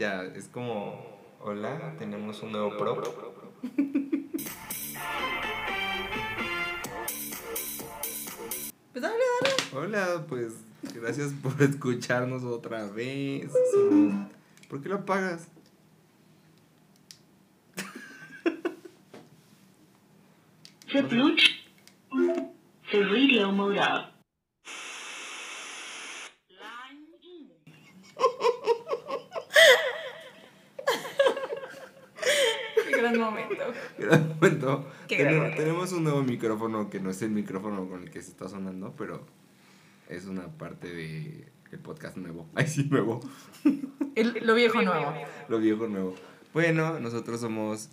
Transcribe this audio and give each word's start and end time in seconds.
Ya, 0.00 0.22
es 0.24 0.48
como, 0.48 0.98
hola, 1.40 1.94
tenemos 1.98 2.42
un 2.42 2.52
nuevo 2.52 2.74
prop. 2.78 3.04
Pues 8.92 9.02
dale, 9.02 9.14
dale. 9.42 9.54
Hola, 9.86 10.24
pues 10.28 10.54
gracias 10.94 11.32
por 11.42 11.60
escucharnos 11.62 12.42
otra 12.44 12.86
vez. 12.86 13.50
Somos- 13.72 14.28
¿Por 14.68 14.82
qué 14.82 14.88
lo 14.88 14.96
apagas? 14.96 15.48
The 20.92 21.02
Bluetooth. 21.02 21.40
The 22.90 23.04
radio 23.04 23.52
mode 23.52 23.78
up. 23.78 24.09
Gran 33.12 33.30
momento. 33.30 33.64
Gran 33.98 34.28
momento. 34.28 34.86
Qué 35.08 35.16
Tenemos, 35.16 35.32
gran 35.32 35.42
momento. 35.42 35.62
tenemos 35.62 35.92
un 35.92 36.04
nuevo 36.04 36.22
micrófono 36.22 36.90
que 36.90 37.00
no 37.00 37.10
es 37.10 37.22
el 37.22 37.30
micrófono 37.30 37.88
con 37.88 38.02
el 38.04 38.10
que 38.10 38.22
se 38.22 38.30
está 38.30 38.48
sonando, 38.48 38.94
pero 38.96 39.24
es 40.08 40.26
una 40.26 40.46
parte 40.48 40.88
de 40.92 41.48
el 41.72 41.78
podcast 41.78 42.16
nuevo. 42.16 42.48
Ay, 42.54 42.66
sí, 42.66 42.84
nuevo. 42.90 43.20
El- 44.14 44.40
lo 44.46 44.54
viejo 44.54 44.82
nuevo. 44.82 45.14
Lo 45.48 45.58
viejo 45.58 45.86
nuevo. 45.88 46.14
Bueno, 46.52 46.98
nosotros 46.98 47.40
somos 47.40 47.90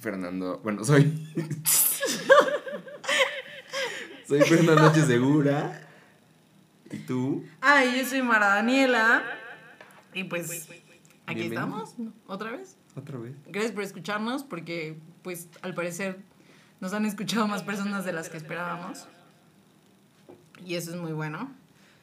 Fernando. 0.00 0.58
Bueno, 0.64 0.84
soy. 0.84 1.32
soy 4.26 4.40
Fernando 4.42 4.86
H. 4.86 5.06
Segura. 5.06 5.86
¿Y 6.90 6.98
tú? 6.98 7.44
Ay, 7.60 7.98
yo 8.00 8.08
soy 8.08 8.22
Mara 8.22 8.48
Daniela. 8.56 9.22
Y 10.12 10.24
pues, 10.24 10.68
aquí 11.26 11.40
Bienvenido. 11.40 11.84
estamos, 11.84 11.94
otra 12.26 12.50
vez. 12.50 12.76
Otra 12.96 13.18
vez. 13.18 13.34
Gracias 13.46 13.72
por 13.72 13.82
escucharnos, 13.84 14.42
porque, 14.44 14.98
pues, 15.22 15.48
al 15.62 15.74
parecer 15.74 16.18
nos 16.80 16.92
han 16.92 17.04
escuchado 17.06 17.46
más 17.46 17.62
personas 17.62 18.04
de 18.04 18.12
las 18.12 18.28
que 18.28 18.36
esperábamos. 18.36 19.06
Y 20.64 20.74
eso 20.74 20.90
es 20.90 20.96
muy 21.00 21.12
bueno. 21.12 21.50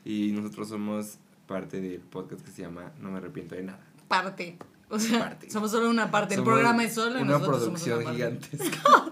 Y 0.06 0.32
nosotros 0.32 0.70
somos 0.70 1.18
parte 1.48 1.82
del 1.82 2.00
podcast 2.02 2.44
que 2.46 2.52
se 2.52 2.62
llama 2.62 2.92
No 3.00 3.12
me 3.12 3.18
arrepiento 3.18 3.56
de 3.56 3.64
nada. 3.64 3.80
Parte. 4.08 4.58
O 4.90 5.00
sea, 5.00 5.20
Parte. 5.20 5.50
somos 5.50 5.72
solo 5.72 5.90
una 5.90 6.10
parte. 6.12 6.36
El 6.36 6.40
Somos 6.40 6.54
programa 6.54 6.84
es 6.86 6.94
solo 6.94 7.20
y 7.20 7.22
una 7.24 7.34
nosotros 7.34 7.64
somos 7.66 7.82
producción 7.84 7.98
una 8.16 8.30
parte. 8.30 8.58
gigantesca. 8.58 9.12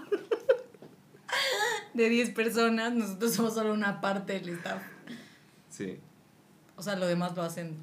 De 1.94 2.08
10 2.10 2.30
personas, 2.30 2.92
nosotros 2.94 3.32
somos 3.34 3.54
solo 3.54 3.72
una 3.72 4.00
parte 4.00 4.34
del 4.34 4.50
staff. 4.50 4.82
Sí. 5.70 5.98
O 6.76 6.82
sea, 6.82 6.96
lo 6.96 7.06
demás 7.06 7.34
lo 7.36 7.42
hacen 7.42 7.74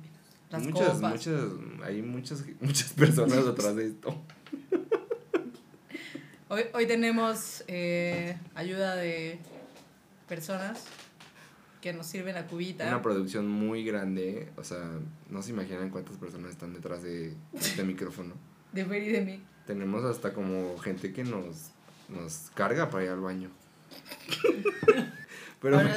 las 0.54 0.64
muchas, 0.64 0.90
copas. 0.90 1.12
muchas, 1.12 1.42
hay 1.84 2.02
muchas, 2.02 2.44
muchas 2.62 2.94
personas 2.94 3.46
detrás 3.46 3.76
de 3.76 3.88
esto. 3.88 4.22
Hoy, 6.48 6.62
hoy 6.74 6.86
tenemos 6.86 7.64
eh, 7.68 8.38
ayuda 8.54 8.96
de 8.96 9.40
personas 10.28 10.86
que 11.82 11.92
nos 11.92 12.06
sirven 12.06 12.36
la 12.36 12.46
cubita. 12.46 12.88
Una 12.88 13.02
producción 13.02 13.50
muy 13.50 13.84
grande, 13.84 14.52
o 14.56 14.64
sea, 14.64 14.80
no 15.30 15.42
se 15.42 15.50
imaginan 15.50 15.90
cuántas 15.90 16.18
personas 16.18 16.52
están 16.52 16.74
detrás 16.74 17.02
de 17.02 17.34
este 17.54 17.84
micrófono. 17.84 18.36
de 18.72 18.86
Fer 18.86 19.02
y 19.02 19.10
de 19.10 19.22
mí. 19.22 19.42
Tenemos 19.66 20.04
hasta 20.04 20.34
como 20.34 20.78
gente 20.78 21.12
que 21.14 21.24
nos, 21.24 21.72
nos 22.10 22.52
carga 22.54 22.92
para 22.92 23.06
ir 23.06 23.10
al 23.10 23.22
baño. 23.22 23.50
Pero 25.62 25.78
bueno, 25.78 25.90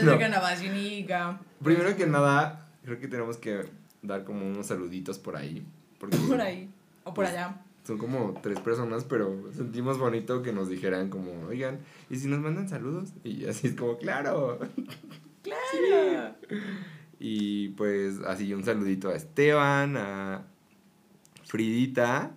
primero 1.63 1.97
que 1.97 2.07
nada, 2.07 2.69
creo 2.85 2.99
que 2.99 3.09
tenemos 3.09 3.37
que 3.37 3.69
dar 4.07 4.25
como 4.25 4.47
unos 4.47 4.67
saluditos 4.67 5.19
por 5.19 5.37
ahí. 5.37 5.65
Porque 5.99 6.17
Por 6.17 6.41
ahí. 6.41 6.69
O 7.05 7.15
por 7.15 7.25
Pues, 7.25 7.31
allá. 7.31 7.63
Son 7.87 7.99
como 7.99 8.35
tres 8.43 8.59
personas, 8.61 9.05
pero 9.05 9.51
sentimos 9.53 9.99
bonito 9.99 10.43
que 10.43 10.53
nos 10.53 10.69
dijeran 10.69 11.09
como, 11.09 11.47
oigan, 11.47 11.79
¿y 12.11 12.17
si 12.17 12.27
nos 12.27 12.41
mandan 12.41 12.69
saludos? 12.69 13.11
Y 13.23 13.47
así 13.47 13.69
es 13.69 13.75
como, 13.75 13.97
claro. 13.97 14.59
¡Claro! 15.43 16.35
Y 17.19 17.69
pues 17.71 18.19
así 18.27 18.53
un 18.53 18.65
saludito 18.65 19.09
a 19.09 19.15
Esteban, 19.15 19.97
a 19.97 20.43
Fridita, 21.45 22.33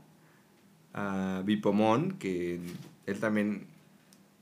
a 0.93 1.41
Bipomón, 1.45 2.13
que 2.19 2.61
él 3.07 3.19
también 3.19 3.67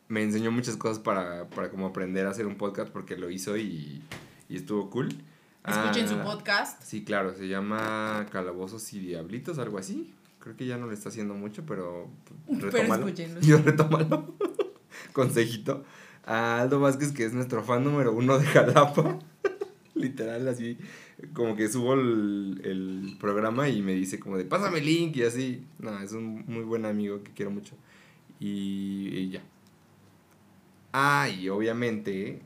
me 0.10 0.22
enseñó 0.24 0.52
muchas 0.52 0.78
cosas 0.78 1.00
para, 1.00 1.50
para 1.50 1.70
como 1.70 1.88
aprender 1.88 2.26
a 2.28 2.32
hacer 2.32 2.46
un 2.46 2.56
podcast 2.56 2.92
porque 2.92 3.18
lo 3.18 3.30
hizo 3.30 3.58
y, 3.58 4.02
y 4.50 4.56
estuvo 4.58 4.90
cool. 4.90 5.10
Escuchen 5.68 6.08
su 6.08 6.16
Ah, 6.16 6.24
podcast. 6.24 6.82
Sí, 6.82 7.04
claro, 7.04 7.34
se 7.36 7.48
llama 7.48 8.26
Calabozos 8.32 8.92
y 8.94 9.00
Diablitos, 9.00 9.60
algo 9.60 9.78
así. 9.78 10.14
Creo 10.40 10.56
que 10.56 10.66
ya 10.66 10.78
no 10.78 10.88
le 10.88 10.94
está 10.94 11.10
haciendo 11.10 11.34
mucho, 11.34 11.66
pero 11.66 12.10
Pero 12.48 12.72
retómalo. 12.72 13.06
escúchenlo. 13.08 13.42
Yo 13.42 13.58
retómalo. 13.66 14.34
Consejito. 15.14 15.84
A 16.26 16.62
Aldo 16.62 16.80
Vázquez, 16.80 17.12
que 17.12 17.26
es 17.26 17.34
nuestro 17.34 17.64
fan 17.64 17.84
número 17.84 18.12
uno 18.14 18.38
de 18.38 18.46
Jalapa. 18.46 19.20
Literal, 19.96 20.48
así, 20.48 20.78
como 21.34 21.56
que 21.56 21.68
subo 21.70 21.96
el, 21.96 22.62
el 22.64 23.18
programa 23.20 23.68
y 23.70 23.82
me 23.82 23.94
dice 23.94 24.20
como 24.20 24.38
de, 24.38 24.46
pásame 24.46 24.78
el 24.80 24.86
link 24.86 25.16
y 25.18 25.24
así. 25.24 25.66
No, 25.80 25.98
es 26.00 26.12
un 26.12 26.44
muy 26.48 26.64
buen 26.64 26.86
amigo 26.86 27.24
que 27.24 27.32
quiero 27.32 27.50
mucho. 27.52 27.76
Y, 28.40 29.10
y 29.12 29.30
ya. 29.32 29.42
Ah, 30.94 31.28
y 31.30 31.50
obviamente 31.50 32.42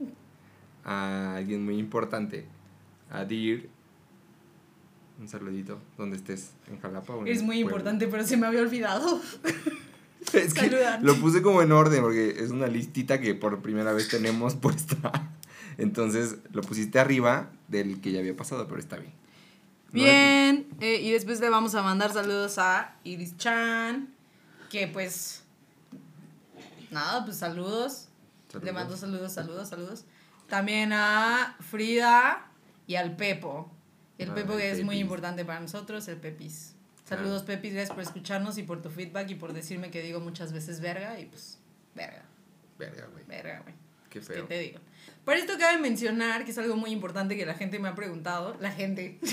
a 0.86 1.36
alguien 1.36 1.64
muy 1.66 1.78
importante, 1.78 2.46
a 3.12 3.26
Dir. 3.26 3.70
Un 5.20 5.28
saludito, 5.28 5.80
donde 5.98 6.18
estés, 6.18 6.54
en 6.68 6.80
Jalapa 6.80 7.14
o 7.14 7.22
en 7.22 7.28
Es 7.28 7.44
muy 7.44 7.58
Puebla. 7.58 7.62
importante, 7.62 8.08
pero 8.08 8.26
se 8.26 8.38
me 8.38 8.48
había 8.48 8.62
olvidado. 8.62 9.22
Es 10.34 10.54
que 10.54 10.72
lo 11.02 11.16
puse 11.16 11.42
como 11.42 11.62
en 11.62 11.72
orden 11.72 12.02
porque 12.02 12.36
es 12.38 12.52
una 12.52 12.68
listita 12.68 13.20
que 13.20 13.34
por 13.34 13.62
primera 13.62 13.92
vez 13.92 14.08
tenemos 14.08 14.56
puesta. 14.62 15.12
Entonces 15.78 16.38
lo 16.54 16.62
pusiste 16.62 17.00
arriba 17.00 17.50
del 17.68 18.00
que 18.02 18.12
ya 18.12 18.20
había 18.20 18.36
pasado, 18.36 18.68
pero 18.68 18.80
está 18.80 18.98
bien. 18.98 19.14
No 19.92 20.04
Bien, 20.04 20.68
eh, 20.80 21.02
y 21.02 21.12
después 21.12 21.40
le 21.42 21.50
vamos 21.50 21.76
a 21.76 21.82
mandar 21.82 22.14
saludos 22.14 22.60
a 22.60 22.96
Iris 23.04 23.36
Chan, 23.38 24.14
que 24.70 24.88
pues, 24.88 25.44
nada, 26.92 27.26
pues 27.26 27.38
saludos. 27.38 28.08
Saludos. 28.48 28.66
Le 28.66 28.72
mando 28.74 28.96
saludos, 28.96 29.34
saludos, 29.34 29.70
saludos. 29.70 30.06
También 30.48 30.94
a 30.94 31.58
Frida 31.60 32.51
y 32.92 32.96
al 32.98 33.16
Pepo. 33.16 33.72
El 34.18 34.32
Ah, 34.32 34.36
Pepo 34.36 34.54
el 34.54 34.60
que 34.60 34.72
es 34.72 34.84
muy 34.84 34.98
importante 35.00 35.46
para 35.46 35.62
nosotros, 35.62 36.06
el 36.10 36.18
Pepis. 36.18 36.76
Saludos, 37.06 37.44
Pepis, 37.44 37.74
gracias 37.74 37.94
por 37.96 38.04
escucharnos 38.04 38.58
y 38.58 38.64
por 38.64 38.82
tu 38.82 38.90
feedback 38.90 39.30
y 39.32 39.36
por 39.36 39.54
decirme 39.54 39.92
que 39.92 40.02
digo 40.02 40.20
muchas 40.20 40.52
veces 40.52 40.82
verga 40.82 41.18
y 41.20 41.26
pues, 41.26 41.58
verga, 41.96 42.24
Verga, 42.78 43.08
güey. 43.14 43.24
verga, 43.28 43.62
güey. 43.62 43.74
Qué 44.10 44.20
¿Qué 44.20 44.26
feo. 44.26 44.46
te 44.46 44.60
digo? 44.60 44.80
Por 45.24 45.36
esto 45.36 45.54
cabe 45.58 45.80
mencionar 45.80 46.44
que 46.44 46.52
es 46.52 46.58
algo 46.58 46.76
muy 46.76 46.92
importante 46.92 47.38
que 47.38 47.46
la 47.46 47.54
gente 47.54 47.80
me 47.80 47.88
ha 47.88 47.96
preguntado. 47.96 48.58
La 48.60 48.72
gente. 48.72 49.20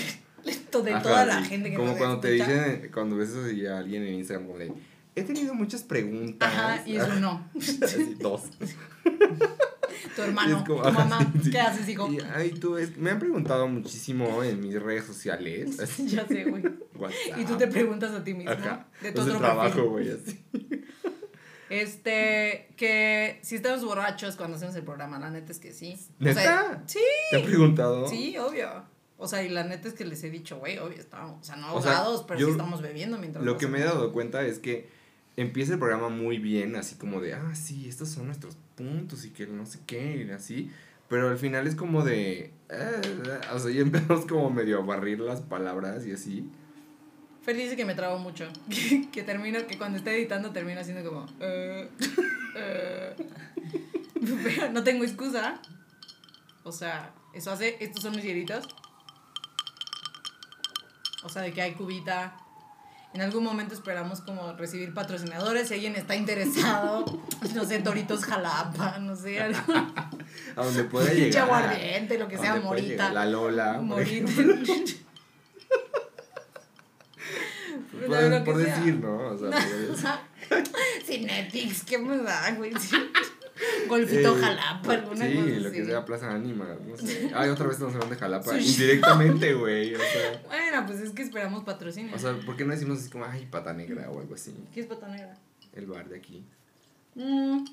de 0.45 0.93
Ajá, 0.93 1.01
toda 1.03 1.25
la 1.25 1.41
sí. 1.43 1.49
gente 1.49 1.69
que 1.69 1.75
Como 1.75 1.97
cuando 1.97 2.21
te 2.21 2.37
escucha. 2.37 2.63
dicen, 2.63 2.91
cuando 2.93 3.17
ves 3.17 3.33
a 3.35 3.77
alguien 3.79 4.03
en 4.03 4.13
Instagram 4.15 4.47
como 4.47 4.57
de, 4.59 4.71
he 5.15 5.23
tenido 5.23 5.53
muchas 5.53 5.83
preguntas. 5.83 6.47
Ajá, 6.49 6.81
y 6.85 6.95
es 6.95 7.03
un 7.07 7.19
no. 7.21 7.49
Así, 7.81 8.15
dos. 8.19 8.43
Tu 10.19 10.25
hermano, 10.29 10.63
como, 10.65 10.81
tu 10.83 10.91
mamá. 10.91 11.33
sí. 11.43 11.51
¿Qué 11.51 11.59
haces, 11.59 11.87
hijo? 11.89 12.11
Y, 12.11 12.19
ay, 12.35 12.51
tú, 12.51 12.77
es- 12.77 12.97
me 12.97 13.11
han 13.11 13.19
preguntado 13.19 13.67
muchísimo 13.67 14.43
en 14.43 14.59
mis 14.59 14.81
redes 14.81 15.05
sociales. 15.05 15.79
así, 15.79 16.07
ya 16.09 16.25
sé, 16.27 16.43
güey. 16.45 16.63
Y 17.37 17.45
tú 17.45 17.57
te 17.57 17.67
preguntas 17.67 18.11
a 18.11 18.23
ti 18.23 18.33
mismo. 18.33 18.51
Ajá. 18.51 18.87
De 19.01 19.11
tu 19.11 19.21
el 19.21 19.27
otro 19.29 19.39
trabajo, 19.39 19.89
güey, 19.89 20.09
así. 20.13 20.43
Este, 21.69 22.67
que 22.77 23.39
si 23.43 23.55
estamos 23.55 23.83
borrachos 23.85 24.35
cuando 24.35 24.57
hacemos 24.57 24.75
el 24.75 24.83
programa, 24.83 25.19
la 25.19 25.29
neta 25.29 25.51
es 25.51 25.59
que 25.59 25.71
sí. 25.71 25.95
O 26.19 26.23
¿Neta? 26.23 26.41
sea, 26.41 26.83
sí, 26.87 26.99
¿Te 27.29 27.37
han 27.37 27.43
preguntado? 27.43 28.07
sí, 28.07 28.35
obvio. 28.37 28.83
O 29.17 29.27
sea, 29.27 29.43
y 29.43 29.49
la 29.49 29.63
neta 29.65 29.87
es 29.87 29.93
que 29.93 30.05
les 30.05 30.23
he 30.23 30.29
dicho, 30.31 30.57
güey, 30.57 30.77
obvio, 30.79 30.97
estamos, 30.97 31.41
o 31.41 31.43
sea, 31.43 31.57
no 31.57 31.75
O 31.75 31.81
sea, 31.81 31.97
ahogados, 31.97 32.23
pero 32.27 32.39
sí 32.39 32.49
estamos 32.51 32.81
bebiendo 32.81 33.17
mientras 33.17 33.43
Lo 33.45 33.57
que 33.57 33.67
me 33.67 33.79
he 33.79 33.83
dado 33.83 34.11
cuenta 34.13 34.41
es 34.43 34.59
que 34.59 34.89
empieza 35.41 35.73
el 35.73 35.79
programa 35.79 36.09
muy 36.09 36.37
bien, 36.37 36.75
así 36.75 36.95
como 36.95 37.21
de, 37.21 37.33
ah, 37.33 37.55
sí, 37.55 37.87
estos 37.87 38.09
son 38.09 38.27
nuestros 38.27 38.57
puntos 38.75 39.25
y 39.25 39.29
que 39.31 39.47
no 39.47 39.65
sé 39.65 39.79
qué, 39.85 40.25
y 40.27 40.31
así. 40.31 40.71
Pero 41.07 41.29
al 41.29 41.37
final 41.37 41.65
es 41.67 41.75
como 41.75 42.03
de, 42.03 42.53
"Ah, 42.69 43.01
ah", 43.49 43.53
o 43.55 43.59
sea, 43.59 43.71
ya 43.71 43.81
empezamos 43.81 44.25
como 44.25 44.49
medio 44.49 44.79
a 44.79 44.85
barrir 44.85 45.19
las 45.19 45.41
palabras 45.41 46.05
y 46.05 46.11
así. 46.11 46.49
Fer 47.41 47.55
dice 47.55 47.75
que 47.75 47.85
me 47.85 47.95
trabo 47.95 48.19
mucho. 48.19 48.47
Que, 48.69 49.09
que 49.11 49.23
termino, 49.23 49.65
que 49.65 49.77
cuando 49.77 49.97
esté 49.97 50.15
editando 50.15 50.51
termino 50.51 50.81
haciendo 50.81 51.09
como. 51.09 51.25
eh, 51.39 51.89
eh. 52.55 53.15
Pero 54.43 54.71
no 54.71 54.83
tengo 54.83 55.03
excusa. 55.05 55.61
O 56.63 56.71
sea, 56.71 57.13
eso 57.33 57.51
hace. 57.51 57.77
Estos 57.79 58.03
son 58.03 58.15
mis 58.15 58.25
hielitos. 58.25 58.67
O 61.23 61.29
sea, 61.29 61.41
de 61.41 61.51
que 61.53 61.61
hay 61.61 61.73
cubita. 61.73 62.37
En 63.13 63.21
algún 63.21 63.43
momento 63.43 63.73
esperamos 63.73 64.21
como 64.21 64.53
recibir 64.53 64.93
patrocinadores. 64.93 65.67
Si 65.67 65.73
alguien 65.73 65.95
está 65.95 66.15
interesado, 66.15 67.05
no 67.55 67.65
sé, 67.65 67.79
Toritos 67.79 68.23
Jalapa, 68.23 68.99
no 68.99 69.15
sé, 69.15 69.39
algo. 69.41 69.59
A 70.55 70.63
donde 70.63 70.83
Pinche 70.83 71.15
llegar. 71.15 71.43
aguardiente, 71.43 72.19
lo 72.19 72.27
que 72.27 72.37
sea, 72.37 72.55
morita. 72.57 73.11
La 73.11 73.25
Lola. 73.25 73.79
Morita. 73.81 74.31
Por, 78.07 78.43
por 78.43 78.57
decir, 78.57 78.95
¿no? 78.95 79.17
O 79.17 79.37
sea. 79.37 80.23
Cinetics, 81.05 81.83
¿qué 81.83 81.97
me 81.97 82.17
da, 82.17 82.51
güey? 82.51 82.71
Golfito 83.89 84.37
Eh, 84.37 84.41
Jalapa, 84.41 84.93
alguna 84.93 85.25
sí, 85.27 85.33
cosa 85.35 85.47
lo 85.49 85.67
así. 85.67 85.77
que 85.77 85.85
sea 85.85 86.05
Plaza 86.05 86.31
Ánima, 86.31 86.77
no 86.87 86.95
sé. 86.97 87.31
Ay, 87.35 87.49
otra 87.49 87.65
vez 87.65 87.73
estamos 87.73 87.93
hablando 87.95 88.15
de 88.15 88.19
Jalapa. 88.21 88.57
Indirectamente, 88.57 89.53
güey. 89.55 89.95
O 89.95 89.97
sea, 89.97 90.41
Bueno, 90.47 90.85
pues 90.87 90.99
es 91.01 91.11
que 91.11 91.23
esperamos 91.23 91.63
patrocinio. 91.63 92.15
o 92.15 92.19
sea, 92.19 92.33
¿por 92.45 92.55
qué 92.55 92.63
no 92.65 92.71
decimos 92.73 92.99
así 92.99 93.09
como, 93.09 93.25
ay, 93.25 93.45
pata 93.51 93.73
negra 93.73 94.09
o 94.09 94.19
algo 94.21 94.35
así? 94.35 94.53
¿Qué 94.73 94.81
es 94.81 94.85
pata 94.87 95.07
negra? 95.09 95.35
El 95.73 95.85
bar 95.87 96.07
de 96.07 96.17
aquí. 96.17 96.45
Mm, 97.15 97.65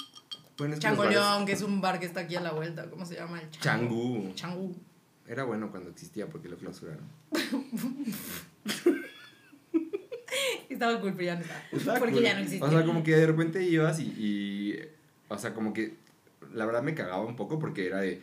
Bueno, 0.59 0.75
es 0.75 0.81
que 0.81 0.87
Changoleón, 0.87 1.49
es 1.49 1.63
un 1.63 1.81
bar 1.81 2.01
que 2.01 2.07
está 2.07 2.21
aquí 2.21 2.35
a 2.37 2.41
la 2.41 2.53
vuelta. 2.53 2.89
¿Cómo 2.91 3.05
se 3.07 3.15
llama? 3.15 3.41
El 3.41 3.51
Changú. 3.51 4.33
Changú. 4.35 4.75
Era 5.29 5.45
bueno 5.45 5.71
cuando 5.71 5.91
existía 5.91 6.27
porque 6.27 6.49
lo 6.49 6.57
clausuraron. 6.57 7.05
Estaba 10.69 11.01
cool, 11.01 11.13
pero 11.13 11.25
ya 11.25 11.35
no 11.37 11.41
está. 11.43 11.63
Está 11.73 11.95
Porque 11.99 12.15
cool. 12.15 12.23
ya 12.25 12.35
no 12.35 12.41
existe. 12.41 12.65
O 12.65 12.71
sea, 12.71 12.85
como 12.85 13.03
que 13.03 13.17
de 13.17 13.27
repente 13.27 13.63
ibas 13.63 13.99
y, 14.01 14.05
y. 14.05 14.79
O 15.29 15.39
sea, 15.39 15.55
como 15.55 15.73
que. 15.73 15.95
La 16.57 16.67
verdad 16.67 16.83
me 16.83 16.95
cagaba 16.95 17.25
un 17.25 17.37
poco 17.37 17.59
porque 17.59 17.87
era 17.87 18.01
de. 18.01 18.21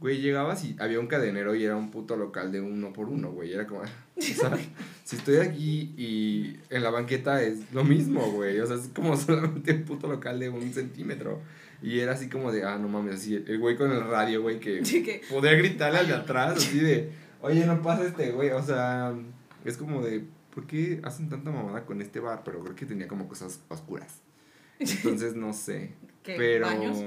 Güey, 0.00 0.20
llegabas 0.20 0.64
y 0.64 0.76
había 0.80 0.98
un 0.98 1.06
cadenero 1.06 1.54
y 1.54 1.64
era 1.64 1.76
un 1.76 1.90
puto 1.90 2.16
local 2.16 2.50
de 2.50 2.60
uno 2.60 2.92
por 2.92 3.08
uno, 3.08 3.30
güey. 3.30 3.52
Era 3.52 3.66
como. 3.66 3.82
Si 5.04 5.16
estoy 5.16 5.36
aquí 5.36 5.92
y 5.98 6.56
en 6.70 6.82
la 6.82 6.90
banqueta 6.90 7.42
es 7.42 7.72
lo 7.72 7.84
mismo, 7.84 8.22
güey. 8.32 8.58
O 8.58 8.66
sea, 8.66 8.76
es 8.76 8.88
como 8.94 9.16
solamente 9.18 9.72
un 9.72 9.84
puto 9.84 10.08
local 10.08 10.40
de 10.40 10.48
un 10.48 10.72
centímetro. 10.72 11.40
Y 11.82 12.00
era 12.00 12.12
así 12.12 12.28
como 12.30 12.50
de, 12.50 12.64
ah, 12.64 12.78
no 12.78 12.88
mames, 12.88 13.16
así. 13.16 13.34
El 13.34 13.58
güey 13.58 13.76
con 13.76 13.92
el 13.92 14.02
radio, 14.02 14.40
güey, 14.40 14.58
que- 14.58 15.20
podía 15.28 15.52
gritarle 15.52 15.98
al 15.98 16.06
de 16.06 16.14
atrás, 16.14 16.56
así 16.56 16.78
de, 16.78 17.10
oye, 17.42 17.66
no 17.66 17.82
pasa 17.82 18.04
este, 18.06 18.32
güey. 18.32 18.50
O 18.50 18.62
sea, 18.62 19.12
es 19.66 19.76
como 19.76 20.02
de, 20.02 20.24
¿por 20.54 20.66
qué 20.66 21.00
hacen 21.02 21.28
tanta 21.28 21.50
mamada 21.50 21.84
con 21.84 22.00
este 22.00 22.20
bar? 22.20 22.40
Pero 22.44 22.60
creo 22.62 22.74
que 22.74 22.86
tenía 22.86 23.06
como 23.06 23.28
cosas 23.28 23.60
oscuras. 23.68 24.20
Entonces, 24.78 25.34
no 25.36 25.52
sé. 25.52 25.92
¿Qué? 26.22 26.36
Pero 26.38 26.66
¿Baños? 26.66 27.04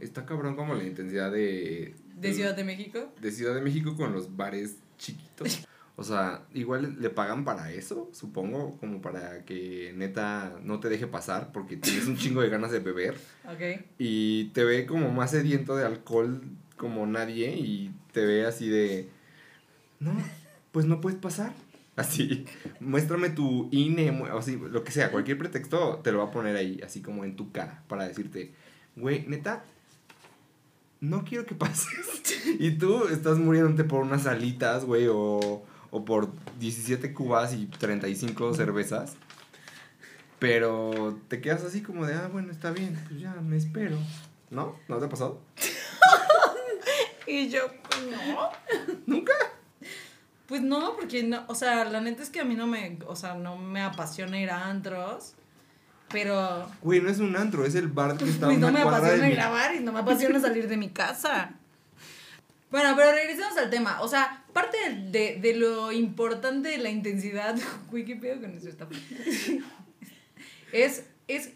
Está 0.00 0.26
cabrón 0.26 0.56
como 0.56 0.74
la 0.74 0.84
intensidad 0.84 1.30
de... 1.30 1.94
¿De 2.16 2.34
Ciudad 2.34 2.54
de 2.54 2.64
México? 2.64 3.12
de 3.20 3.32
Ciudad 3.32 3.54
de 3.54 3.60
México 3.62 3.96
con 3.96 4.12
los 4.12 4.36
bares 4.36 4.76
chiquitos. 4.98 5.66
O 5.96 6.02
sea, 6.02 6.46
igual 6.54 6.96
le 6.98 7.10
pagan 7.10 7.44
para 7.44 7.72
eso, 7.72 8.08
supongo, 8.14 8.78
como 8.78 9.02
para 9.02 9.44
que 9.44 9.92
neta 9.94 10.58
no 10.64 10.80
te 10.80 10.88
deje 10.88 11.06
pasar 11.06 11.52
porque 11.52 11.76
tienes 11.76 12.06
un 12.06 12.16
chingo 12.16 12.40
de 12.40 12.48
ganas 12.48 12.70
de 12.72 12.78
beber 12.78 13.18
Ok. 13.44 13.84
y 13.98 14.44
te 14.54 14.64
ve 14.64 14.86
como 14.86 15.10
más 15.10 15.32
sediento 15.32 15.76
de 15.76 15.84
alcohol 15.84 16.40
como 16.78 17.06
nadie 17.06 17.54
y 17.54 17.90
te 18.12 18.24
ve 18.24 18.46
así 18.46 18.70
de, 18.70 19.10
no, 19.98 20.16
pues 20.72 20.86
no 20.86 21.02
puedes 21.02 21.18
pasar. 21.18 21.52
Así, 21.96 22.46
muéstrame 22.78 23.28
tu 23.28 23.68
INE, 23.70 24.10
o 24.22 24.38
así, 24.38 24.56
lo 24.56 24.82
que 24.84 24.92
sea, 24.92 25.10
cualquier 25.10 25.36
pretexto 25.36 26.00
te 26.02 26.12
lo 26.12 26.18
va 26.20 26.24
a 26.24 26.30
poner 26.30 26.56
ahí, 26.56 26.80
así 26.82 27.02
como 27.02 27.26
en 27.26 27.36
tu 27.36 27.52
cara, 27.52 27.82
para 27.88 28.08
decirte, 28.08 28.52
güey, 28.96 29.26
neta, 29.26 29.64
no 31.00 31.24
quiero 31.24 31.46
que 31.46 31.54
pases. 31.54 31.88
y 32.58 32.72
tú 32.72 33.08
estás 33.08 33.38
muriéndote 33.38 33.84
por 33.84 34.02
unas 34.02 34.26
alitas, 34.26 34.84
güey, 34.84 35.08
o, 35.08 35.62
o 35.90 36.04
por 36.04 36.30
17 36.58 37.12
cubas 37.12 37.54
y 37.54 37.66
35 37.66 38.54
cervezas. 38.54 39.16
Pero 40.38 41.18
te 41.28 41.40
quedas 41.40 41.64
así 41.64 41.82
como 41.82 42.06
de, 42.06 42.14
ah, 42.14 42.28
bueno, 42.32 42.50
está 42.50 42.70
bien, 42.70 42.98
pues 43.08 43.20
ya 43.20 43.34
me 43.34 43.56
espero. 43.56 43.98
¿No? 44.50 44.76
¿No 44.88 44.98
te 44.98 45.04
ha 45.04 45.08
pasado? 45.08 45.40
Y 47.26 47.48
yo, 47.48 47.60
pues 47.88 48.02
no. 48.10 48.50
¿Nunca? 49.06 49.32
Pues 50.46 50.62
no, 50.62 50.96
porque 50.96 51.22
no, 51.22 51.44
o 51.46 51.54
sea, 51.54 51.84
la 51.84 52.00
neta 52.00 52.24
es 52.24 52.30
que 52.30 52.40
a 52.40 52.44
mí 52.44 52.56
no 52.56 52.66
me, 52.66 52.98
o 53.06 53.14
sea, 53.14 53.34
no 53.34 53.56
me 53.56 53.82
apasiona 53.82 54.40
ir 54.40 54.50
a 54.50 54.68
antros, 54.68 55.34
pero 56.10 56.66
Güey, 56.82 57.00
no 57.00 57.10
es 57.10 57.18
un 57.18 57.36
antro, 57.36 57.64
es 57.64 57.74
el 57.74 57.88
bar 57.88 58.16
que 58.16 58.24
está 58.24 58.46
pues 58.46 58.58
no 58.58 58.70
me 58.72 58.80
de 58.80 58.84
apasiona 58.84 59.28
grabar 59.28 59.74
y 59.74 59.80
no 59.80 59.92
me 59.92 60.00
apasiona 60.00 60.40
salir 60.40 60.68
de 60.68 60.76
mi 60.76 60.90
casa. 60.90 61.52
Bueno, 62.70 62.94
pero 62.96 63.12
regresemos 63.12 63.56
al 63.56 63.68
tema. 63.68 64.00
O 64.00 64.08
sea, 64.08 64.44
parte 64.52 64.76
de, 65.10 65.38
de 65.40 65.54
lo 65.54 65.90
importante 65.92 66.68
de 66.68 66.78
la 66.78 66.90
intensidad. 66.90 67.56
Güey, 67.90 68.04
qué 68.04 68.16
pedo 68.16 68.40
con 68.40 68.56
eso 68.56 68.68
está. 68.68 68.86
Es, 70.72 71.04
es. 71.26 71.50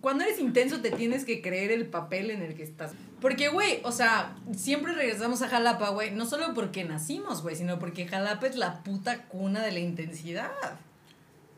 Cuando 0.00 0.24
eres 0.24 0.38
intenso, 0.38 0.80
te 0.80 0.90
tienes 0.90 1.24
que 1.24 1.40
creer 1.40 1.70
el 1.70 1.86
papel 1.86 2.30
en 2.30 2.42
el 2.42 2.54
que 2.54 2.62
estás. 2.62 2.92
Porque, 3.20 3.48
güey, 3.48 3.80
o 3.84 3.92
sea, 3.92 4.36
siempre 4.54 4.92
regresamos 4.92 5.40
a 5.40 5.48
Jalapa, 5.48 5.90
güey. 5.90 6.10
No 6.10 6.26
solo 6.26 6.52
porque 6.52 6.84
nacimos, 6.84 7.42
güey, 7.42 7.56
sino 7.56 7.78
porque 7.78 8.06
Jalapa 8.06 8.46
es 8.46 8.56
la 8.56 8.82
puta 8.82 9.24
cuna 9.28 9.62
de 9.62 9.72
la 9.72 9.78
intensidad. 9.78 10.50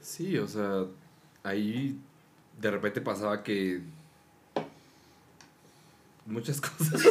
Sí, 0.00 0.38
o 0.38 0.46
sea, 0.46 0.84
ahí 1.46 1.96
de 2.60 2.70
repente 2.70 3.00
pasaba 3.00 3.42
que 3.42 3.80
muchas 6.26 6.60
cosas. 6.60 7.02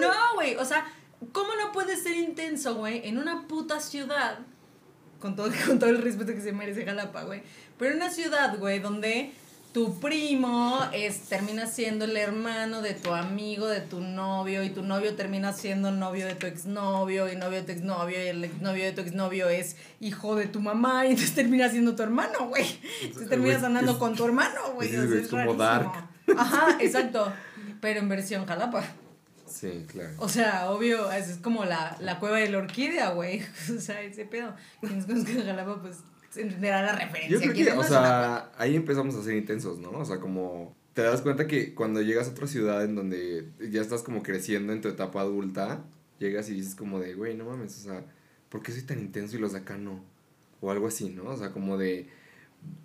No, 0.00 0.10
güey, 0.34 0.56
o 0.56 0.64
sea, 0.64 0.86
¿cómo 1.32 1.54
no 1.54 1.72
puedes 1.72 2.02
ser 2.02 2.16
intenso, 2.16 2.74
güey, 2.74 3.06
en 3.06 3.18
una 3.18 3.46
puta 3.46 3.80
ciudad? 3.80 4.40
Con 5.20 5.36
todo, 5.36 5.50
con 5.66 5.78
todo 5.78 5.90
el 5.90 6.02
respeto 6.02 6.34
que 6.34 6.40
se 6.40 6.52
merece 6.52 6.84
Jalapa, 6.84 7.22
güey. 7.22 7.42
Pero 7.78 7.92
en 7.92 7.98
una 7.98 8.10
ciudad, 8.10 8.58
güey, 8.58 8.80
donde 8.80 9.32
tu 9.76 10.00
primo 10.00 10.80
es, 10.94 11.28
termina 11.28 11.66
siendo 11.66 12.06
el 12.06 12.16
hermano 12.16 12.80
de 12.80 12.94
tu 12.94 13.12
amigo, 13.12 13.66
de 13.68 13.82
tu 13.82 14.00
novio, 14.00 14.64
y 14.64 14.70
tu 14.70 14.82
novio 14.82 15.14
termina 15.16 15.52
siendo 15.52 15.90
novio 15.90 16.24
de 16.24 16.34
tu 16.34 16.46
exnovio, 16.46 17.30
y 17.30 17.36
novio 17.36 17.58
de 17.58 17.62
tu 17.64 17.72
exnovio, 17.72 18.24
y 18.24 18.28
el 18.28 18.42
exnovio 18.44 18.84
de 18.84 18.92
tu 18.92 19.02
exnovio 19.02 19.50
es 19.50 19.76
hijo 20.00 20.34
de 20.34 20.46
tu 20.46 20.60
mamá, 20.60 21.04
y 21.04 21.10
entonces 21.10 21.34
termina 21.34 21.68
siendo 21.68 21.94
tu 21.94 22.02
hermano, 22.02 22.48
güey. 22.48 22.64
Entonces 23.02 23.28
terminas 23.28 23.62
andando 23.64 23.92
es- 23.92 23.98
con 23.98 24.16
tu 24.16 24.24
hermano, 24.24 24.72
güey. 24.76 24.88
es- 24.94 24.98
o 24.98 25.08
sea, 25.08 25.20
es 25.20 25.28
como 25.28 25.42
rarísimo. 25.42 25.62
Dark. 25.62 25.90
Ajá, 26.38 26.78
exacto. 26.80 27.30
Pero 27.82 28.00
en 28.00 28.08
versión 28.08 28.46
Jalapa. 28.46 28.82
Sí, 29.46 29.84
claro. 29.92 30.14
O 30.20 30.30
sea, 30.30 30.70
obvio, 30.70 31.12
es, 31.12 31.28
es 31.28 31.36
como 31.36 31.66
la, 31.66 31.98
la 32.00 32.18
cueva 32.18 32.38
de 32.38 32.48
la 32.48 32.56
orquídea, 32.58 33.10
güey. 33.10 33.42
O 33.76 33.78
sea, 33.80 34.00
ese 34.00 34.24
pedo. 34.24 34.54
Quienes 34.80 35.04
conozcan 35.04 35.44
Jalapa, 35.44 35.82
pues 35.82 35.98
entenderá 36.38 36.82
la 36.82 36.92
referencia. 36.92 37.38
Yo 37.38 37.52
creo 37.52 37.54
que, 37.54 37.72
o 37.72 37.82
sea, 37.82 38.52
ahí 38.58 38.76
empezamos 38.76 39.14
a 39.14 39.22
ser 39.22 39.36
intensos, 39.36 39.78
¿no? 39.78 39.90
O 39.90 40.04
sea, 40.04 40.20
como 40.20 40.74
te 40.94 41.02
das 41.02 41.20
cuenta 41.20 41.46
que 41.46 41.74
cuando 41.74 42.00
llegas 42.00 42.28
a 42.28 42.30
otra 42.30 42.46
ciudad 42.46 42.82
en 42.82 42.94
donde 42.94 43.50
ya 43.70 43.82
estás 43.82 44.02
como 44.02 44.22
creciendo 44.22 44.72
en 44.72 44.80
tu 44.80 44.88
etapa 44.88 45.20
adulta, 45.20 45.84
llegas 46.18 46.48
y 46.48 46.54
dices 46.54 46.74
como 46.74 47.00
de, 47.00 47.14
güey, 47.14 47.34
no 47.36 47.44
mames, 47.44 47.76
o 47.78 47.82
sea, 47.82 48.04
¿por 48.48 48.62
qué 48.62 48.72
soy 48.72 48.82
tan 48.82 48.98
intenso 48.98 49.36
y 49.36 49.38
los 49.38 49.52
de 49.52 49.58
acá 49.58 49.76
no? 49.76 50.02
O 50.60 50.70
algo 50.70 50.86
así, 50.86 51.10
¿no? 51.10 51.24
O 51.24 51.36
sea, 51.36 51.52
como 51.52 51.76
de, 51.76 52.08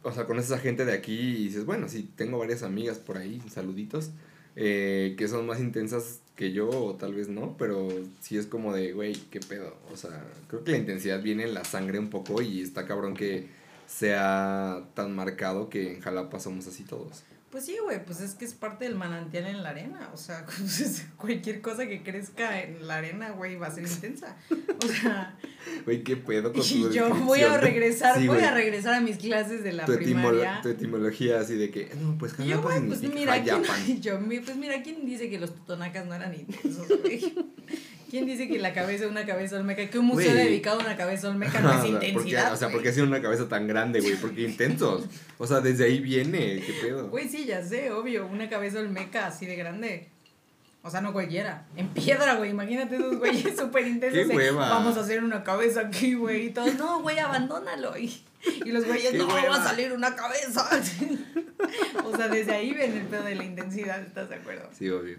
o 0.03 0.11
sea, 0.11 0.25
conoces 0.25 0.51
a 0.51 0.57
gente 0.59 0.83
de 0.83 0.93
aquí 0.93 1.17
y 1.17 1.43
dices, 1.45 1.65
bueno, 1.65 1.87
sí, 1.87 2.11
tengo 2.15 2.37
varias 2.37 2.63
amigas 2.63 2.99
por 2.99 3.17
ahí, 3.17 3.41
saluditos, 3.49 4.11
eh, 4.55 5.15
que 5.17 5.27
son 5.27 5.45
más 5.45 5.59
intensas 5.59 6.19
que 6.35 6.51
yo 6.51 6.69
o 6.69 6.95
tal 6.95 7.13
vez 7.13 7.29
no, 7.29 7.55
pero 7.57 7.87
sí 8.21 8.37
es 8.37 8.47
como 8.47 8.73
de, 8.73 8.93
güey, 8.93 9.13
qué 9.29 9.39
pedo. 9.39 9.75
O 9.93 9.97
sea, 9.97 10.23
creo 10.47 10.63
que 10.63 10.71
la 10.71 10.77
intensidad 10.77 11.21
viene 11.21 11.43
en 11.43 11.53
la 11.53 11.63
sangre 11.63 11.99
un 11.99 12.09
poco 12.09 12.41
y 12.41 12.61
está 12.61 12.87
cabrón 12.87 13.13
que 13.15 13.47
sea 13.87 14.83
tan 14.93 15.15
marcado 15.15 15.69
que 15.69 15.93
en 15.93 16.01
Jalapa 16.01 16.39
somos 16.39 16.67
así 16.67 16.83
todos. 16.83 17.23
Pues 17.51 17.65
sí, 17.65 17.75
güey, 17.83 18.03
pues 18.05 18.21
es 18.21 18.33
que 18.35 18.45
es 18.45 18.53
parte 18.53 18.85
del 18.85 18.95
manantial 18.95 19.45
en 19.45 19.61
la 19.61 19.69
arena. 19.69 20.09
O 20.13 20.17
sea, 20.17 20.45
pues, 20.57 21.05
cualquier 21.17 21.61
cosa 21.61 21.85
que 21.87 22.01
crezca 22.01 22.61
en 22.61 22.87
la 22.87 22.97
arena, 22.97 23.31
güey, 23.31 23.57
va 23.57 23.67
a 23.67 23.71
ser 23.71 23.83
intensa. 23.85 24.37
O 24.49 24.87
sea, 24.87 25.37
Güey, 25.85 26.03
qué 26.03 26.17
pedo 26.17 26.51
con 26.53 26.61
tu 26.67 26.67
y 26.67 26.93
yo 26.93 27.09
voy 27.09 27.41
a 27.41 27.57
regresar, 27.57 28.19
Sí, 28.19 28.27
voy 28.27 28.39
a 28.39 28.53
regresar 28.53 28.95
a 28.95 29.01
mis 29.01 29.17
clases 29.17 29.63
de 29.63 29.73
la 29.73 29.85
tu, 29.85 29.95
primaria. 29.95 30.59
tu 30.61 30.69
etimología 30.69 31.39
así 31.39 31.55
de 31.55 31.69
que, 31.69 31.93
no, 32.01 32.17
pues 32.17 32.37
yo, 32.37 32.61
güey, 32.61 32.81
pues 32.87 33.01
mira, 33.01 33.41
¿quién, 33.43 33.61
yo, 34.01 34.19
pues 34.19 34.55
mira, 34.55 34.81
¿quién 34.81 35.05
dice 35.05 35.29
que 35.29 35.39
los 35.39 35.53
totonacas 35.53 36.05
no 36.05 36.15
eran 36.15 36.33
intensos, 36.33 36.87
güey? 36.87 37.33
¿Quién 38.11 38.25
dice 38.25 38.49
que 38.49 38.59
la 38.59 38.73
cabeza 38.73 39.05
de 39.05 39.09
una 39.09 39.25
cabeza 39.25 39.55
olmeca, 39.55 39.89
que 39.89 39.97
un 39.97 40.07
museo 40.07 40.33
Güey. 40.33 40.45
dedicado 40.47 40.81
a 40.81 40.83
una 40.83 40.97
cabeza 40.97 41.29
olmeca 41.29 41.61
no 41.61 41.71
es 41.71 41.85
intensidad? 41.89 42.13
porque, 42.43 42.53
o 42.53 42.57
sea, 42.57 42.67
güey? 42.67 42.73
porque 42.73 42.89
hace 42.89 43.01
una 43.03 43.21
cabeza 43.21 43.47
tan 43.47 43.67
grande, 43.67 44.01
güey, 44.01 44.15
porque 44.17 44.41
intensos. 44.41 45.05
O 45.37 45.47
sea, 45.47 45.61
desde 45.61 45.85
ahí 45.85 46.01
viene, 46.01 46.61
qué 46.61 46.73
pedo. 46.81 47.07
Güey, 47.07 47.29
sí, 47.29 47.45
ya 47.45 47.63
sé, 47.63 47.89
obvio, 47.89 48.27
una 48.27 48.49
cabeza 48.49 48.79
olmeca 48.79 49.27
así 49.27 49.45
de 49.45 49.55
grande. 49.55 50.09
O 50.83 50.89
sea, 50.91 50.99
no 50.99 51.13
cualquiera. 51.13 51.65
En 51.77 51.87
piedra, 51.89 52.35
güey. 52.35 52.49
Imagínate 52.49 52.97
esos 52.97 53.17
güeyes 53.17 53.55
súper 53.57 53.87
intensos. 53.87 54.27
¡Qué 54.27 54.35
hueva! 54.35 54.67
Vamos 54.67 54.97
a 54.97 55.01
hacer 55.01 55.23
una 55.23 55.43
cabeza 55.45 55.79
aquí, 55.79 56.15
güey. 56.15 56.47
Y 56.47 56.49
todos, 56.49 56.75
no, 56.75 57.01
güey, 57.01 57.17
abandónalo. 57.17 57.97
Y, 57.97 58.21
y 58.65 58.71
los 58.71 58.85
güeyes, 58.85 59.11
¡Qué 59.11 59.17
no, 59.19 59.27
hueva! 59.27 59.49
va 59.57 59.63
a 59.63 59.67
salir 59.69 59.93
una 59.93 60.13
cabeza. 60.17 60.67
o 62.05 62.17
sea, 62.17 62.27
desde 62.27 62.51
ahí 62.51 62.73
ven 62.73 62.91
el 62.97 63.05
pedo 63.05 63.23
de 63.23 63.35
la 63.35 63.45
intensidad, 63.45 64.01
¿estás 64.01 64.27
de 64.27 64.35
acuerdo? 64.35 64.67
Sí, 64.77 64.89
obvio. 64.89 65.15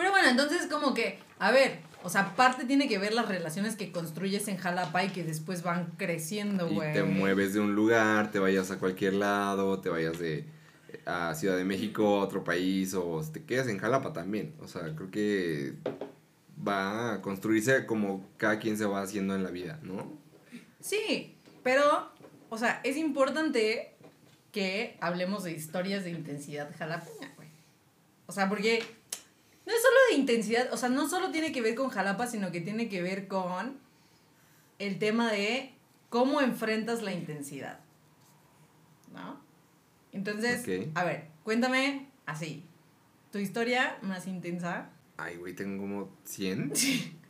Pero 0.00 0.12
bueno, 0.12 0.30
entonces 0.30 0.66
como 0.66 0.94
que, 0.94 1.18
a 1.38 1.50
ver, 1.50 1.80
o 2.02 2.08
sea, 2.08 2.34
parte 2.34 2.64
tiene 2.64 2.88
que 2.88 2.96
ver 2.96 3.12
las 3.12 3.28
relaciones 3.28 3.76
que 3.76 3.92
construyes 3.92 4.48
en 4.48 4.56
Jalapa 4.56 5.04
y 5.04 5.10
que 5.10 5.24
después 5.24 5.62
van 5.62 5.92
creciendo, 5.98 6.70
güey. 6.70 6.94
te 6.94 7.02
mueves 7.02 7.52
de 7.52 7.60
un 7.60 7.74
lugar, 7.74 8.30
te 8.30 8.38
vayas 8.38 8.70
a 8.70 8.78
cualquier 8.78 9.12
lado, 9.12 9.78
te 9.80 9.90
vayas 9.90 10.18
de 10.18 10.46
a 11.04 11.34
Ciudad 11.34 11.54
de 11.58 11.64
México, 11.64 12.18
a 12.18 12.24
otro 12.24 12.44
país, 12.44 12.94
o 12.94 13.20
te 13.30 13.44
quedas 13.44 13.68
en 13.68 13.76
Jalapa 13.76 14.14
también. 14.14 14.54
O 14.60 14.68
sea, 14.68 14.96
creo 14.96 15.10
que 15.10 15.74
va 16.66 17.12
a 17.12 17.20
construirse 17.20 17.84
como 17.84 18.26
cada 18.38 18.58
quien 18.58 18.78
se 18.78 18.86
va 18.86 19.02
haciendo 19.02 19.34
en 19.34 19.44
la 19.44 19.50
vida, 19.50 19.80
¿no? 19.82 20.10
Sí, 20.80 21.36
pero, 21.62 22.10
o 22.48 22.56
sea, 22.56 22.80
es 22.84 22.96
importante 22.96 23.94
que 24.50 24.96
hablemos 25.02 25.44
de 25.44 25.52
historias 25.52 26.04
de 26.04 26.10
intensidad 26.12 26.74
jalapeña, 26.78 27.34
güey. 27.36 27.50
O 28.24 28.32
sea, 28.32 28.48
porque 28.48 28.82
no 29.70 29.76
es 29.76 29.82
solo 29.82 29.96
de 30.10 30.16
intensidad, 30.16 30.72
o 30.72 30.76
sea, 30.76 30.88
no 30.88 31.08
solo 31.08 31.30
tiene 31.30 31.52
que 31.52 31.62
ver 31.62 31.74
con 31.76 31.90
Jalapa, 31.90 32.26
sino 32.26 32.50
que 32.50 32.60
tiene 32.60 32.88
que 32.88 33.02
ver 33.02 33.28
con 33.28 33.78
el 34.80 34.98
tema 34.98 35.30
de 35.30 35.72
cómo 36.08 36.40
enfrentas 36.40 37.02
la 37.02 37.12
intensidad. 37.12 37.78
¿No? 39.12 39.40
Entonces, 40.12 40.64
a 40.94 41.04
ver, 41.04 41.28
cuéntame 41.44 42.08
así. 42.26 42.64
Tu 43.30 43.38
historia 43.38 43.96
más 44.02 44.26
intensa. 44.26 44.90
Ay, 45.16 45.36
güey, 45.36 45.54
tengo 45.54 45.82
como 45.82 46.10
100. 46.24 46.72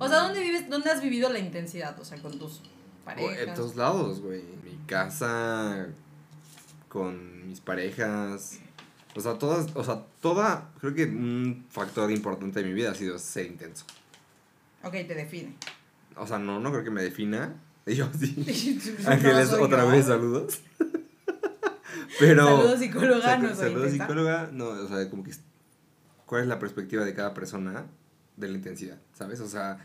O 0.00 0.08
sea, 0.08 0.22
¿dónde 0.22 0.40
vives, 0.40 0.68
dónde 0.68 0.90
has 0.90 1.00
vivido 1.00 1.30
la 1.30 1.38
intensidad? 1.38 1.96
O 2.00 2.04
sea, 2.04 2.18
con 2.20 2.36
tus 2.40 2.56
En 2.58 3.04
parejas. 3.04 3.54
todos 3.54 3.76
lados, 3.76 4.20
güey. 4.20 4.40
En 4.40 4.64
mi 4.64 4.84
casa, 4.86 5.86
con 6.88 7.46
mis 7.46 7.60
parejas. 7.60 8.58
O 9.14 9.20
sea, 9.20 9.34
todas, 9.38 9.66
o 9.74 9.82
sea, 9.84 10.04
toda, 10.20 10.70
creo 10.80 10.94
que 10.94 11.04
un 11.04 11.66
factor 11.70 12.10
importante 12.12 12.62
de 12.62 12.68
mi 12.68 12.74
vida 12.74 12.92
ha 12.92 12.94
sido 12.94 13.18
ser 13.18 13.46
intenso. 13.46 13.84
Ok, 14.82 14.92
te 14.92 15.14
define. 15.14 15.56
O 16.16 16.26
sea, 16.26 16.38
no, 16.38 16.60
no 16.60 16.70
creo 16.70 16.84
que 16.84 16.90
me 16.90 17.02
defina. 17.02 17.54
Y 17.86 17.94
yo 17.96 18.08
sí. 18.16 18.36
No 19.04 19.10
Ángeles, 19.10 19.52
otra 19.54 19.84
yo. 19.84 19.90
vez, 19.90 20.06
saludos. 20.06 20.60
Pero. 22.20 22.44
Saludos, 22.44 22.78
psicóloga, 22.78 23.16
o 23.16 23.22
sea, 23.22 23.38
no 23.38 23.48
soy 23.48 23.56
Saludos, 23.56 23.86
intensa. 23.86 24.04
psicóloga. 24.04 24.50
No, 24.52 24.66
o 24.68 24.86
sea, 24.88 25.08
como 25.10 25.24
que. 25.24 25.32
¿Cuál 26.26 26.42
es 26.42 26.48
la 26.48 26.58
perspectiva 26.58 27.04
de 27.04 27.14
cada 27.14 27.34
persona 27.34 27.86
de 28.36 28.48
la 28.48 28.54
intensidad? 28.54 28.98
¿Sabes? 29.14 29.40
O 29.40 29.48
sea, 29.48 29.78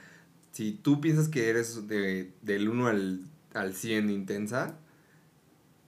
si 0.52 0.74
tú 0.74 1.02
piensas 1.02 1.30
que 1.30 1.50
eres 1.50 1.88
de, 1.88 2.34
del 2.42 2.70
1 2.70 2.88
al, 2.88 3.22
al 3.54 3.74
100 3.74 4.10
intensa, 4.12 4.76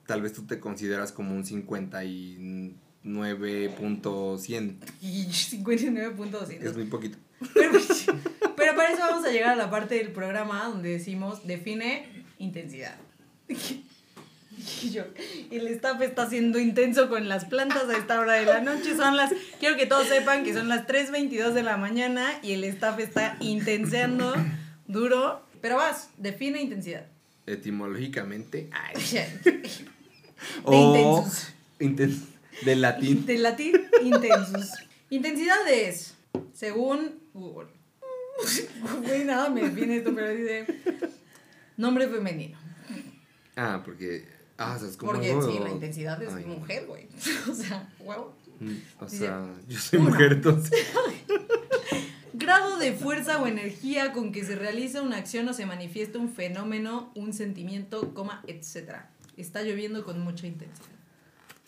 tal 0.06 0.22
vez 0.22 0.32
tú 0.32 0.46
te 0.46 0.58
consideras 0.58 1.12
como 1.12 1.34
un 1.36 1.44
59.100. 1.44 2.06
Y 2.06 2.74
59.200. 3.08 4.74
Es 6.62 6.76
muy 6.76 6.84
poquito. 6.86 7.18
Pero, 7.54 7.72
pero 8.56 8.74
para 8.76 8.90
eso 8.92 9.00
vamos 9.00 9.24
a 9.24 9.30
llegar 9.30 9.50
a 9.50 9.56
la 9.56 9.70
parte 9.70 9.94
del 9.96 10.08
programa 10.10 10.64
donde 10.64 10.90
decimos, 10.90 11.46
define 11.46 12.06
intensidad. 12.38 12.96
Y 14.82 14.90
yo, 14.90 15.04
el 15.52 15.68
staff 15.68 16.00
está 16.02 16.28
siendo 16.28 16.58
intenso 16.58 17.08
con 17.08 17.28
las 17.28 17.44
plantas 17.44 17.88
a 17.88 17.96
esta 17.96 18.18
hora 18.18 18.32
de 18.34 18.44
la 18.44 18.60
noche. 18.60 18.96
Son 18.96 19.16
las, 19.16 19.30
quiero 19.60 19.76
que 19.76 19.86
todos 19.86 20.08
sepan 20.08 20.42
que 20.42 20.52
son 20.52 20.68
las 20.68 20.86
3.22 20.88 21.52
de 21.52 21.62
la 21.62 21.76
mañana 21.76 22.28
y 22.42 22.52
el 22.52 22.64
staff 22.64 22.98
está 22.98 23.36
intenseando 23.40 24.34
duro. 24.88 25.42
Pero 25.60 25.76
vas, 25.76 26.10
define 26.18 26.60
intensidad. 26.60 27.06
Etimológicamente. 27.46 28.68
Ay. 28.72 28.94
De 29.44 29.62
O. 30.64 30.96
intensos. 31.20 31.52
inten- 31.80 32.20
del 32.64 32.80
latín. 32.80 33.26
Del 33.26 33.42
latín, 33.42 33.72
intensos. 34.02 34.72
Intensidad 35.10 35.68
es, 35.70 36.14
según 36.52 37.20
Google. 37.34 37.68
Güey, 39.04 39.24
nada 39.24 39.48
me 39.50 39.62
define 39.62 39.96
esto, 39.96 40.14
pero 40.14 40.28
dice 40.30 40.64
nombre 41.76 42.06
femenino. 42.08 42.56
Ah, 43.56 43.82
porque. 43.84 44.24
Ah, 44.56 44.74
o 44.76 44.78
sea, 44.78 44.88
es 44.88 44.96
como. 44.96 45.12
Porque 45.12 45.28
sí, 45.42 45.58
la 45.60 45.70
intensidad 45.70 46.22
es 46.22 46.32
Ay, 46.32 46.44
mujer, 46.44 46.86
güey. 46.86 47.08
O 47.50 47.54
sea, 47.54 47.88
huevo. 48.00 48.36
Mm, 48.60 48.74
O 49.00 49.04
Dice, 49.06 49.18
sea, 49.18 49.44
yo 49.68 49.78
soy 49.78 49.98
uno. 50.00 50.10
mujer, 50.10 50.32
entonces. 50.32 50.72
Grado 52.32 52.78
de 52.78 52.92
fuerza 52.92 53.40
o 53.42 53.46
energía 53.46 54.12
con 54.12 54.30
que 54.32 54.44
se 54.44 54.54
realiza 54.54 55.02
una 55.02 55.16
acción 55.16 55.48
o 55.48 55.52
se 55.52 55.66
manifiesta 55.66 56.18
un 56.18 56.30
fenómeno, 56.32 57.10
un 57.16 57.32
sentimiento, 57.32 58.14
coma, 58.14 58.42
etcétera. 58.46 59.10
Está 59.36 59.62
lloviendo 59.62 60.04
con 60.04 60.20
mucha 60.20 60.46
intensidad. 60.46 60.86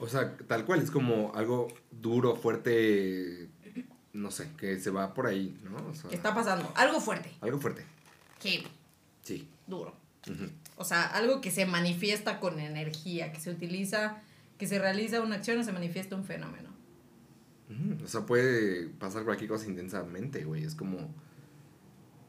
O 0.01 0.09
sea, 0.09 0.37
tal 0.49 0.65
cual, 0.65 0.81
es 0.83 0.91
como 0.91 1.33
algo 1.35 1.69
duro, 1.91 2.35
fuerte. 2.37 3.49
No 4.13 4.31
sé, 4.33 4.49
que 4.59 4.81
se 4.81 4.91
va 4.91 5.15
por 5.15 5.27
ahí, 5.29 5.57
¿no? 5.63 5.77
O 5.89 5.95
sea, 5.95 6.11
¿Qué 6.11 6.17
está 6.17 6.35
pasando? 6.35 6.73
Algo 6.75 7.01
fuerte. 7.01 7.31
algo 7.41 7.61
fuerte. 7.61 7.85
Heavy, 8.43 8.67
Sí. 9.23 9.49
duro. 9.67 9.95
O 10.77 10.85
sea, 10.85 11.05
algo 11.05 11.41
que 11.41 11.51
se 11.51 11.67
manifiesta 11.67 12.41
con 12.41 12.59
energía, 12.59 13.33
que 13.33 13.39
se 13.41 13.51
utiliza, 13.51 14.23
que 14.59 14.67
se 14.67 14.79
realiza 14.79 15.21
una 15.21 15.37
acción 15.37 15.59
o 15.59 15.65
se 15.65 15.73
manifiesta 15.73 16.17
un 16.17 16.25
fenómeno. 16.25 16.71
O 18.03 18.09
sea, 18.09 18.27
puede 18.27 18.87
pasar 18.89 19.25
cualquier 19.25 19.49
cosa 19.51 19.67
intensamente, 19.67 20.45
güey. 20.45 20.65
Es 20.65 20.75
como. 20.75 20.97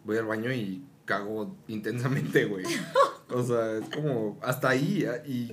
Voy 0.03 0.17
al 0.17 0.25
baño 0.25 0.51
y 0.53 0.83
cago 1.05 1.55
intensamente, 1.67 2.45
güey. 2.45 2.65
O 3.33 3.41
sea, 3.43 3.77
es 3.77 3.89
como. 3.89 4.37
Hasta 4.43 4.69
ahí. 4.69 5.05
ah, 5.05 5.25
Y. 5.25 5.51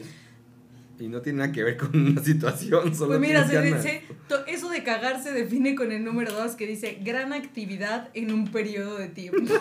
Y 0.99 1.09
no 1.09 1.21
tiene 1.21 1.39
nada 1.39 1.53
que 1.53 1.63
ver 1.63 1.77
con 1.77 1.95
una 1.95 2.23
situación. 2.23 2.95
Solo 2.95 3.09
Pues 3.09 3.21
mira, 3.21 3.47
se 3.47 3.61
dice, 3.63 4.03
eso 4.47 4.69
de 4.69 4.83
cagar 4.83 5.23
se 5.23 5.33
define 5.33 5.75
con 5.75 5.93
el 5.93 6.05
número 6.05 6.33
2 6.33 6.57
que 6.57 6.67
dice 6.67 6.99
gran 7.03 7.33
actividad 7.33 8.11
en 8.15 8.33
un 8.33 8.51
periodo 8.51 8.99
de 8.99 9.09
tiempo. 9.09 9.39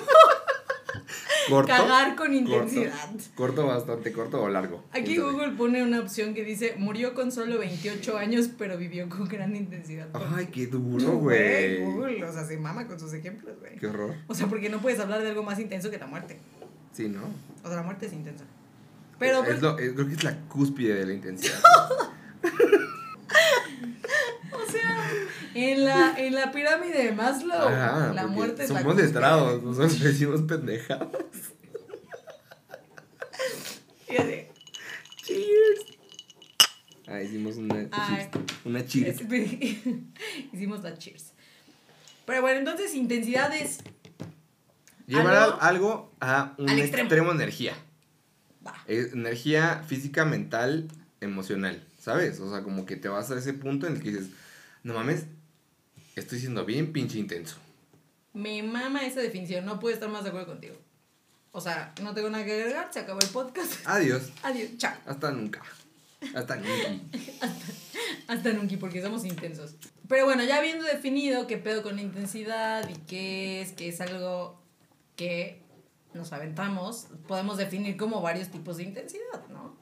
Corto. 1.50 1.68
Cagar 1.68 2.16
con 2.16 2.28
corto, 2.28 2.34
intensidad. 2.34 3.10
Corto, 3.36 3.66
bastante 3.66 4.12
corto 4.12 4.42
o 4.42 4.50
largo. 4.50 4.84
Aquí. 4.92 5.18
Google 5.18 5.52
pone 5.52 5.82
una 5.82 6.02
opción 6.02 6.34
que 6.34 6.44
dice 6.44 6.76
murió 6.78 7.14
con 7.14 7.32
solo 7.32 7.58
28 7.58 8.18
años 8.18 8.50
pero 8.58 8.78
vivió 8.78 9.08
con 9.08 9.28
gran 9.30 9.56
intensidad. 9.56 10.10
Ay, 10.14 10.48
qué 10.48 10.68
duro, 10.68 11.18
güey. 11.18 11.84
Google, 11.84 12.26
o 12.26 12.34
sea, 12.34 12.44
se 12.46 12.58
mama 12.58 12.88
con 12.88 13.00
sus 13.00 13.14
ejemplos, 13.14 13.58
güey. 13.60 13.78
Qué 13.78 13.88
horror. 13.88 14.16
O 14.28 14.36
sea, 14.36 14.48
porque 14.48 14.70
no 14.70 14.82
puedes 14.82 15.00
hablar 15.00 15.22
de 15.22 15.30
algo 15.30 15.44
más 15.44 15.60
intenso 15.60 15.90
que 15.90 15.98
la 15.98 16.08
muerte. 16.08 16.38
Sí, 16.92 17.08
¿no? 17.08 17.22
O 17.64 17.68
sea, 17.68 17.78
la 17.78 17.84
muerte 17.84 18.08
es 18.08 18.14
intensa. 18.14 18.44
Pero 19.20 19.44
pues, 19.44 19.56
es 19.58 19.62
lo, 19.62 19.78
es- 19.78 19.94
creo 19.94 20.08
que 20.08 20.14
es 20.14 20.24
la 20.24 20.40
cúspide 20.48 20.96
de 20.96 21.06
la 21.06 21.14
intensidad. 21.14 21.60
O 24.52 24.72
sea, 24.72 25.12
en 25.54 25.86
la, 25.86 26.14
en 26.18 26.34
la 26.34 26.52
pirámide 26.52 27.04
de 27.06 27.12
Maslow, 27.14 27.68
Ajá, 27.68 28.12
la 28.14 28.28
muerte 28.28 28.64
es 28.64 28.70
la 28.70 28.80
somos 28.80 28.94
cúspide. 28.94 29.08
letrados, 29.08 29.64
nosotros 29.64 30.00
decimos 30.00 30.42
pendejadas. 30.44 31.10
Fíjate. 34.08 34.52
Cheers. 35.24 35.80
Ah, 37.08 37.22
hicimos 37.22 37.58
una, 37.58 37.88
Ay. 37.92 38.30
una 38.66 38.86
cheers. 38.86 39.22
Hicimos 40.54 40.84
la 40.84 40.98
cheers. 40.98 41.34
Pero 42.26 42.42
bueno, 42.42 42.60
entonces 42.60 42.94
intensidad 42.96 43.54
es. 43.56 43.80
Llevar 45.06 45.36
algo- 45.36 45.58
algo, 45.62 46.16
a 46.20 46.56
un 46.58 46.70
extremo. 46.70 47.04
extremo. 47.08 47.30
de 47.30 47.36
energía. 47.36 47.74
Va. 48.68 48.84
Es 48.88 49.14
energía 49.14 49.84
física, 49.88 50.26
mental, 50.26 50.88
emocional, 51.22 51.84
¿sabes? 52.00 52.40
O 52.40 52.50
sea, 52.52 52.64
como 52.64 52.86
que 52.86 52.96
te 52.98 53.08
vas 53.08 53.32
a 53.32 53.38
ese 53.38 53.54
punto 53.54 53.88
en 53.88 53.96
el 53.96 54.02
que 54.04 54.12
dices, 54.12 54.28
no 54.84 54.94
mames, 54.94 55.26
estoy 56.16 56.40
siendo 56.40 56.66
bien 56.66 56.92
pinche 56.94 57.18
intenso. 57.18 57.58
Me 58.34 58.62
mama 58.62 59.06
esa 59.06 59.22
definición, 59.22 59.66
no 59.66 59.80
puedo 59.80 59.94
estar 59.94 60.10
más 60.10 60.24
de 60.24 60.30
acuerdo 60.30 60.48
contigo. 60.48 60.76
O 61.52 61.62
sea, 61.62 61.94
no 62.04 62.14
tengo 62.14 62.30
nada 62.30 62.46
que 62.46 62.54
agregar, 62.54 62.90
se 62.94 63.00
acabó 63.00 63.20
el 63.20 63.30
podcast. 63.30 63.74
Adiós, 63.86 64.30
Adiós, 64.44 64.70
chao. 64.78 64.94
hasta 65.08 65.32
nunca. 65.32 65.62
Hasta 66.36 66.56
nunca. 66.56 67.18
Hasta 68.28 68.52
nunca, 68.52 68.76
porque 68.80 69.02
somos 69.02 69.24
intensos. 69.24 69.76
Pero 70.10 70.26
bueno, 70.26 70.44
ya 70.44 70.58
habiendo 70.58 70.84
definido 70.84 71.48
qué 71.48 71.58
pedo 71.58 71.82
con 71.84 71.96
la 71.96 72.02
intensidad 72.02 72.88
y 72.90 72.94
qué 73.08 73.62
es, 73.62 73.72
que 73.72 73.88
es 73.90 74.02
algo 74.02 74.60
que 75.16 75.62
nos 76.18 76.34
aventamos, 76.34 77.08
podemos 77.28 77.58
definir 77.58 77.96
como 77.96 78.22
varios 78.22 78.50
tipos 78.50 78.78
de 78.78 78.84
intensidad, 78.84 79.48
¿no? 79.50 79.78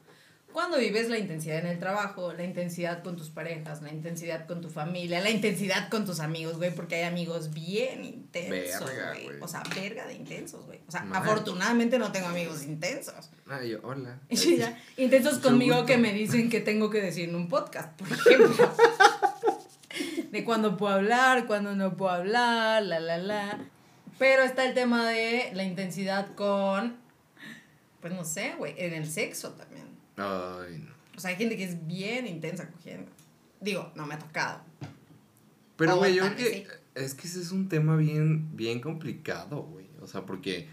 Cuando 0.52 0.78
vives 0.78 1.10
la 1.10 1.18
intensidad 1.18 1.58
en 1.58 1.66
el 1.66 1.78
trabajo, 1.78 2.32
la 2.32 2.42
intensidad 2.42 3.02
con 3.02 3.14
tus 3.16 3.28
parejas, 3.28 3.82
la 3.82 3.92
intensidad 3.92 4.46
con 4.46 4.62
tu 4.62 4.70
familia, 4.70 5.20
la 5.20 5.28
intensidad 5.28 5.90
con 5.90 6.06
tus 6.06 6.18
amigos, 6.18 6.56
güey, 6.56 6.74
porque 6.74 6.94
hay 6.94 7.02
amigos 7.02 7.52
bien 7.52 8.02
intensos, 8.04 8.86
Verga, 8.86 9.10
güey. 9.12 9.24
güey. 9.24 9.40
O 9.42 9.48
sea, 9.48 9.62
verga 9.74 10.06
de 10.06 10.14
intensos, 10.14 10.64
güey. 10.64 10.80
O 10.88 10.90
sea, 10.90 11.02
Mal. 11.02 11.22
afortunadamente 11.22 11.98
no 11.98 12.10
tengo 12.10 12.28
amigos 12.28 12.64
intensos. 12.64 13.28
Ay, 13.50 13.70
yo, 13.72 13.80
hola. 13.82 14.18
Ya. 14.30 14.82
Intensos 14.96 15.40
conmigo 15.40 15.84
que 15.84 15.98
me 15.98 16.14
dicen 16.14 16.48
que 16.48 16.60
tengo 16.60 16.88
que 16.88 17.02
decir 17.02 17.28
en 17.28 17.34
un 17.34 17.50
podcast, 17.50 17.92
por 18.00 18.10
ejemplo. 18.10 18.72
De 20.30 20.42
cuándo 20.44 20.76
puedo 20.78 20.94
hablar, 20.94 21.46
cuándo 21.46 21.74
no 21.76 21.96
puedo 21.98 22.12
hablar, 22.12 22.82
la, 22.82 22.98
la, 23.00 23.18
la. 23.18 23.58
Pero 24.18 24.42
está 24.42 24.64
el 24.64 24.74
tema 24.74 25.08
de 25.08 25.50
la 25.52 25.64
intensidad 25.64 26.34
con, 26.34 26.96
pues 28.00 28.14
no 28.14 28.24
sé, 28.24 28.54
güey, 28.56 28.74
en 28.78 28.94
el 28.94 29.06
sexo 29.06 29.52
también. 29.52 29.86
Ay, 30.16 30.78
no. 30.78 30.96
O 31.16 31.20
sea, 31.20 31.30
hay 31.30 31.36
gente 31.36 31.56
que 31.56 31.64
es 31.64 31.86
bien 31.86 32.26
intensa 32.26 32.68
cogiendo. 32.70 33.10
Digo, 33.60 33.92
no 33.94 34.06
me 34.06 34.14
ha 34.14 34.18
tocado. 34.18 34.60
Pero, 35.76 35.96
güey, 35.96 36.14
yo 36.14 36.24
creo 36.24 36.36
que 36.36 36.66
es 36.94 37.14
que 37.14 37.26
ese 37.26 37.40
es 37.40 37.52
un 37.52 37.68
tema 37.68 37.96
bien, 37.96 38.56
bien 38.56 38.80
complicado, 38.80 39.62
güey. 39.62 39.86
O 40.00 40.06
sea, 40.06 40.22
porque 40.22 40.68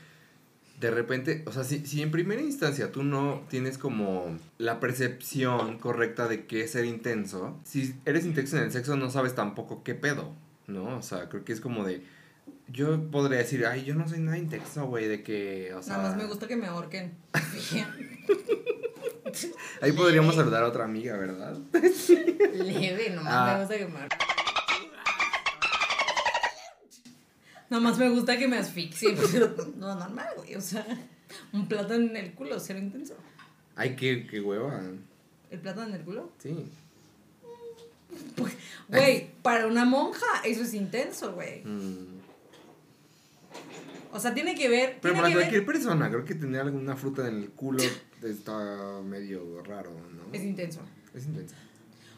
de 0.79 0.91
repente, 0.91 1.43
o 1.45 1.51
sea, 1.51 1.63
si, 1.63 1.85
si 1.85 2.01
en 2.01 2.11
primera 2.11 2.41
instancia 2.41 2.91
tú 2.91 3.03
no 3.03 3.45
tienes 3.49 3.77
como 3.77 4.37
la 4.57 4.79
percepción 4.79 5.77
correcta 5.79 6.27
de 6.27 6.45
qué 6.45 6.63
es 6.63 6.71
ser 6.71 6.85
intenso, 6.85 7.59
si 7.63 7.95
eres 8.05 8.25
intenso 8.25 8.57
en 8.57 8.63
el 8.63 8.71
sexo 8.71 8.95
no 8.97 9.09
sabes 9.09 9.35
tampoco 9.35 9.83
qué 9.83 9.95
pedo, 9.95 10.33
¿no? 10.67 10.97
O 10.97 11.01
sea, 11.01 11.29
creo 11.29 11.45
que 11.45 11.53
es 11.53 11.61
como 11.61 11.85
de, 11.85 12.03
yo 12.67 13.09
podría 13.11 13.39
decir, 13.39 13.65
ay, 13.65 13.83
yo 13.85 13.95
no 13.95 14.07
soy 14.07 14.19
nada 14.19 14.37
intenso, 14.37 14.85
güey, 14.87 15.07
de 15.07 15.23
que, 15.23 15.73
o 15.73 15.81
sea... 15.83 15.97
Nada 15.97 16.09
más 16.09 16.17
me 16.17 16.25
gusta 16.25 16.47
que 16.47 16.55
me 16.55 16.67
ahorquen. 16.67 17.13
Ahí 19.81 19.91
podríamos 19.93 20.35
saludar 20.35 20.63
a 20.63 20.67
otra 20.67 20.83
amiga, 20.85 21.17
¿verdad? 21.17 21.57
Leve, 22.53 23.09
nomás 23.11 23.33
Ah. 23.35 23.53
me 23.53 23.59
gusta 23.61 23.77
que 23.77 23.85
me 23.87 23.99
ahorquen. 23.99 24.19
Nomás 27.69 27.97
me 27.97 28.09
gusta 28.09 28.37
que 28.37 28.47
me 28.47 28.57
asfixie, 28.57 29.15
pero 29.31 29.55
no 29.77 29.95
normal, 29.95 30.27
güey. 30.37 30.55
O 30.55 30.61
sea, 30.61 30.85
un 31.51 31.67
plátano 31.67 32.05
en 32.05 32.17
el 32.17 32.33
culo, 32.33 32.59
cero 32.59 32.79
intenso. 32.79 33.15
Ay, 33.75 33.95
qué, 33.95 34.27
qué 34.27 34.39
hueva. 34.41 34.81
¿El 35.49 35.59
plátano 35.59 35.87
en 35.89 35.95
el 35.95 36.01
culo? 36.03 36.31
Sí. 36.37 36.55
Güey, 38.89 39.31
para 39.41 39.65
una 39.65 39.85
monja 39.85 40.25
eso 40.45 40.61
es 40.61 40.73
intenso, 40.75 41.33
güey. 41.33 41.63
Mm. 41.63 42.12
O 44.11 44.19
sea, 44.19 44.33
tiene 44.33 44.55
que 44.55 44.69
ver. 44.69 44.99
Pero 45.01 45.15
para 45.15 45.31
cualquier 45.31 45.61
ver. 45.61 45.65
persona, 45.65 46.09
creo 46.09 46.23
que 46.23 46.35
tener 46.35 46.61
alguna 46.61 46.95
fruta 46.95 47.27
en 47.27 47.37
el 47.37 47.49
culo 47.49 47.83
está 48.23 49.01
medio 49.03 49.61
raro, 49.63 49.91
¿no? 49.91 50.33
Es 50.33 50.43
intenso. 50.43 50.81
Es 51.13 51.25
intenso. 51.25 51.55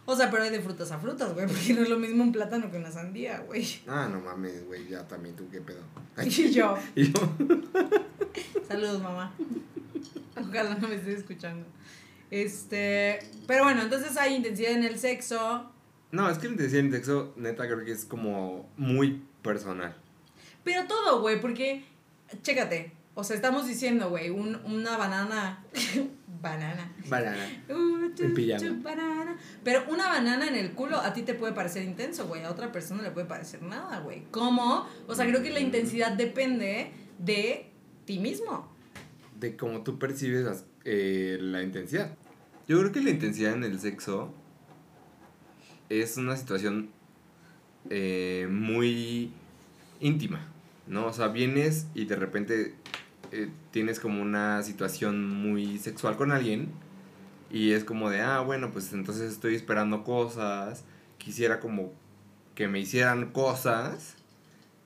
O 0.08 0.16
sea, 0.16 0.30
pero 0.30 0.44
hay 0.44 0.52
de 0.52 0.60
frutas 0.60 0.92
a 0.92 1.00
frutas, 1.00 1.34
güey, 1.34 1.48
porque 1.48 1.74
no 1.74 1.82
es 1.82 1.90
lo 1.90 1.98
mismo 1.98 2.24
un 2.24 2.32
plátano 2.32 2.70
que 2.70 2.78
una 2.78 2.92
sandía, 2.92 3.40
güey. 3.40 3.66
Ah, 3.88 4.08
no 4.12 4.20
mames, 4.20 4.66
güey, 4.68 4.88
ya 4.88 5.08
también 5.08 5.36
tú 5.36 5.50
qué 5.50 5.62
pedo. 5.62 5.82
Y 6.24 6.52
yo, 6.52 6.78
Y 6.96 7.12
yo, 7.12 7.20
saludos, 8.68 9.02
mamá. 9.02 9.34
Ojalá 10.38 10.76
no 10.76 10.88
me 10.88 10.96
estés 10.96 11.20
escuchando. 11.20 11.66
Este, 12.30 13.20
pero 13.48 13.64
bueno, 13.64 13.82
entonces 13.82 14.16
hay 14.18 14.36
intensidad 14.36 14.74
en 14.74 14.84
el 14.84 15.00
sexo, 15.00 15.72
no, 16.16 16.30
es 16.30 16.38
que 16.38 16.48
la 16.48 16.54
intensidad 16.54 16.86
en 16.86 16.92
sexo, 16.92 17.34
neta, 17.36 17.66
creo 17.66 17.84
que 17.84 17.92
es 17.92 18.06
como 18.06 18.70
muy 18.78 19.22
personal. 19.42 19.98
Pero 20.66 20.86
todo, 20.86 21.22
güey, 21.22 21.40
porque, 21.40 21.86
chécate, 22.42 22.92
o 23.14 23.24
sea, 23.24 23.38
estamos 23.38 23.66
diciendo, 23.66 24.10
güey, 24.10 24.30
un, 24.30 24.56
una 24.66 24.98
banana, 24.98 25.64
banana, 26.42 26.92
Banana. 27.08 27.48
Uh, 27.70 28.10
banana. 28.84 29.38
Pero 29.64 29.86
una 29.90 30.10
banana 30.10 30.48
en 30.48 30.56
el 30.56 30.72
culo 30.74 30.98
a 30.98 31.14
ti 31.14 31.22
te 31.22 31.34
puede 31.34 31.54
parecer 31.54 31.84
intenso, 31.84 32.28
güey. 32.28 32.44
A 32.44 32.52
otra 32.52 32.72
persona 32.74 33.02
le 33.04 33.12
puede 33.12 33.26
parecer 33.28 33.62
nada, 33.62 34.00
güey. 34.02 34.24
¿Cómo? 34.32 34.86
O 35.08 35.16
sea, 35.16 35.26
creo 35.28 35.42
que 35.42 35.52
la 35.52 35.60
intensidad 35.62 36.12
depende 36.12 36.92
de 37.20 37.70
ti 38.06 38.20
mismo. 38.20 38.70
De 39.40 39.56
cómo 39.56 39.82
tú 39.84 39.98
percibes 39.98 40.44
las- 40.44 40.66
eh, 40.84 41.38
la 41.40 41.62
intensidad. 41.64 42.16
Yo 42.68 42.80
creo 42.80 42.92
que 42.92 43.02
la 43.02 43.12
intensidad 43.12 43.54
en 43.54 43.64
el 43.64 43.80
sexo 43.80 44.34
es 45.90 46.18
una 46.18 46.36
situación 46.36 46.90
eh, 47.90 48.48
muy 48.50 49.32
íntima, 50.00 50.48
¿no? 50.88 51.08
O 51.08 51.14
sea, 51.14 51.28
vienes 51.30 51.88
y 51.94 52.06
de 52.06 52.16
repente 52.16 52.76
eh, 53.32 53.50
tienes 53.72 54.00
como 54.00 54.22
una 54.22 54.64
situación 54.64 55.30
muy 55.30 55.80
sexual 55.80 56.16
con 56.16 56.32
alguien 56.32 56.70
y 57.50 57.72
es 57.72 57.84
como 57.84 58.10
de, 58.10 58.22
ah, 58.22 58.42
bueno, 58.42 58.72
pues 58.72 58.94
entonces 58.94 59.32
estoy 59.32 59.56
esperando 59.56 60.04
cosas, 60.04 60.84
quisiera 61.18 61.60
como 61.60 61.94
que 62.56 62.68
me 62.68 62.80
hicieran 62.80 63.32
cosas 63.32 64.16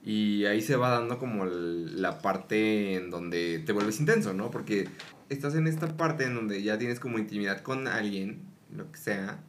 y 0.04 0.46
ahí 0.46 0.62
se 0.62 0.76
va 0.76 0.90
dando 0.90 1.20
como 1.20 1.46
la 1.46 2.20
parte 2.20 2.96
en 2.96 3.10
donde 3.10 3.60
te 3.66 3.74
vuelves 3.74 4.00
intenso, 4.00 4.34
¿no? 4.34 4.50
Porque 4.52 4.88
estás 5.30 5.56
en 5.56 5.68
esta 5.68 5.98
parte 5.98 6.26
en 6.26 6.36
donde 6.36 6.64
ya 6.64 6.78
tienes 6.78 7.00
como 7.00 7.20
intimidad 7.20 7.62
con 7.62 7.88
alguien, 7.88 8.42
lo 8.76 8.92
que 8.92 8.98
sea, 8.98 9.44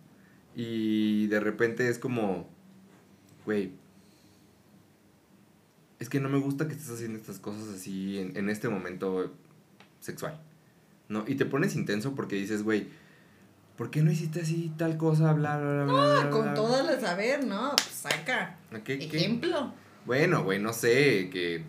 y 0.54 1.26
de 1.28 1.40
repente 1.40 1.88
es 1.88 1.98
como, 1.98 2.48
güey, 3.44 3.72
es 6.00 6.08
que 6.08 6.18
no 6.20 6.28
me 6.28 6.38
gusta 6.38 6.66
que 6.66 6.72
estés 6.74 6.90
haciendo 6.90 7.18
estas 7.18 7.38
cosas 7.38 7.68
así 7.68 8.18
en, 8.18 8.36
en 8.36 8.48
este 8.50 8.68
momento 8.68 9.32
sexual, 10.00 10.40
¿no? 11.08 11.24
Y 11.28 11.36
te 11.36 11.44
pones 11.46 11.76
intenso 11.76 12.14
porque 12.16 12.36
dices, 12.36 12.62
güey, 12.64 12.88
¿por 13.76 13.90
qué 13.90 14.02
no 14.02 14.10
hiciste 14.10 14.40
así 14.40 14.72
tal 14.76 14.96
cosa? 14.96 15.32
Bla, 15.32 15.58
bla, 15.58 15.70
bla, 15.72 15.84
bla, 15.84 15.92
bla, 15.92 16.22
Ah, 16.22 16.30
Con 16.30 16.42
bla". 16.42 16.54
todas 16.54 16.84
las 16.84 17.00
saber, 17.02 17.46
¿no? 17.46 17.70
Pues 17.76 17.84
saca. 17.94 18.56
¿Qué- 18.84 18.98
qué? 18.98 19.04
Ejemplo. 19.18 19.72
Bueno, 20.06 20.42
güey, 20.42 20.58
no 20.58 20.72
sé, 20.72 21.28
que 21.30 21.62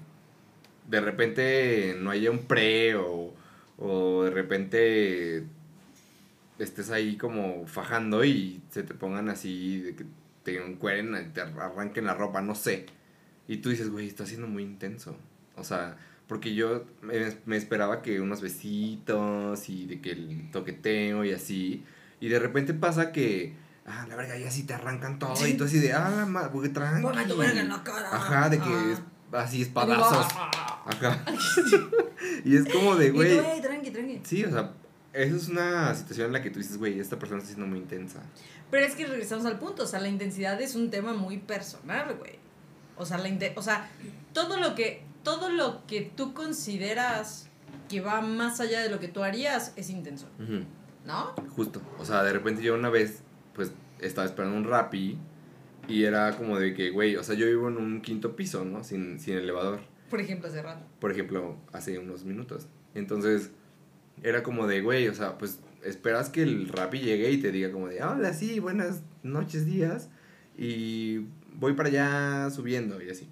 de 0.90 1.02
repente 1.02 1.96
no 2.00 2.10
haya 2.10 2.32
un 2.32 2.40
pre 2.46 2.96
o, 2.96 3.34
o 3.78 4.24
de 4.24 4.30
repente 4.32 5.44
estés 6.60 6.90
ahí 6.92 7.18
como 7.18 7.66
fajando 7.68 8.24
y 8.24 8.62
se 8.70 8.84
te 8.84 8.94
pongan 8.94 9.30
así, 9.30 9.80
de 9.82 9.96
que 9.96 10.06
te 10.44 10.64
encueren, 10.66 11.16
y 11.16 11.34
te 11.34 11.42
arranquen 11.42 12.06
la 12.06 12.14
ropa, 12.14 12.42
no 12.42 12.56
sé. 12.56 12.86
Y 13.52 13.58
tú 13.58 13.70
dices, 13.70 13.90
güey, 13.90 14.08
está 14.08 14.26
siendo 14.26 14.48
muy 14.48 14.64
intenso. 14.64 15.14
O 15.58 15.64
sea, 15.66 15.98
porque 16.28 16.56
yo 16.56 16.86
me, 17.02 17.36
me 17.46 17.58
esperaba 17.58 18.02
que 18.02 18.22
unos 18.22 18.40
besitos 18.42 19.68
y 19.70 19.86
de 19.88 20.00
que 20.00 20.12
el 20.12 20.50
toqueteo 20.52 21.26
y 21.26 21.34
así. 21.34 21.84
Y 22.22 22.30
de 22.30 22.40
repente 22.40 22.74
pasa 22.74 23.12
que, 23.12 23.54
ah, 23.86 24.06
la 24.08 24.16
verga, 24.16 24.38
ya 24.38 24.50
sí 24.50 24.64
te 24.64 24.74
arrancan 24.74 25.20
todo 25.20 25.46
y 25.46 25.56
tú 25.56 25.66
así 25.66 25.80
de, 25.80 25.92
ah, 25.92 26.26
ma, 26.30 26.48
güey, 26.48 26.70
tranqui. 26.72 27.02
Ponme 27.02 27.26
tu 27.26 27.36
verga 27.36 27.60
en 27.62 27.68
la 27.70 27.84
cara. 27.84 28.10
Ajá, 28.16 28.50
de 28.50 28.58
que 28.60 28.70
Ah. 28.70 28.94
es 28.94 29.02
así 29.34 29.62
espadazos. 29.64 30.28
Ah. 30.34 30.86
Ajá. 30.86 31.26
y 32.46 32.56
es 32.56 32.66
como 32.72 32.96
de, 32.96 33.12
güey. 33.12 33.38
"Ey, 33.38 33.62
tranqui, 33.62 33.92
tranqui. 33.92 34.22
Sí, 34.24 34.46
o 34.46 34.50
sea, 34.50 34.72
esa 35.12 35.36
es 35.36 35.48
una 35.50 35.94
situación 35.94 36.28
en 36.28 36.34
la 36.34 36.42
que 36.42 36.52
tú 36.52 36.60
dices, 36.60 36.78
güey, 36.78 37.00
esta 37.02 37.20
persona 37.20 37.40
está 37.42 37.50
siendo 37.54 37.68
muy 37.68 37.80
intensa. 37.80 38.22
Pero 38.70 38.86
es 38.86 38.96
que 38.96 39.06
regresamos 39.06 39.46
al 39.46 39.60
punto, 39.60 39.84
o 39.84 39.88
sea, 39.88 40.00
la 40.00 40.08
intensidad 40.08 40.62
es 40.62 40.76
un 40.76 40.90
tema 40.90 41.12
muy 41.14 41.38
personal, 41.38 42.16
güey. 42.18 42.40
O 43.02 43.06
sea, 43.06 43.18
la 43.18 43.30
o 43.56 43.62
sea, 43.62 43.90
todo 44.34 44.58
lo 44.58 44.76
que 44.76 45.04
todo 45.24 45.50
lo 45.50 45.86
que 45.88 46.02
tú 46.16 46.34
consideras 46.34 47.50
que 47.90 48.02
va 48.02 48.22
más 48.22 48.60
allá 48.60 48.82
de 48.82 48.90
lo 48.90 49.00
que 49.00 49.08
tú 49.08 49.24
harías 49.24 49.74
es 49.76 49.90
intenso, 49.90 50.28
¿no? 51.06 51.34
Justo. 51.56 51.82
O 52.00 52.06
sea, 52.06 52.24
de 52.24 52.32
repente 52.32 52.62
yo 52.62 52.76
una 52.76 52.90
vez, 52.90 53.22
pues, 53.54 53.74
estaba 54.00 54.26
esperando 54.26 54.58
un 54.58 54.64
Rappi 54.64 55.18
y 55.88 56.04
era 56.04 56.38
como 56.38 56.58
de 56.58 56.74
que, 56.74 56.90
güey, 56.92 57.18
o 57.18 57.24
sea, 57.24 57.36
yo 57.36 57.46
vivo 57.48 57.68
en 57.68 57.78
un 57.78 58.02
quinto 58.02 58.36
piso, 58.36 58.64
¿no? 58.64 58.84
Sin, 58.84 59.20
sin 59.20 59.36
elevador. 59.36 59.82
Por 60.10 60.22
ejemplo, 60.22 60.48
hace 60.48 60.62
rato. 60.62 60.86
por 61.00 61.12
ejemplo, 61.12 61.58
hace 61.74 62.00
unos 62.00 62.24
minutos. 62.24 62.68
Entonces, 62.96 63.52
era 64.24 64.44
como 64.44 64.68
de, 64.68 64.82
güey, 64.82 65.08
o 65.08 65.14
sea, 65.14 65.38
pues 65.38 65.60
esperas 65.84 66.30
que 66.30 66.44
el 66.44 66.68
Rappi 66.70 67.00
llegue 67.00 67.32
y 67.32 67.38
te 67.38 67.52
diga 67.52 67.72
como 67.72 67.88
de, 67.88 68.04
hola, 68.04 68.34
sí, 68.34 68.60
buenas 68.60 69.02
noches, 69.24 69.66
días, 69.66 70.10
y 70.58 71.26
voy 71.60 71.74
para 71.74 71.90
allá 71.90 72.50
subiendo 72.50 73.02
y 73.02 73.10
así. 73.10 73.28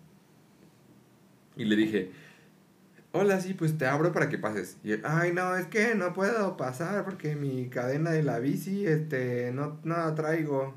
Y 1.55 1.65
le 1.65 1.75
dije, 1.75 2.11
hola, 3.11 3.39
sí, 3.41 3.53
pues 3.53 3.77
te 3.77 3.85
abro 3.85 4.11
para 4.11 4.29
que 4.29 4.37
pases. 4.37 4.77
Y 4.83 4.93
él, 4.93 5.01
ay, 5.03 5.33
no, 5.33 5.55
es 5.55 5.67
que 5.67 5.95
no 5.95 6.13
puedo 6.13 6.57
pasar 6.57 7.03
porque 7.05 7.35
mi 7.35 7.69
cadena 7.69 8.11
de 8.11 8.23
la 8.23 8.39
bici, 8.39 8.85
este, 8.85 9.51
no, 9.51 9.79
la 9.83 10.15
traigo. 10.15 10.75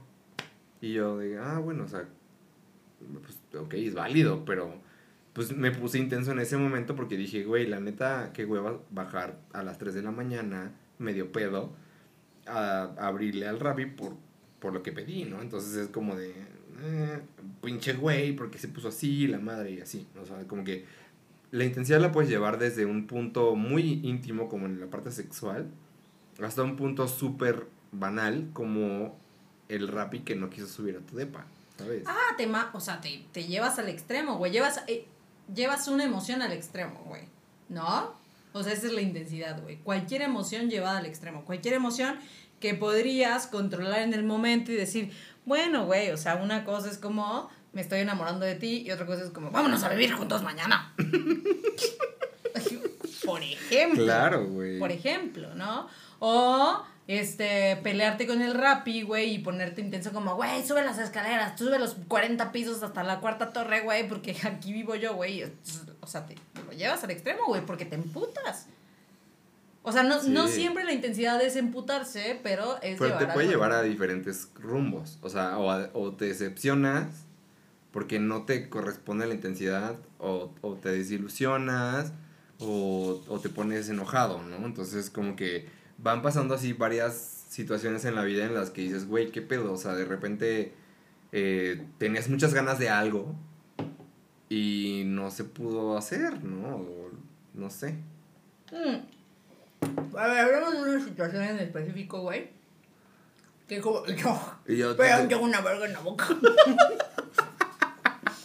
Y 0.80 0.94
yo 0.94 1.18
de, 1.18 1.38
ah, 1.38 1.58
bueno, 1.58 1.84
o 1.84 1.88
sea, 1.88 2.08
pues, 3.22 3.38
ok, 3.62 3.74
es 3.74 3.94
válido, 3.94 4.44
pero 4.44 4.74
pues 5.32 5.56
me 5.56 5.70
puse 5.70 5.98
intenso 5.98 6.32
en 6.32 6.40
ese 6.40 6.56
momento 6.56 6.94
porque 6.94 7.16
dije, 7.16 7.44
güey, 7.44 7.66
la 7.66 7.80
neta, 7.80 8.32
qué 8.34 8.44
hueva 8.44 8.80
bajar 8.90 9.38
a 9.52 9.62
las 9.62 9.78
3 9.78 9.94
de 9.94 10.02
la 10.02 10.10
mañana, 10.10 10.72
medio 10.98 11.32
pedo, 11.32 11.72
a, 12.46 12.90
a 12.98 13.06
abrirle 13.06 13.46
al 13.46 13.60
Rappi 13.60 13.86
por, 13.86 14.14
por 14.58 14.72
lo 14.72 14.82
que 14.82 14.92
pedí, 14.92 15.24
¿no? 15.24 15.40
Entonces 15.40 15.74
es 15.76 15.88
como 15.88 16.16
de, 16.16 16.34
eh, 16.82 17.20
pinche 17.62 17.92
güey, 17.94 18.34
porque 18.34 18.58
se 18.58 18.68
puso 18.68 18.88
así, 18.88 19.26
la 19.26 19.38
madre 19.38 19.70
y 19.72 19.80
así, 19.80 20.06
o 20.20 20.26
sea, 20.26 20.38
como 20.46 20.64
que 20.64 20.84
la 21.50 21.64
intensidad 21.64 22.00
la 22.00 22.12
puedes 22.12 22.30
llevar 22.30 22.58
desde 22.58 22.86
un 22.86 23.06
punto 23.06 23.54
muy 23.54 24.00
íntimo, 24.02 24.48
como 24.48 24.66
en 24.66 24.80
la 24.80 24.86
parte 24.86 25.10
sexual, 25.10 25.68
hasta 26.42 26.62
un 26.62 26.76
punto 26.76 27.06
súper 27.08 27.66
banal, 27.92 28.48
como 28.52 29.16
el 29.68 29.88
Rappi 29.88 30.20
que 30.20 30.34
no 30.34 30.48
quiso 30.50 30.66
subir 30.66 30.96
a 30.96 31.00
tu 31.00 31.16
depa, 31.16 31.44
¿sabes? 31.78 32.04
Ah, 32.06 32.34
te 32.36 32.46
ma- 32.46 32.70
o 32.72 32.80
sea, 32.80 33.00
te, 33.00 33.24
te 33.32 33.44
llevas 33.44 33.78
al 33.78 33.88
extremo, 33.88 34.38
güey. 34.38 34.50
Llevas, 34.50 34.82
eh, 34.86 35.04
llevas 35.54 35.88
una 35.88 36.04
emoción 36.04 36.40
al 36.42 36.52
extremo, 36.52 37.02
güey. 37.06 37.22
¿No? 37.68 38.14
O 38.54 38.62
sea, 38.62 38.72
esa 38.72 38.86
es 38.86 38.92
la 38.92 39.00
intensidad, 39.00 39.62
güey. 39.62 39.76
Cualquier 39.78 40.22
emoción 40.22 40.68
llevada 40.68 40.98
al 40.98 41.06
extremo. 41.06 41.44
Cualquier 41.44 41.74
emoción 41.74 42.16
que 42.60 42.74
podrías 42.74 43.46
controlar 43.46 44.00
en 44.02 44.12
el 44.14 44.24
momento 44.24 44.72
y 44.72 44.74
decir, 44.74 45.10
bueno, 45.44 45.86
güey, 45.86 46.10
o 46.10 46.16
sea, 46.16 46.36
una 46.36 46.64
cosa 46.64 46.90
es 46.90 46.98
como, 46.98 47.50
me 47.72 47.80
estoy 47.80 48.00
enamorando 48.00 48.44
de 48.44 48.54
ti 48.54 48.82
y 48.86 48.90
otra 48.90 49.06
cosa 49.06 49.24
es 49.24 49.30
como, 49.30 49.50
vámonos 49.50 49.82
a 49.82 49.88
vivir 49.88 50.12
juntos 50.12 50.42
mañana. 50.42 50.94
Por 53.24 53.42
ejemplo. 53.42 54.04
Claro, 54.04 54.46
güey. 54.46 54.78
Por 54.78 54.90
ejemplo, 54.90 55.54
¿no? 55.54 55.88
O 56.18 56.84
este 57.06 57.76
pelearte 57.82 58.26
con 58.26 58.42
el 58.42 58.54
Rappi, 58.54 59.02
güey, 59.02 59.34
y 59.34 59.38
ponerte 59.38 59.80
intenso 59.80 60.12
como, 60.12 60.36
güey, 60.36 60.66
sube 60.66 60.84
las 60.84 60.98
escaleras, 60.98 61.58
sube 61.58 61.78
los 61.78 61.96
40 62.08 62.52
pisos 62.52 62.82
hasta 62.82 63.02
la 63.02 63.20
cuarta 63.20 63.52
torre, 63.52 63.80
güey, 63.80 64.08
porque 64.08 64.36
aquí 64.44 64.72
vivo 64.72 64.94
yo, 64.94 65.14
güey. 65.14 65.44
O 66.00 66.06
sea, 66.06 66.26
te, 66.26 66.34
te 66.34 66.62
lo 66.62 66.72
llevas 66.72 67.02
al 67.04 67.10
extremo, 67.10 67.46
güey, 67.46 67.64
porque 67.64 67.84
te 67.84 67.94
emputas. 67.96 68.66
O 69.84 69.90
sea, 69.92 70.02
no, 70.04 70.22
no 70.22 70.46
Sí. 70.46 70.54
siempre 70.60 70.84
la 70.84 70.92
intensidad 70.92 71.42
es 71.42 71.56
emputarse, 71.56 72.38
pero 72.42 72.80
es 72.82 72.98
Pero 72.98 73.18
te 73.18 73.26
puede 73.26 73.48
llevar 73.48 73.72
a 73.72 73.82
diferentes 73.82 74.48
rumbos. 74.60 75.18
O 75.22 75.28
sea, 75.28 75.58
o, 75.58 75.70
a- 75.70 75.90
o 75.92 76.12
te 76.12 76.26
decepcionas 76.26 77.24
porque 77.90 78.18
no 78.20 78.44
te 78.44 78.68
corresponde 78.68 79.26
la 79.26 79.34
intensidad 79.34 79.96
o, 80.18 80.52
o 80.60 80.74
te 80.74 80.90
desilusionas 80.90 82.12
o, 82.60 83.22
o 83.28 83.40
te 83.40 83.48
pones 83.48 83.88
enojado, 83.88 84.40
¿no? 84.42 84.64
Entonces 84.64 85.10
como 85.10 85.34
que 85.36 85.66
van 85.98 86.22
pasando 86.22 86.54
así 86.54 86.72
varias 86.72 87.44
situaciones 87.50 88.04
en 88.04 88.14
la 88.14 88.22
vida 88.22 88.46
en 88.46 88.54
las 88.54 88.70
que 88.70 88.82
dices, 88.82 89.06
güey, 89.06 89.30
¿qué 89.32 89.42
pedo? 89.42 89.72
O 89.72 89.76
sea, 89.76 89.94
de 89.94 90.04
repente 90.04 90.72
eh, 91.32 91.84
tenías 91.98 92.28
muchas 92.28 92.54
ganas 92.54 92.78
de 92.78 92.88
algo 92.88 93.34
y 94.48 95.02
no 95.06 95.30
se 95.30 95.44
pudo 95.44 95.96
hacer, 95.96 96.42
¿no? 96.44 96.84
No 97.54 97.70
sé. 97.70 97.92
Mm. 98.70 99.21
A 100.16 100.28
ver, 100.28 100.38
hablamos 100.38 100.72
de 100.74 100.80
una 100.80 101.04
situación 101.04 101.42
en 101.42 101.58
específico, 101.58 102.20
güey. 102.20 102.50
Que 103.68 103.80
como. 103.80 104.04
Yo. 104.16 104.40
Y 104.66 104.76
yo, 104.76 104.96
Pero 104.96 105.28
tengo 105.28 105.44
una 105.44 105.60
verga 105.60 105.86
en 105.86 105.92
la 105.92 106.00
boca. 106.00 106.28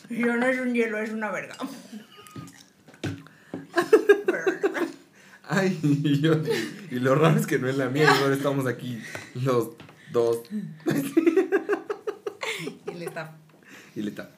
Yo 0.09 0.37
no 0.37 0.45
es 0.45 0.59
un 0.59 0.73
hielo, 0.73 0.97
es 0.99 1.11
una 1.11 1.31
verga. 1.31 1.55
Ay, 5.49 5.77
y, 5.81 6.21
yo, 6.21 6.33
y 6.91 6.99
lo 6.99 7.15
raro 7.15 7.37
es 7.39 7.47
que 7.47 7.57
no 7.59 7.69
es 7.69 7.77
la 7.77 7.89
mía, 7.89 8.03
y 8.03 8.23
ahora 8.23 8.35
estamos 8.35 8.67
aquí 8.67 9.01
los 9.33 9.71
dos 10.11 10.43
Y 12.85 12.93
le 12.95 13.05
está 13.05 13.35
y 13.97 14.01
le 14.01 14.09
está. 14.11 14.29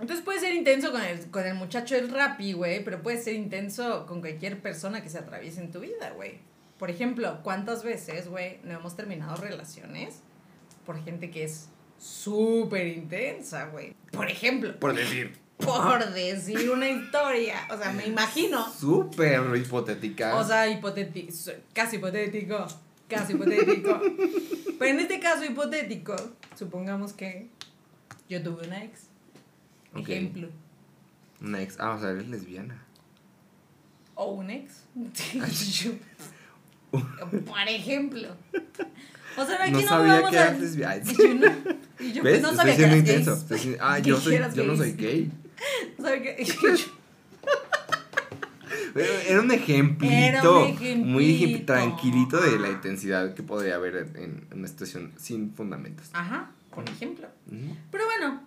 Entonces 0.00 0.24
puede 0.24 0.38
ser 0.38 0.54
intenso 0.54 0.92
con 0.92 1.02
el, 1.02 1.30
con 1.30 1.44
el 1.44 1.54
muchacho 1.54 1.96
del 1.96 2.10
rapi, 2.10 2.52
güey, 2.52 2.84
pero 2.84 3.02
puede 3.02 3.20
ser 3.20 3.34
intenso 3.34 4.06
con 4.06 4.20
cualquier 4.20 4.60
persona 4.60 5.02
que 5.02 5.08
se 5.08 5.18
atraviese 5.18 5.60
en 5.60 5.72
tu 5.72 5.80
vida, 5.80 6.10
güey. 6.14 6.38
Por 6.78 6.90
ejemplo, 6.90 7.40
¿cuántas 7.42 7.82
veces, 7.82 8.28
güey, 8.28 8.60
no 8.62 8.74
hemos 8.74 8.94
terminado 8.94 9.36
relaciones 9.36 10.20
por 10.86 11.02
gente 11.02 11.30
que 11.30 11.42
es 11.44 11.68
súper 11.98 12.86
intensa, 12.86 13.66
güey? 13.66 13.94
Por 14.12 14.30
ejemplo, 14.30 14.78
Por 14.78 14.94
decir, 14.94 15.36
por 15.58 16.12
decir 16.12 16.70
una 16.70 16.88
historia. 16.88 17.66
O 17.70 17.76
sea, 17.76 17.92
me 17.92 18.06
imagino. 18.06 18.72
súper 18.72 19.42
hipotética. 19.56 20.36
O 20.36 20.44
sea, 20.44 20.68
hipotético, 20.68 21.32
casi 21.72 21.96
hipotético, 21.96 22.66
casi 23.08 23.32
hipotético. 23.32 24.00
Pero 24.78 24.90
en 24.92 25.00
este 25.00 25.18
caso 25.18 25.44
hipotético, 25.44 26.14
supongamos 26.56 27.12
que 27.12 27.48
yo 28.28 28.40
tuve 28.40 28.68
una 28.68 28.84
ex. 28.84 29.07
Ok. 29.94 30.08
Ejemplo. 30.08 30.48
Una 31.40 31.62
ex. 31.62 31.76
Ah, 31.78 31.92
o 31.94 32.00
sea, 32.00 32.10
eres 32.10 32.28
lesbiana. 32.28 32.82
O 34.14 34.32
un 34.32 34.50
ex. 34.50 34.84
Por 36.90 37.68
ejemplo. 37.68 38.28
O 39.36 39.44
sea, 39.46 39.62
aquí 39.62 39.72
No 39.72 39.80
no, 39.82 39.88
sabía 39.88 40.14
vamos 40.14 40.30
que 40.30 40.38
a... 40.38 40.48
eras 40.48 40.60
lesbiana. 40.60 40.96
Y 41.04 41.14
yo, 41.14 41.34
no, 41.34 41.46
y 42.00 42.12
yo 42.12 42.22
¿Ves? 42.22 42.40
pues 42.40 42.42
no 42.42 42.54
sabía 42.54 42.76
que 42.76 42.82
eras 42.84 42.96
intenso. 42.96 43.30
gays. 43.48 43.50
Estoy 43.64 43.76
Ah, 43.80 43.98
yo, 44.00 44.18
soy, 44.20 44.38
yo 44.54 44.64
no 44.64 44.76
soy 44.76 44.92
gay. 44.92 45.30
Era 49.28 49.40
un 49.40 49.50
ejemplito. 49.52 50.12
Era 50.14 50.42
un 50.50 51.12
Muy 51.12 51.34
ejemplito. 51.34 51.72
tranquilito 51.72 52.40
de 52.40 52.58
la 52.58 52.70
intensidad 52.70 53.34
que 53.34 53.42
podría 53.42 53.76
haber 53.76 53.96
en 53.96 54.46
en 54.50 54.58
una 54.58 54.66
situación 54.68 55.12
sin 55.18 55.52
fundamentos. 55.54 56.08
Ajá, 56.12 56.50
por 56.74 56.88
ejemplo. 56.88 57.28
Ujú. 57.46 57.76
Pero 57.92 58.04
bueno, 58.06 58.42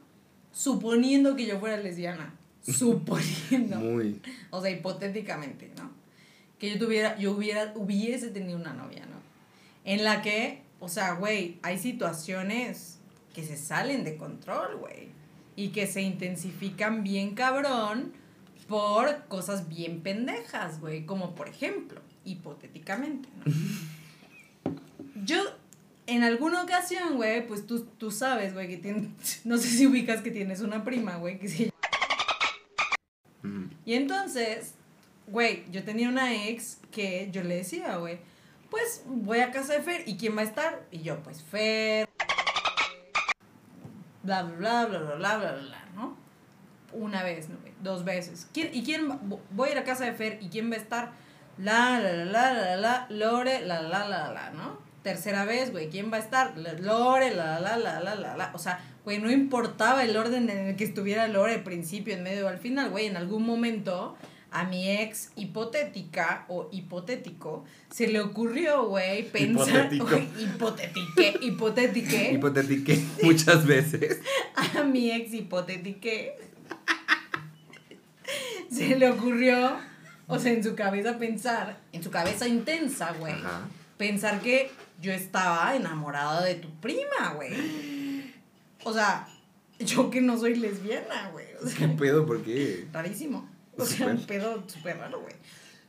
suponiendo 0.52 1.36
que 1.36 1.46
yo 1.46 1.60
fuera 1.60 1.78
lesbiana. 1.78 2.34
Suponiendo. 2.62 3.78
Muy. 3.78 4.22
O 4.52 4.62
sea, 4.62 4.70
hipotéticamente, 4.70 5.72
¿no? 5.78 5.90
Que 6.60 6.72
yo 6.72 6.80
tuviera, 6.80 7.18
yo 7.18 7.32
hubiera, 7.32 7.74
hubiese 7.76 8.30
tenido 8.30 8.58
una 8.58 8.74
novia, 8.74 9.06
¿no? 9.08 9.20
En 9.84 10.04
la 10.04 10.22
que, 10.22 10.62
o 10.80 10.88
sea, 10.88 11.14
güey, 11.14 11.58
hay 11.64 11.80
situaciones 11.80 13.00
que 13.34 13.44
se 13.44 13.58
salen 13.58 14.04
de 14.04 14.16
control, 14.18 14.78
güey. 14.78 15.10
Y 15.56 15.70
que 15.70 15.88
se 15.88 16.02
intensifican 16.02 17.04
bien 17.04 17.34
cabrón 17.34 18.14
por 18.68 19.26
cosas 19.28 19.68
bien 19.68 20.02
pendejas, 20.02 20.80
güey. 20.80 21.06
Como 21.06 21.34
por 21.34 21.50
ejemplo, 21.50 22.02
hipotéticamente, 22.26 23.28
¿no? 23.38 23.52
Yo, 25.26 25.44
en 26.12 26.24
alguna 26.24 26.64
ocasión, 26.64 27.16
güey, 27.16 27.46
pues 27.48 27.66
tú, 27.68 27.86
tú 27.98 28.12
sabes, 28.12 28.54
güey, 28.54 28.68
que 28.68 28.78
tienes, 28.78 29.42
no 29.46 29.58
sé 29.58 29.68
si 29.70 29.88
ubicas 29.88 30.22
que 30.22 30.32
tienes 30.32 30.62
una 30.62 30.84
prima, 30.84 31.16
güey, 31.18 31.40
que 31.40 31.48
se 31.50 31.72
y 33.86 33.96
entonces, 33.96 34.76
güey, 35.28 35.66
yo 35.72 35.84
tenía 35.84 36.08
una 36.08 36.34
ex 36.48 36.78
que 36.92 37.30
yo 37.32 37.42
le 37.44 37.56
decía, 37.58 37.98
güey, 37.98 38.20
pues 38.70 39.04
voy 39.06 39.40
a 39.40 39.52
casa 39.52 39.74
de 39.74 39.82
Fer, 39.82 40.04
¿y 40.06 40.18
quién 40.18 40.38
va 40.38 40.42
a 40.42 40.46
estar? 40.46 40.86
Y 40.92 41.02
yo, 41.02 41.22
pues 41.24 41.42
Fer, 41.44 42.08
bla, 44.24 44.44
bla, 44.44 44.86
bla, 44.86 44.86
bla, 44.86 45.00
bla, 45.00 45.16
bla, 45.16 45.38
bla, 45.38 45.52
bla, 45.62 45.86
¿no? 45.96 46.16
Una 46.94 47.24
vez, 47.24 47.50
¿no, 47.50 47.58
güey? 47.60 47.74
Dos 47.82 48.04
veces. 48.06 48.48
¿Quién, 48.54 48.70
¿Y 48.74 48.84
quién? 48.84 49.10
va- 49.10 49.20
Voy 49.50 49.70
a 49.70 49.72
ir 49.74 49.78
a 49.80 49.84
casa 49.84 50.06
de 50.06 50.14
Fer, 50.14 50.38
¿y 50.42 50.50
quién 50.50 50.70
va 50.72 50.76
a 50.76 50.80
estar? 50.80 51.12
La, 51.58 52.00
la, 52.00 52.14
la, 52.14 52.26
la, 52.26 52.54
la, 52.54 52.76
la, 52.78 53.08
Lore, 53.10 53.62
la, 53.66 53.82
la, 53.82 54.08
la, 54.08 54.32
la, 54.32 54.52
¿no? 54.52 54.78
Tercera 55.04 55.46
vez, 55.46 55.72
güey, 55.72 55.90
¿quién 55.90 56.12
va 56.12 56.18
a 56.18 56.20
estar? 56.20 56.58
Lore, 56.58 57.34
la, 57.34 57.60
la, 57.60 57.78
la, 57.78 58.00
la, 58.00 58.16
la, 58.16 58.38
la. 58.38 58.52
O 58.54 58.60
sea, 58.60 58.80
güey, 59.04 59.20
no 59.20 59.32
importaba 59.32 60.04
el 60.04 60.16
orden 60.16 60.50
en 60.50 60.68
el 60.70 60.76
que 60.76 60.84
estuviera 60.84 61.28
Lore, 61.28 61.56
al 61.56 61.64
principio, 61.64 62.14
en 62.14 62.24
medio 62.24 62.46
o 62.46 62.50
al 62.50 62.60
final, 62.60 62.90
güey, 62.90 63.08
en 63.08 63.18
algún 63.18 63.44
momento 63.44 64.16
a 64.52 64.66
mi 64.66 64.90
ex 64.92 65.32
hipotética 65.38 66.46
o 66.50 66.68
hipotético 66.72 67.64
se 67.90 68.08
le 68.08 68.20
ocurrió, 68.20 68.86
güey, 68.86 69.24
pensar. 69.30 69.92
Hipotético. 69.94 70.08
Güey, 70.08 70.28
hipotétique, 70.40 71.38
hipotétique. 71.42 72.32
Hipotetiqué 72.34 73.06
muchas 73.24 73.66
veces. 73.66 74.20
a 74.78 74.84
mi 74.84 75.10
ex 75.10 75.34
hipotétique 75.34 76.36
se 78.72 78.96
le 78.98 79.10
ocurrió, 79.10 79.78
o 80.28 80.38
sea, 80.38 80.52
en 80.52 80.64
su 80.64 80.76
cabeza 80.76 81.18
pensar, 81.18 81.80
en 81.94 82.04
su 82.04 82.12
cabeza 82.12 82.48
intensa, 82.48 83.14
güey, 83.20 83.36
pensar 83.98 84.42
que 84.42 84.70
yo 85.02 85.12
estaba 85.12 85.76
enamorada 85.76 86.44
de 86.44 86.56
tu 86.56 86.70
prima, 86.80 87.34
güey. 87.36 87.54
O 88.84 88.94
sea, 88.94 89.28
yo 89.80 90.10
que 90.10 90.22
no 90.22 90.38
soy 90.38 90.56
lesbiana, 90.56 91.30
güey. 91.32 91.48
O 91.62 91.68
¿Qué 91.78 91.88
pedo? 91.88 92.26
¿Por 92.26 92.44
qué? 92.44 92.88
rarísimo. 92.94 93.50
O 93.78 93.86
sea, 93.86 94.08
un 94.08 94.26
pedo 94.26 94.64
súper 94.68 94.98
raro, 94.98 95.22
güey. 95.22 95.34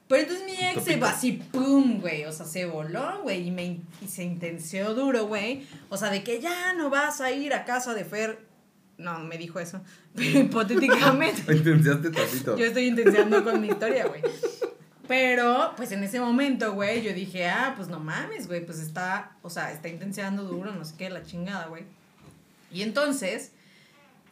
Pero 0.08 0.22
entonces 0.22 0.46
mi 0.46 0.52
ex 0.52 0.84
se 0.84 0.96
va 0.96 1.10
así, 1.10 1.42
pum, 1.52 2.00
güey. 2.00 2.24
O 2.24 2.32
sea, 2.32 2.46
se 2.46 2.66
voló, 2.66 3.22
güey. 3.22 3.48
Y, 3.48 3.50
me, 3.50 3.80
y 4.00 4.08
se 4.08 4.22
intenció 4.22 4.94
duro, 4.94 5.26
güey. 5.26 5.66
O 5.88 5.96
sea, 5.96 6.10
de 6.10 6.22
que 6.22 6.40
ya 6.40 6.74
no 6.74 6.90
vas 6.90 7.20
a 7.20 7.32
ir 7.32 7.54
a 7.54 7.64
casa 7.64 7.94
de 7.94 8.04
Fer. 8.04 8.38
No, 8.98 9.18
me 9.20 9.38
dijo 9.38 9.58
eso. 9.58 9.80
Pero 10.14 10.38
hipotéticamente. 10.40 11.42
Lo 11.46 11.56
intensaste 11.56 12.10
tantito. 12.10 12.56
Yo 12.56 12.66
estoy 12.66 12.88
intenseando 12.88 13.42
con 13.42 13.60
mi 13.60 13.68
historia, 13.68 14.06
güey. 14.06 14.22
Pero, 15.08 15.72
pues 15.76 15.92
en 15.92 16.02
ese 16.04 16.20
momento, 16.20 16.72
güey, 16.74 17.02
yo 17.02 17.12
dije, 17.12 17.48
ah, 17.48 17.74
pues 17.76 17.88
no 17.88 17.98
mames, 17.98 18.46
güey, 18.46 18.64
pues 18.64 18.78
está, 18.78 19.36
o 19.42 19.50
sea, 19.50 19.72
está 19.72 19.88
intenseando 19.88 20.44
duro, 20.44 20.72
no 20.72 20.84
sé 20.84 20.94
qué, 20.96 21.10
la 21.10 21.24
chingada, 21.24 21.66
güey. 21.66 21.84
Y 22.70 22.82
entonces, 22.82 23.52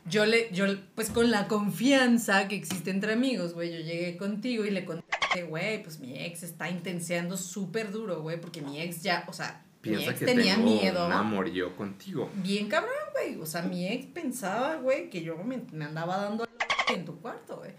yo 0.06 0.26
le, 0.26 0.48
yo, 0.52 0.66
pues 0.94 1.10
con 1.10 1.30
la 1.30 1.48
confianza 1.48 2.48
que 2.48 2.54
existe 2.54 2.90
entre 2.90 3.12
amigos, 3.12 3.52
güey, 3.52 3.72
yo 3.72 3.80
llegué 3.80 4.16
contigo 4.16 4.64
y 4.64 4.70
le 4.70 4.84
conté, 4.84 5.42
güey, 5.48 5.82
pues 5.82 5.98
mi 5.98 6.18
ex 6.18 6.44
está 6.44 6.70
intenseando 6.70 7.36
súper 7.36 7.90
duro, 7.90 8.22
güey, 8.22 8.40
porque 8.40 8.62
mi 8.62 8.80
ex 8.80 9.02
ya, 9.02 9.24
o 9.28 9.32
sea, 9.32 9.64
mi 9.82 10.04
ex 10.04 10.18
que 10.18 10.26
tenía 10.26 10.54
tengo 10.54 10.70
miedo. 10.70 11.06
un 11.06 11.12
amorío 11.12 11.76
contigo. 11.76 12.30
Bien 12.34 12.68
cabrón, 12.68 12.92
güey. 13.12 13.40
O 13.40 13.46
sea, 13.46 13.62
mi 13.62 13.86
ex 13.86 14.06
pensaba, 14.06 14.76
güey, 14.76 15.10
que 15.10 15.22
yo 15.22 15.36
me, 15.38 15.62
me 15.72 15.84
andaba 15.86 16.18
dando 16.18 16.46
en 16.94 17.04
tu 17.04 17.18
cuarto, 17.20 17.56
güey. 17.58 17.72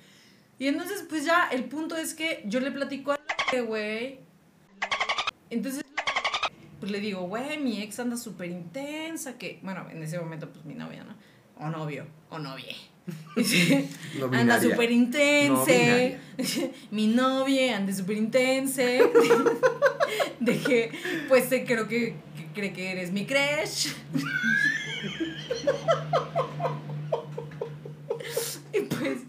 Y 0.62 0.68
entonces, 0.68 1.04
pues 1.10 1.26
ya, 1.26 1.50
el 1.52 1.64
punto 1.64 1.98
es 1.98 2.14
que 2.14 2.44
yo 2.46 2.60
le 2.60 2.70
platico 2.70 3.14
a 3.14 3.20
la 3.52 3.62
güey. 3.62 4.20
Entonces, 5.50 5.84
pues 6.80 6.92
le 6.92 7.00
digo, 7.00 7.22
güey, 7.22 7.58
mi 7.58 7.82
ex 7.82 8.00
anda 8.00 8.16
súper 8.16 8.52
intensa, 8.52 9.40
que, 9.40 9.58
bueno, 9.64 9.88
en 9.90 10.04
ese 10.04 10.20
momento, 10.20 10.52
pues 10.52 10.64
mi 10.64 10.76
novia, 10.76 11.04
¿no? 11.04 11.16
O 11.66 11.72
novio, 11.72 12.06
o 12.30 12.38
novia. 12.38 12.76
No 14.20 14.30
anda 14.32 14.62
súper 14.62 14.92
intense. 14.92 16.20
mi 16.92 17.08
novia 17.08 17.78
anda 17.78 17.92
súper 17.92 18.18
intense. 18.18 19.02
de 20.40 20.60
que, 20.60 20.92
pues 21.28 21.48
creo 21.48 21.88
que, 21.88 22.18
que 22.38 22.48
cree 22.54 22.72
que 22.72 22.92
eres 22.92 23.12
mi 23.12 23.26
crush. 23.26 23.94
y 28.74 28.82
pues, 28.82 29.22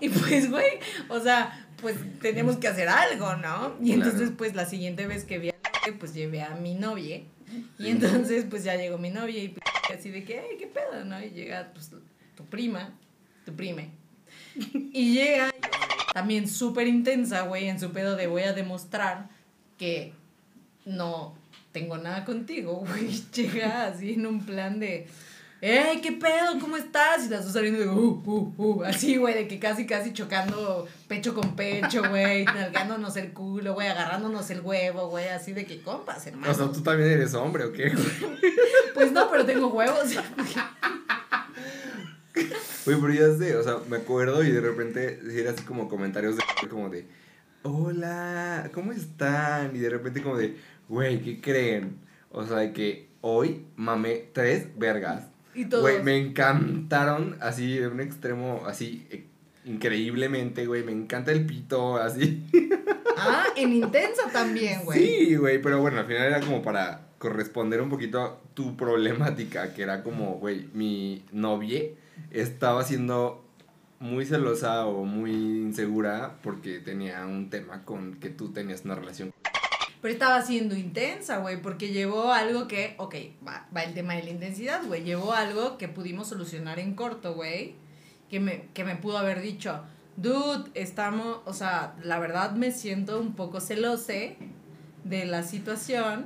pues, 0.19 0.49
güey, 0.49 0.79
o 1.09 1.19
sea, 1.19 1.67
pues 1.81 1.95
tenemos 2.21 2.57
que 2.57 2.67
hacer 2.67 2.87
algo, 2.89 3.35
¿no? 3.37 3.75
Y 3.81 3.93
Claro. 3.93 4.03
entonces, 4.09 4.31
pues 4.37 4.55
la 4.55 4.65
siguiente 4.65 5.07
vez 5.07 5.23
que 5.25 5.39
vi 5.39 5.49
a 5.49 5.55
pues 5.99 6.13
llevé 6.13 6.41
a 6.43 6.55
mi 6.55 6.75
novia. 6.75 7.21
Y 7.77 7.87
entonces, 7.89 8.45
pues 8.49 8.63
ya 8.63 8.75
llegó 8.75 8.97
mi 8.97 9.09
novia 9.09 9.43
y 9.43 9.49
pues, 9.49 9.65
así 9.97 10.09
de 10.09 10.23
que, 10.23 10.39
ay, 10.39 10.57
qué 10.57 10.67
pedo, 10.67 11.03
¿no? 11.03 11.21
Y 11.21 11.31
llega, 11.31 11.71
pues, 11.73 11.91
tu 12.35 12.45
prima, 12.45 12.93
tu 13.45 13.53
prime. 13.55 13.89
Y 14.93 15.13
llega 15.13 15.53
también 16.13 16.47
súper 16.47 16.87
intensa, 16.87 17.41
güey, 17.41 17.67
en 17.67 17.79
su 17.79 17.91
pedo 17.91 18.15
de 18.15 18.27
voy 18.27 18.43
a 18.43 18.53
demostrar 18.53 19.29
que 19.77 20.13
no 20.85 21.35
tengo 21.71 21.97
nada 21.97 22.25
contigo, 22.25 22.83
güey. 22.87 23.09
Llega 23.33 23.87
así 23.87 24.13
en 24.13 24.25
un 24.27 24.45
plan 24.45 24.79
de, 24.79 25.07
¡Ey, 25.63 26.01
qué 26.01 26.13
pedo! 26.13 26.59
¿Cómo 26.59 26.75
estás? 26.75 27.27
Y 27.27 27.29
las 27.29 27.43
dos 27.43 27.53
saliendo 27.53 27.79
de, 27.79 27.87
uh, 27.87 28.23
uh, 28.25 28.53
uh, 28.57 28.83
así, 28.83 29.17
güey, 29.17 29.35
de 29.35 29.47
que 29.47 29.59
casi, 29.59 29.85
casi 29.85 30.11
chocando 30.11 30.87
pecho 31.07 31.35
con 31.35 31.55
pecho, 31.55 32.01
güey, 32.09 32.45
nalgándonos 32.45 33.15
el 33.15 33.31
culo, 33.31 33.75
güey, 33.75 33.87
agarrándonos 33.87 34.49
el 34.49 34.61
huevo, 34.61 35.09
güey, 35.09 35.27
así 35.27 35.53
de 35.53 35.67
que 35.67 35.79
compas, 35.83 36.25
hermano. 36.25 36.51
O 36.51 36.55
sea, 36.55 36.71
tú 36.71 36.81
también 36.81 37.11
eres 37.11 37.35
hombre, 37.35 37.65
¿o 37.65 37.71
qué? 37.71 37.93
Pues 38.95 39.11
no, 39.11 39.29
pero 39.29 39.45
tengo 39.45 39.67
huevos. 39.67 40.09
Güey, 42.83 42.99
pero 42.99 43.13
ya 43.13 43.37
sé, 43.37 43.55
o 43.55 43.63
sea, 43.63 43.77
me 43.87 43.97
acuerdo 43.97 44.43
y 44.43 44.49
de 44.49 44.59
repente 44.59 45.19
era 45.31 45.51
así 45.51 45.63
como 45.63 45.87
comentarios 45.87 46.35
de 46.35 46.43
como 46.67 46.89
de, 46.89 47.05
hola, 47.61 48.71
¿cómo 48.73 48.91
están? 48.91 49.75
Y 49.75 49.79
de 49.79 49.89
repente 49.91 50.23
como 50.23 50.37
de, 50.37 50.57
güey, 50.89 51.21
¿qué 51.21 51.39
creen? 51.39 51.99
O 52.31 52.43
sea, 52.43 52.57
de 52.57 52.73
que 52.73 53.09
hoy 53.21 53.67
mamé 53.75 54.29
tres 54.33 54.67
vergas. 54.77 55.31
Y 55.53 55.65
todos. 55.65 55.83
Güey, 55.83 56.03
me 56.03 56.17
encantaron 56.17 57.37
así 57.41 57.77
de 57.77 57.87
un 57.87 57.99
extremo 57.99 58.63
así 58.65 59.05
eh, 59.09 59.25
increíblemente, 59.65 60.65
güey, 60.65 60.83
me 60.83 60.91
encanta 60.91 61.31
el 61.31 61.45
pito 61.45 61.97
así. 61.97 62.45
Ah, 63.23 63.45
en 63.55 63.73
intensa 63.73 64.23
también, 64.33 64.83
güey. 64.83 64.97
Sí, 64.97 65.35
güey, 65.35 65.61
pero 65.61 65.79
bueno, 65.79 65.99
al 65.99 66.07
final 66.07 66.23
era 66.23 66.39
como 66.39 66.63
para 66.63 67.01
corresponder 67.19 67.79
un 67.79 67.89
poquito 67.89 68.19
a 68.19 68.39
tu 68.55 68.75
problemática, 68.75 69.75
que 69.75 69.83
era 69.83 70.01
como, 70.01 70.39
güey, 70.39 70.69
mi 70.73 71.23
novia 71.31 71.83
estaba 72.31 72.83
siendo 72.83 73.45
muy 73.99 74.25
celosa 74.25 74.87
o 74.87 75.05
muy 75.05 75.31
insegura 75.31 76.37
porque 76.41 76.79
tenía 76.79 77.23
un 77.27 77.51
tema 77.51 77.85
con 77.85 78.15
que 78.15 78.29
tú 78.29 78.51
tenías 78.51 78.85
una 78.85 78.95
relación. 78.95 79.31
Pero 80.01 80.13
estaba 80.13 80.41
siendo 80.41 80.75
intensa, 80.75 81.37
güey, 81.37 81.61
porque 81.61 81.89
llevó 81.89 82.33
algo 82.33 82.67
que, 82.67 82.95
ok, 82.97 83.15
va, 83.47 83.67
va 83.75 83.83
el 83.83 83.93
tema 83.93 84.15
de 84.15 84.23
la 84.23 84.31
intensidad, 84.31 84.83
güey, 84.85 85.03
llevó 85.03 85.33
algo 85.33 85.77
que 85.77 85.87
pudimos 85.87 86.27
solucionar 86.27 86.79
en 86.79 86.95
corto, 86.95 87.35
güey, 87.35 87.75
que 88.29 88.39
me, 88.39 88.67
que 88.73 88.83
me 88.83 88.95
pudo 88.95 89.19
haber 89.19 89.41
dicho, 89.41 89.83
dude, 90.17 90.71
estamos, 90.73 91.39
o 91.45 91.53
sea, 91.53 91.95
la 92.03 92.17
verdad 92.17 92.53
me 92.53 92.71
siento 92.71 93.19
un 93.19 93.35
poco 93.35 93.61
celose 93.61 94.37
de 95.03 95.25
la 95.25 95.43
situación 95.43 96.25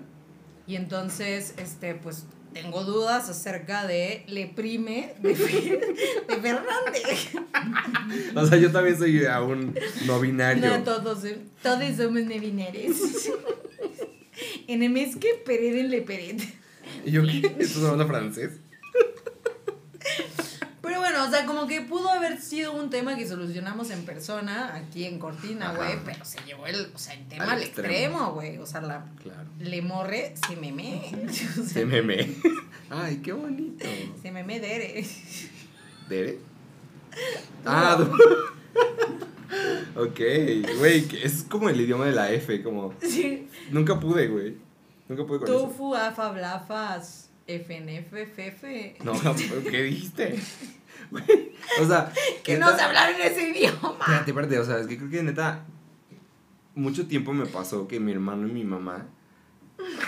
y 0.67 0.77
entonces, 0.77 1.53
este, 1.57 1.95
pues, 1.95 2.25
tengo 2.55 2.85
dudas 2.85 3.29
acerca 3.29 3.85
de 3.85 4.23
le 4.27 4.47
prime 4.47 5.13
de, 5.19 5.35
Fer- 5.35 6.25
de 6.25 6.35
Fernández. 6.37 7.29
O 8.33 8.45
sea, 8.45 8.57
yo 8.57 8.71
también 8.71 8.97
soy 8.97 9.25
aún 9.25 9.75
no 10.05 10.21
binario. 10.21 10.65
No, 10.65 10.81
todos, 10.83 11.19
todos 11.61 11.97
somos 11.97 12.21
nebinares. 12.23 13.29
En 14.67 14.83
el 14.83 14.89
mes 14.89 15.17
que 15.17 15.33
pereden 15.45 15.89
le 15.91 16.01
peret. 16.01 16.41
¿Y 17.05 17.11
yo 17.11 17.23
qué? 17.23 17.55
¿Estás 17.59 17.83
hablando 17.83 18.07
francés? 18.07 18.51
Pero 20.97 20.99
bueno, 21.01 21.25
o 21.25 21.29
sea, 21.29 21.45
como 21.45 21.67
que 21.67 21.81
pudo 21.81 22.09
haber 22.09 22.39
sido 22.41 22.71
un 22.71 22.89
tema 22.89 23.17
que 23.17 23.27
solucionamos 23.27 23.89
en 23.91 24.05
persona, 24.05 24.73
aquí 24.75 25.03
en 25.03 25.19
Cortina, 25.19 25.73
güey, 25.75 25.99
pero 26.05 26.23
se 26.23 26.39
llevó 26.45 26.67
el, 26.67 26.89
o 26.95 26.97
sea, 26.97 27.13
el 27.15 27.27
tema 27.27 27.43
Al 27.43 27.49
al, 27.51 27.63
extremo. 27.63 28.31
güey. 28.31 28.57
O 28.59 28.65
sea, 28.65 28.79
la 28.79 29.05
Claro. 29.21 29.49
le 29.59 29.81
morre 29.81 30.33
se 30.47 30.55
meme. 30.55 31.01
O 31.27 31.31
sea, 31.33 31.63
Se 31.65 31.85
meme. 31.85 32.33
Ay, 32.89 33.17
qué 33.17 33.33
bonito. 33.33 33.85
Se 34.21 34.31
meme 34.31 34.59
dere. 34.61 35.05
¿Dere? 36.07 36.39
Ah, 37.65 37.95
du- 37.97 38.11
ok, 40.01 40.19
güey, 40.79 41.05
que 41.07 41.23
es 41.25 41.43
como 41.43 41.69
el 41.69 41.79
idioma 41.79 42.05
de 42.05 42.11
la 42.13 42.31
F, 42.31 42.61
como... 42.63 42.93
Sí. 43.01 43.47
Nunca 43.71 43.99
pude, 43.99 44.27
güey. 44.27 44.57
Nunca 45.07 45.25
pude 45.25 45.39
con 45.39 45.47
eso. 45.47 45.59
Tofu, 45.67 45.95
afa, 45.95 46.31
blafas, 46.31 47.24
FNF, 47.47 48.11
fefe. 48.35 48.95
No, 49.03 49.13
¿qué 49.69 49.83
dijiste? 49.83 50.39
O 51.79 51.85
sea... 51.85 52.11
Que 52.43 52.57
no 52.57 52.75
se 52.75 52.81
hablar 52.81 53.11
en 53.11 53.21
ese 53.21 53.49
idioma. 53.49 53.95
Espérate, 53.99 54.31
espérate, 54.31 54.59
o 54.59 54.65
sea, 54.65 54.79
es 54.79 54.87
que 54.87 54.97
creo 54.97 55.09
que 55.09 55.23
neta... 55.23 55.65
Mucho 56.73 57.07
tiempo 57.07 57.31
me 57.31 57.45
pasó 57.45 57.87
que 57.87 57.99
mi 57.99 58.11
hermano 58.11 58.47
y 58.47 58.51
mi 58.51 58.63
mamá 58.63 59.07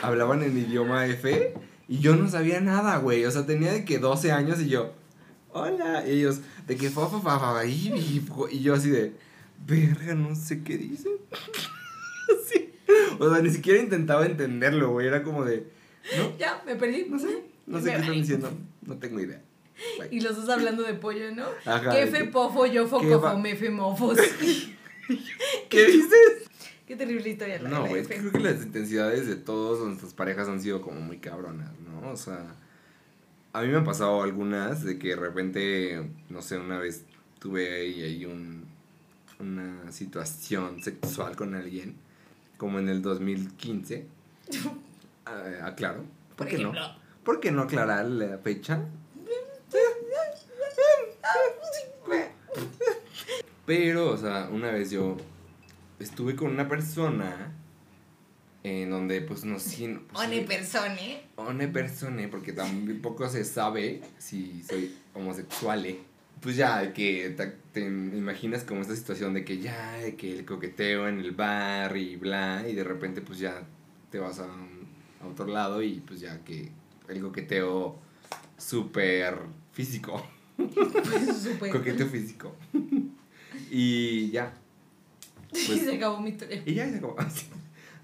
hablaban 0.02 0.44
en 0.44 0.58
idioma 0.58 1.06
F 1.08 1.54
y 1.88 2.00
yo 2.00 2.16
no 2.16 2.28
sabía 2.30 2.60
nada, 2.60 2.98
güey. 2.98 3.26
O 3.26 3.32
sea, 3.32 3.46
tenía 3.46 3.72
de 3.72 3.86
que 3.86 4.00
12 4.00 4.32
años 4.32 4.60
y 4.60 4.70
yo... 4.70 4.94
Hola. 5.52 6.06
Y 6.06 6.12
ellos, 6.12 6.42
de 6.66 6.76
que 6.76 6.90
fa, 6.90 7.08
fa, 7.08 7.22
fa, 7.22 7.40
fa, 7.40 7.66
y, 7.66 8.24
y, 8.52 8.60
yo 8.60 8.74
así 8.74 8.90
de... 8.90 9.14
Verga, 9.66 10.14
no 10.14 10.36
sé 10.36 10.64
qué 10.64 10.78
dicen. 10.78 11.14
O 13.20 13.34
sea, 13.34 13.42
ni 13.42 13.50
siquiera 13.50 13.80
intentaba 13.80 14.26
entenderlo, 14.26 14.92
güey. 14.92 15.08
Era 15.08 15.24
como 15.24 15.44
de... 15.44 15.72
No, 16.16 16.38
Ya, 16.38 16.62
me 16.66 16.76
perdí. 16.76 17.08
no 17.10 17.20
sé. 17.20 17.44
No 17.68 17.80
sé 17.80 17.86
Me 17.88 17.92
qué 17.92 17.98
están 18.00 18.14
diciendo. 18.14 18.52
No 18.84 18.96
tengo 18.96 19.20
idea. 19.20 19.42
Bye. 20.00 20.08
Y 20.10 20.22
los 20.22 20.38
dos 20.38 20.48
hablando 20.48 20.84
de 20.84 20.94
pollo, 20.94 21.36
¿no? 21.36 21.44
Ajá, 21.66 21.92
Que 21.92 22.06
de 22.06 22.08
fe 22.12 22.18
que- 22.20 22.30
pofo, 22.32 22.66
yo 22.66 22.84
¿Qué 22.86 22.90
foco, 22.90 23.20
fomefe, 23.20 23.70
mofos. 23.70 24.18
¿Qué 25.70 25.86
dices? 25.86 26.48
Qué 26.88 26.96
terrible 26.96 27.30
historia 27.30 27.62
la 27.62 27.70
No, 27.70 27.86
güey, 27.86 28.02
es 28.04 28.08
que 28.08 28.16
creo 28.18 28.32
que 28.32 28.40
las 28.40 28.64
intensidades 28.64 29.28
de 29.28 29.36
todas 29.36 29.86
nuestras 29.86 30.14
parejas 30.14 30.48
han 30.48 30.62
sido 30.62 30.82
como 30.82 31.02
muy 31.02 31.18
cabronas, 31.18 31.70
¿no? 31.82 32.10
O 32.12 32.16
sea, 32.16 32.56
a 33.52 33.62
mí 33.62 33.68
me 33.68 33.76
han 33.78 33.84
pasado 33.84 34.24
algunas 34.24 34.84
de 34.86 34.98
que 34.98 35.10
de 35.10 35.16
repente, 35.18 36.10
no 36.30 36.42
sé, 36.42 36.58
una 36.58 36.80
vez 36.80 37.04
tuve 37.40 37.74
ahí, 37.76 38.02
ahí 38.04 38.26
un, 38.26 38.64
una 39.40 39.92
situación 39.92 40.82
sexual 40.82 41.36
con 41.36 41.54
alguien, 41.56 41.96
como 42.58 42.80
en 42.80 42.88
el 42.88 43.02
2015. 43.02 44.06
Ah, 45.28 45.68
aclaro. 45.68 46.04
¿Por, 46.36 46.38
Por 46.38 46.48
qué 46.48 46.58
no? 46.58 46.72
¿Por 47.24 47.40
qué 47.40 47.52
no 47.52 47.64
aclarar 47.64 48.06
la 48.06 48.38
fecha? 48.38 48.80
Pero, 53.66 54.12
o 54.12 54.18
sea, 54.18 54.48
una 54.52 54.72
vez 54.72 54.92
yo 54.92 55.18
estuve 56.00 56.36
con 56.36 56.52
una 56.52 56.70
persona 56.70 57.52
en 58.64 58.90
donde, 58.90 59.22
pues, 59.22 59.44
no 59.44 59.60
sé. 59.60 60.00
Pues, 60.12 60.26
One 60.26 60.42
persone. 60.42 61.22
One 61.36 61.68
persone, 61.68 62.28
porque 62.30 62.54
tampoco 62.54 63.28
se 63.30 63.44
sabe 63.44 64.02
si 64.18 64.64
soy 64.64 64.98
homosexual. 65.14 65.86
¿eh? 65.86 66.00
Pues 66.40 66.56
ya, 66.56 66.94
que 66.94 67.30
te, 67.32 67.48
te 67.74 67.82
imaginas 67.82 68.64
como 68.64 68.82
esta 68.82 68.96
situación 68.96 69.34
de 69.34 69.44
que 69.44 69.58
ya, 69.60 69.94
de 69.98 70.16
que 70.16 70.32
el 70.40 70.46
coqueteo 70.46 71.08
en 71.10 71.20
el 71.20 71.32
bar 71.32 71.98
y 71.98 72.16
bla, 72.16 72.64
y 72.68 72.74
de 72.74 72.84
repente, 72.86 73.22
pues 73.22 73.40
ya 73.40 73.64
te 74.12 74.20
vas 74.20 74.40
a, 74.40 74.46
un- 74.46 74.77
a 75.22 75.28
otro 75.28 75.48
lado 75.48 75.82
y 75.82 76.00
pues 76.00 76.20
ya 76.20 76.44
que 76.44 76.72
el 77.08 77.22
coqueteo 77.22 77.98
súper 78.58 79.40
físico. 79.72 80.26
Súper. 80.58 81.72
Coqueteo 81.72 82.08
físico. 82.08 82.56
y 83.70 84.30
ya. 84.32 84.54
Y 85.54 85.80
se 85.80 85.96
acabó 85.96 86.20
mi 86.20 86.32
historia. 86.32 86.62
Y 86.66 86.74
ya 86.74 86.90
se 86.90 86.98
acabó. 86.98 87.16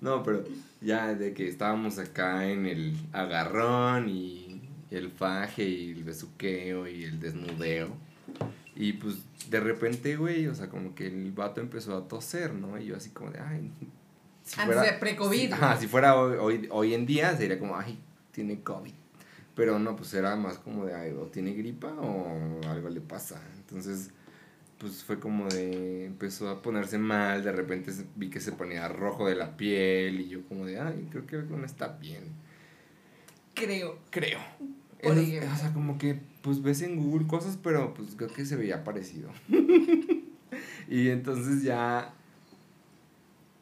No, 0.01 0.21
pero 0.21 0.43
ya 0.81 1.15
de 1.15 1.33
que 1.33 1.47
estábamos 1.47 1.97
acá 1.97 2.49
en 2.49 2.65
el 2.65 2.93
agarrón 3.13 4.09
y 4.09 4.61
el 4.91 5.09
faje 5.09 5.63
y 5.63 5.91
el 5.91 6.03
besuqueo 6.03 6.89
y 6.89 7.05
el 7.05 7.21
desnudeo. 7.21 7.95
Y 8.75 8.93
pues 8.93 9.19
de 9.49 9.61
repente, 9.61 10.17
güey, 10.17 10.47
o 10.47 10.55
sea, 10.55 10.69
como 10.69 10.93
que 10.93 11.07
el 11.07 11.31
vato 11.31 11.61
empezó 11.61 11.95
a 11.95 12.07
toser, 12.07 12.53
¿no? 12.53 12.77
Y 12.77 12.87
yo 12.87 12.97
así 12.97 13.11
como 13.11 13.31
de, 13.31 13.39
ay. 13.39 13.71
Si 14.43 14.59
Antes 14.59 14.81
de 14.81 14.93
pre-COVID. 14.93 15.47
si- 15.47 15.51
ajá, 15.53 15.77
si 15.77 15.87
fuera 15.87 16.15
hoy, 16.17 16.37
hoy, 16.39 16.67
hoy 16.71 16.93
en 16.93 17.05
día 17.05 17.35
sería 17.37 17.57
como, 17.59 17.77
ay, 17.77 17.97
tiene 18.31 18.61
COVID. 18.61 18.93
Pero 19.55 19.77
no, 19.79 19.95
pues 19.95 20.13
era 20.13 20.35
más 20.35 20.57
como 20.57 20.85
de, 20.85 20.95
ay, 20.95 21.11
o 21.11 21.27
tiene 21.27 21.53
gripa 21.53 21.93
o 21.93 22.59
algo 22.67 22.89
le 22.89 23.01
pasa. 23.01 23.41
Entonces, 23.57 24.09
pues 24.79 25.03
fue 25.03 25.19
como 25.19 25.47
de, 25.47 26.05
empezó 26.05 26.49
a 26.49 26.61
ponerse 26.61 26.97
mal, 26.97 27.43
de 27.43 27.51
repente 27.51 27.91
vi 28.15 28.29
que 28.29 28.39
se 28.41 28.51
ponía 28.51 28.87
rojo 28.89 29.27
de 29.27 29.35
la 29.35 29.55
piel 29.55 30.19
y 30.21 30.27
yo 30.27 30.43
como 30.47 30.65
de, 30.65 30.79
ay, 30.79 31.07
creo 31.11 31.25
que 31.25 31.37
no 31.37 31.65
está 31.65 31.87
bien. 31.87 32.23
Creo. 33.53 33.97
Creo. 34.09 34.39
O 35.05 35.57
sea, 35.57 35.71
como 35.73 35.97
que, 35.97 36.19
pues 36.41 36.61
ves 36.61 36.81
en 36.81 36.95
Google 36.97 37.27
cosas, 37.27 37.57
pero 37.61 37.93
pues 37.93 38.15
creo 38.15 38.29
que 38.33 38.45
se 38.45 38.55
veía 38.55 38.83
parecido. 38.83 39.29
y 40.89 41.09
entonces 41.09 41.61
ya 41.63 42.13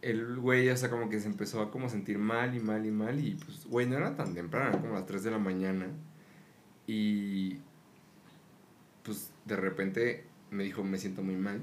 el 0.01 0.37
güey, 0.37 0.69
o 0.69 0.77
sea, 0.77 0.89
como 0.89 1.09
que 1.09 1.19
se 1.19 1.27
empezó 1.27 1.61
a 1.61 1.69
como 1.71 1.89
sentir 1.89 2.17
mal 2.17 2.55
y 2.55 2.59
mal 2.59 2.85
y 2.85 2.91
mal 2.91 3.19
y 3.23 3.35
pues, 3.35 3.65
güey, 3.65 3.85
no 3.87 3.97
era 3.97 4.15
tan 4.15 4.33
temprano, 4.33 4.69
era 4.69 4.79
como 4.81 4.93
las 4.93 5.05
3 5.05 5.23
de 5.23 5.31
la 5.31 5.37
mañana. 5.37 5.87
Y 6.87 7.57
pues 9.03 9.31
de 9.45 9.55
repente 9.55 10.25
me 10.49 10.63
dijo, 10.63 10.83
me 10.83 10.97
siento 10.97 11.21
muy 11.21 11.35
mal. 11.35 11.61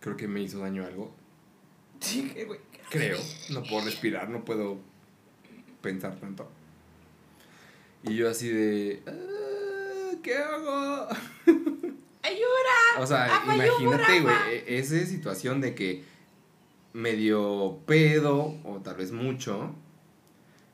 Creo 0.00 0.16
que 0.16 0.28
me 0.28 0.40
hizo 0.42 0.58
daño 0.60 0.84
algo. 0.84 1.12
Sí, 2.00 2.32
güey. 2.46 2.60
Creo. 2.90 3.18
No 3.50 3.62
puedo 3.62 3.84
respirar, 3.84 4.28
no 4.30 4.44
puedo 4.44 4.78
pensar 5.82 6.16
tanto. 6.16 6.48
Y 8.04 8.14
yo 8.14 8.28
así 8.30 8.48
de... 8.48 9.02
"Ah, 9.06 10.14
¿Qué 10.22 10.36
hago? 10.36 11.08
¡Ayuda! 12.22 12.44
O 13.00 13.06
sea, 13.06 13.28
imagínate, 13.44 14.20
güey, 14.22 14.34
e- 14.50 14.78
esa 14.78 14.98
situación 15.06 15.60
de 15.60 15.74
que 15.76 16.02
medio 16.92 17.80
pedo, 17.86 18.54
o 18.64 18.80
tal 18.82 18.96
vez 18.96 19.12
mucho, 19.12 19.74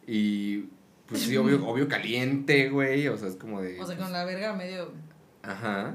y 0.07 0.65
pues 1.07 1.23
sí, 1.23 1.37
obvio, 1.37 1.67
obvio 1.67 1.89
caliente, 1.89 2.69
güey. 2.69 3.09
O 3.09 3.17
sea, 3.17 3.29
es 3.29 3.37
como 3.37 3.61
de. 3.61 3.81
O 3.81 3.87
sea, 3.87 3.97
con 3.97 4.13
la 4.13 4.25
verga 4.25 4.51
a 4.51 4.57
medio. 4.57 4.93
Ajá. 5.43 5.95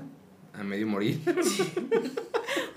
A 0.53 0.63
medio 0.63 0.87
morir. 0.87 1.21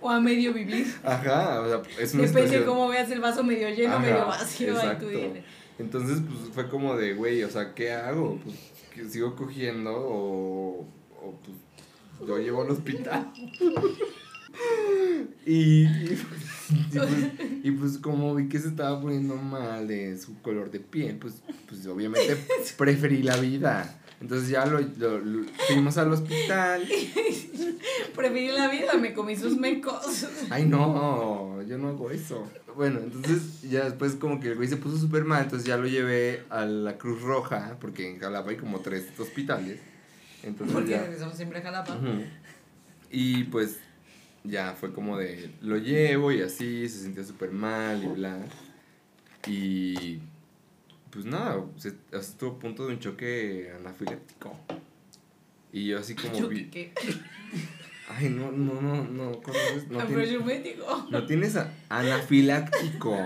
O 0.05 0.11
a 0.11 0.21
medio 0.21 0.53
vivir. 0.53 0.93
Ajá. 1.05 1.61
O 1.61 1.69
sea, 1.69 1.83
es 2.03 2.13
una 2.13 2.25
Depende 2.25 2.59
de 2.59 2.65
cómo 2.65 2.89
veas 2.89 3.09
el 3.13 3.21
vaso 3.21 3.45
medio 3.45 3.71
lleno, 3.71 3.95
Ajá, 3.95 4.01
medio 4.01 4.27
vacío. 4.27 4.73
Ahí 4.73 4.75
exacto. 4.75 5.07
tú 5.07 5.11
dile. 5.11 5.45
Entonces, 5.79 6.19
pues 6.27 6.53
fue 6.53 6.69
como 6.69 6.97
de, 6.97 7.15
güey, 7.15 7.45
o 7.45 7.49
sea, 7.49 7.73
¿qué 7.73 7.93
hago? 7.93 8.37
Pues, 8.43 8.57
¿que 8.93 9.09
¿sigo 9.09 9.37
cogiendo 9.37 9.93
o, 9.93 10.81
o 11.21 11.39
pues 11.45 12.29
lo 12.29 12.37
llevo 12.39 12.63
al 12.63 12.71
hospital? 12.71 13.33
y, 15.47 15.53
y, 15.55 15.87
y, 15.87 16.99
pues, 16.99 17.11
y, 17.65 17.71
pues, 17.73 17.99
como 17.99 18.35
vi 18.35 18.49
que 18.49 18.59
se 18.59 18.69
estaba 18.69 19.01
poniendo 19.01 19.37
mal 19.37 19.87
de 19.89 20.17
su 20.19 20.41
color 20.43 20.71
de 20.71 20.81
piel, 20.81 21.17
pues, 21.17 21.43
pues 21.69 21.87
obviamente 21.87 22.37
preferí 22.77 23.23
la 23.23 23.37
vida. 23.37 23.99
Entonces 24.21 24.49
ya 24.49 24.65
lo, 24.67 24.79
lo- 24.81 25.19
lo- 25.19 25.47
fuimos 25.67 25.99
al 25.99 26.13
hospital. 26.13 26.87
Preferí 28.15 28.53
la 28.53 28.69
vida, 28.71 28.95
me 28.97 29.13
comí 29.15 29.35
sus 29.37 29.57
mecos. 29.57 30.27
Ay, 30.51 30.65
no, 30.67 31.61
yo 31.63 31.77
no 31.79 31.89
hago 31.89 32.11
eso. 32.11 32.49
Bueno, 32.77 33.01
entonces 33.01 33.63
ya 33.63 33.85
después 33.85 34.15
como 34.15 34.39
que 34.41 34.49
el 34.49 34.57
güey 34.57 34.69
se 34.69 34.77
puso 34.77 34.97
súper 34.97 35.25
mal, 35.25 35.43
entonces 35.45 35.67
ya 35.67 35.77
lo 35.77 35.87
llevé 35.87 36.45
a 36.51 36.65
la 36.65 36.97
Cruz 36.99 37.21
Roja, 37.23 37.77
porque 37.81 38.09
en 38.11 38.19
Jalapa 38.21 38.51
hay 38.51 38.57
como 38.57 38.81
tres 38.81 39.07
hospitales. 39.19 39.81
Entonces 40.43 40.73
Porque 40.75 40.91
ya... 40.93 41.03
regresamos 41.03 41.37
siempre 41.37 41.59
a 41.59 41.63
Jalapa. 41.63 41.99
Y 43.11 43.45
pues 43.45 43.79
ya 44.45 44.75
fue 44.75 44.93
como 44.93 45.17
de, 45.19 45.51
lo 45.61 45.77
llevo 45.79 46.33
y 46.33 46.43
así, 46.43 46.89
se 46.89 47.01
sentía 47.03 47.25
súper 47.25 47.51
mal 47.53 48.03
y 48.03 48.07
bla. 48.09 48.39
Y 49.47 50.19
pues 51.11 51.25
nada, 51.25 51.65
se, 51.77 51.95
estuvo 52.13 52.53
a 52.53 52.59
punto 52.59 52.87
de 52.87 52.95
un 52.95 53.01
choque 53.01 53.73
anafiláctico. 53.79 54.57
Y 55.73 55.87
yo 55.89 55.99
así 55.99 56.15
como 56.15 56.49
vi... 56.49 56.67
que 56.69 56.93
Ay, 58.09 58.29
no, 58.29 58.53
no, 58.53 58.81
no, 58.81 59.05
no, 59.05 59.41
¿conoces? 59.41 59.89
No, 59.89 59.99
tienes- 60.07 60.29
no 61.11 61.27
tienes 61.27 61.57
a- 61.57 61.73
anafiláctico. 61.89 63.17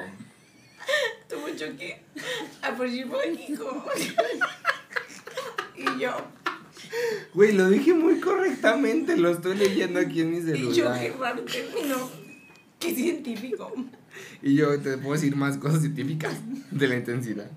Tuvo 1.29 1.47
un 1.47 1.57
choque 1.57 2.03
aproximático. 2.63 3.85
y 5.77 6.01
yo, 6.01 6.17
Güey, 7.35 7.53
lo 7.53 7.69
dije 7.69 7.93
muy 7.95 8.21
correctamente, 8.21 9.17
lo 9.17 9.31
estoy 9.31 9.57
leyendo 9.57 10.01
aquí 10.01 10.21
en 10.23 10.31
mi 10.31 10.39
y 10.39 10.41
yo, 10.43 10.53
qué 10.53 10.75
celular. 10.75 11.13
raro 11.21 11.43
término. 11.45 12.11
Qué 12.79 12.95
científico. 12.95 13.73
Y 14.43 14.55
yo 14.55 14.79
te 14.81 14.97
puedo 14.99 15.15
decir 15.15 15.35
más 15.37 15.57
cosas 15.59 15.81
científicas 15.81 16.35
de 16.71 16.89
la 16.89 16.97
intensidad. 16.97 17.51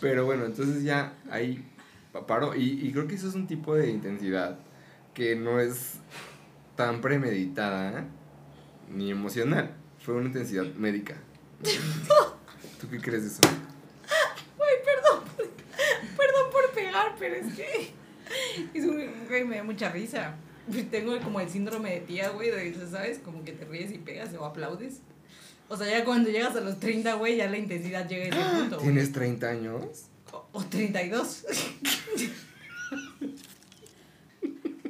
Pero 0.00 0.24
bueno, 0.24 0.44
entonces 0.44 0.82
ya 0.82 1.14
ahí 1.30 1.64
pa- 2.12 2.26
paro. 2.26 2.54
Y, 2.54 2.86
y 2.86 2.92
creo 2.92 3.06
que 3.06 3.14
eso 3.14 3.28
es 3.28 3.34
un 3.34 3.46
tipo 3.46 3.74
de 3.74 3.88
intensidad 3.90 4.58
que 5.14 5.36
no 5.36 5.60
es 5.60 5.94
tan 6.76 7.00
premeditada 7.00 8.06
ni 8.90 9.10
emocional. 9.10 9.74
Fue 10.00 10.14
una 10.14 10.26
intensidad 10.26 10.64
médica. 10.74 11.16
¿Tú 12.80 12.88
qué 12.90 12.98
crees 13.00 13.22
de 13.22 13.28
eso? 13.28 13.40
Ay, 13.42 14.76
perdón. 14.84 15.24
por- 15.36 15.54
Perdón 16.16 16.50
por 16.52 16.70
pegar, 16.94 17.14
pero 17.18 17.34
es 17.36 17.54
que. 17.54 17.92
Es 18.72 18.84
un, 18.86 19.04
güey, 19.28 19.44
me 19.44 19.56
da 19.56 19.64
mucha 19.64 19.90
risa. 19.90 20.34
Tengo 20.90 21.20
como 21.20 21.40
el 21.40 21.50
síndrome 21.50 21.90
de 21.90 22.00
tía, 22.00 22.30
güey, 22.30 22.50
de, 22.50 22.74
¿sabes? 22.90 23.18
Como 23.18 23.44
que 23.44 23.52
te 23.52 23.66
ríes 23.66 23.92
y 23.92 23.98
pegas 23.98 24.32
o 24.32 24.46
aplaudes. 24.46 25.02
O 25.68 25.76
sea, 25.76 25.86
ya 25.90 26.06
cuando 26.06 26.30
llegas 26.30 26.56
a 26.56 26.62
los 26.62 26.80
30, 26.80 27.12
güey, 27.14 27.36
ya 27.36 27.50
la 27.50 27.58
intensidad 27.58 28.08
llega 28.08 28.24
a 28.24 28.28
ese 28.28 28.38
punto, 28.60 28.76
güey. 28.76 28.92
¿Tienes 28.92 29.12
30 29.12 29.46
años? 29.46 30.06
O, 30.32 30.46
o 30.52 30.64
32. 30.64 31.44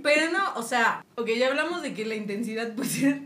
Pero 0.04 0.30
no, 0.30 0.54
o 0.54 0.62
sea, 0.62 1.04
ok, 1.16 1.28
ya 1.36 1.48
hablamos 1.48 1.82
de 1.82 1.92
que 1.94 2.04
la 2.04 2.14
intensidad 2.14 2.72
puede 2.76 2.88
ser 2.88 3.22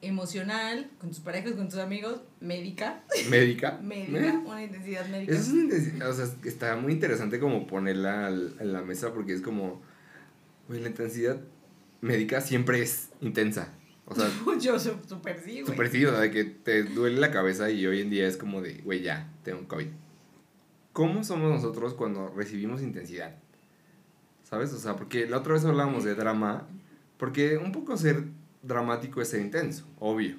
emocional, 0.00 0.90
con 1.00 1.10
tus 1.10 1.20
parejas, 1.20 1.52
con 1.52 1.68
tus 1.68 1.78
amigos, 1.78 2.20
médica, 2.40 3.02
¿Médica? 3.28 3.78
médica, 3.82 4.40
una 4.46 4.62
intensidad 4.62 5.06
médica. 5.08 5.32
Es 5.34 5.48
una 5.48 5.62
intensidad, 5.64 6.10
o 6.10 6.12
sea, 6.12 6.26
está 6.44 6.76
muy 6.76 6.92
interesante 6.92 7.40
como 7.40 7.66
ponerla 7.66 8.26
al- 8.26 8.54
en 8.60 8.72
la 8.72 8.82
mesa 8.82 9.12
porque 9.12 9.32
es 9.34 9.40
como, 9.42 9.82
güey, 10.68 10.80
la 10.80 10.88
intensidad 10.88 11.40
médica 12.00 12.40
siempre 12.40 12.80
es 12.82 13.10
intensa. 13.20 13.74
O 14.06 14.14
sea, 14.14 14.28
Yo 14.60 14.78
súper 14.78 15.40
sí, 15.44 15.60
güey. 15.60 15.66
súper 15.66 15.90
sí, 15.90 16.04
o 16.06 16.10
sea, 16.10 16.20
de 16.20 16.30
que 16.30 16.44
te 16.44 16.82
duele 16.84 17.18
la 17.20 17.30
cabeza 17.30 17.70
y 17.70 17.86
hoy 17.86 18.00
en 18.00 18.10
día 18.10 18.26
es 18.26 18.36
como 18.36 18.62
de, 18.62 18.74
güey, 18.82 19.02
ya, 19.02 19.30
tengo 19.42 19.66
COVID. 19.68 19.88
¿Cómo 20.92 21.22
somos 21.24 21.50
nosotros 21.50 21.94
cuando 21.94 22.28
recibimos 22.30 22.82
intensidad? 22.82 23.36
¿Sabes? 24.42 24.72
O 24.72 24.78
sea, 24.78 24.96
porque 24.96 25.26
la 25.28 25.38
otra 25.38 25.52
vez 25.52 25.64
hablábamos 25.64 26.04
de 26.04 26.14
drama, 26.14 26.66
porque 27.18 27.58
un 27.58 27.70
poco 27.72 27.96
ser 27.96 28.24
dramático 28.62 29.20
es 29.20 29.30
ser 29.30 29.40
intenso, 29.40 29.84
obvio. 29.98 30.36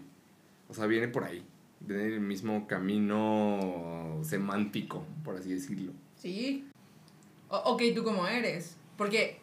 O 0.68 0.74
sea, 0.74 0.86
viene 0.86 1.08
por 1.08 1.24
ahí, 1.24 1.44
viene 1.80 2.06
el 2.08 2.20
mismo 2.20 2.68
camino 2.68 4.20
semántico, 4.24 5.04
por 5.24 5.38
así 5.38 5.54
decirlo. 5.54 5.94
Sí. 6.16 6.68
O- 7.50 7.58
ok, 7.58 7.82
¿tú 7.96 8.04
cómo 8.04 8.28
eres? 8.28 8.76
Porque, 8.98 9.40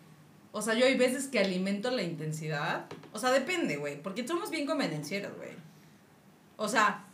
o 0.53 0.63
sea, 0.63 0.75
yo 0.75 0.87
hay 0.87 0.97
veces 0.97 1.27
que 1.27 1.39
alimento 1.41 1.91
la 1.91 2.03
intensidad. 2.03 2.87
O 3.13 3.19
sea, 3.19 3.31
depende, 3.33 3.77
güey. 3.77 4.01
Porque 4.01 4.27
somos 4.27 4.51
bien 4.51 4.67
convenencieros, 4.67 5.37
güey. 5.37 5.51
O 6.57 6.69
sea, 6.69 7.05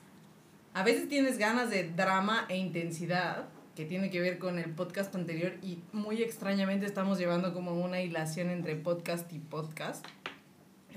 a 0.75 0.83
veces 0.83 1.09
tienes 1.09 1.39
ganas 1.39 1.71
de 1.71 1.89
drama 1.91 2.45
e 2.49 2.57
intensidad, 2.57 3.49
que 3.75 3.85
tiene 3.87 4.11
que 4.11 4.21
ver 4.21 4.39
con 4.39 4.59
el 4.59 4.71
podcast 4.71 5.15
anterior, 5.15 5.55
y 5.63 5.79
muy 5.93 6.23
extrañamente 6.23 6.85
estamos 6.85 7.19
llevando 7.19 7.55
como 7.55 7.73
una 7.83 8.03
hilación 8.03 8.51
entre 8.51 8.77
podcast 8.77 9.33
y 9.33 9.39
podcast. 9.39 10.05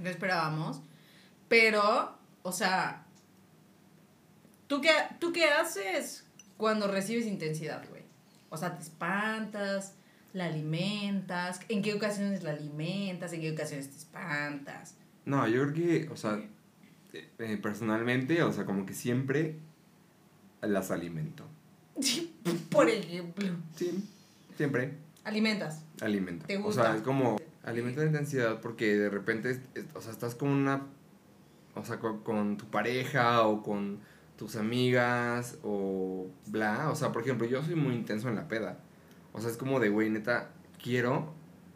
No 0.01 0.09
esperábamos. 0.09 0.81
Pero, 1.47 2.17
o 2.43 2.51
sea, 2.51 3.05
¿tú 4.67 4.81
qué, 4.81 4.91
¿tú 5.19 5.31
qué 5.31 5.45
haces 5.45 6.25
cuando 6.57 6.87
recibes 6.87 7.25
intensidad, 7.25 7.87
güey? 7.89 8.03
O 8.49 8.57
sea, 8.57 8.75
te 8.75 8.83
espantas, 8.83 9.95
la 10.33 10.45
alimentas. 10.45 11.59
¿En 11.69 11.81
qué 11.81 11.93
ocasiones 11.93 12.43
la 12.43 12.51
alimentas? 12.51 13.33
¿En 13.33 13.41
qué 13.41 13.51
ocasiones 13.51 13.89
te 13.89 13.97
espantas? 13.97 14.95
No, 15.25 15.47
yo 15.47 15.61
creo 15.63 15.73
que, 15.73 16.09
o 16.09 16.15
sea, 16.15 16.39
eh, 17.13 17.29
eh, 17.39 17.57
personalmente, 17.61 18.43
o 18.43 18.51
sea, 18.51 18.65
como 18.65 18.85
que 18.85 18.93
siempre 18.93 19.57
las 20.61 20.91
alimento. 20.91 21.45
Por 22.69 22.89
ejemplo, 22.89 23.47
Sí, 23.75 24.03
siempre 24.57 24.97
alimentas. 25.23 25.81
alimento. 26.01 26.45
¿Te 26.45 26.57
O 26.57 26.63
gusta? 26.63 26.83
sea, 26.83 26.95
es 26.95 27.01
como 27.01 27.37
alimento 27.65 28.01
la 28.01 28.07
intensidad 28.07 28.61
porque 28.61 28.95
de 28.95 29.09
repente, 29.09 29.59
o 29.93 30.01
sea, 30.01 30.11
estás 30.11 30.35
con 30.35 30.49
una, 30.49 30.83
o 31.73 31.83
sea, 31.83 31.99
con, 31.99 32.21
con 32.21 32.57
tu 32.57 32.69
pareja 32.69 33.45
o 33.47 33.61
con 33.61 33.99
tus 34.37 34.55
amigas 34.55 35.57
o 35.63 36.27
bla. 36.47 36.89
O 36.91 36.95
sea, 36.95 37.11
por 37.11 37.23
ejemplo, 37.23 37.47
yo 37.47 37.63
soy 37.63 37.75
muy 37.75 37.95
intenso 37.95 38.29
en 38.29 38.35
la 38.35 38.47
peda. 38.47 38.79
O 39.33 39.41
sea, 39.41 39.49
es 39.49 39.57
como 39.57 39.79
de, 39.79 39.89
güey, 39.89 40.09
neta, 40.09 40.51
quiero 40.81 41.33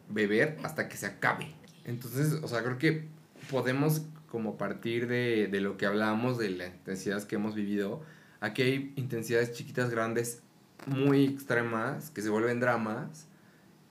beber 0.08 0.58
hasta 0.62 0.88
que 0.88 0.96
se 0.96 1.06
acabe. 1.06 1.54
Entonces, 1.84 2.40
o 2.42 2.48
sea, 2.48 2.62
creo 2.62 2.78
que 2.78 3.08
podemos 3.50 4.02
como 4.28 4.56
partir 4.56 5.08
de, 5.08 5.48
de 5.48 5.60
lo 5.60 5.76
que 5.76 5.86
hablamos, 5.86 6.38
de 6.38 6.50
las 6.50 6.68
intensidades 6.68 7.24
que 7.24 7.34
hemos 7.34 7.54
vivido. 7.54 8.02
Aquí 8.40 8.62
hay 8.62 8.92
intensidades 8.96 9.52
chiquitas, 9.52 9.90
grandes, 9.90 10.42
muy 10.86 11.24
extremas, 11.24 12.10
que 12.10 12.22
se 12.22 12.30
vuelven 12.30 12.60
dramas 12.60 13.26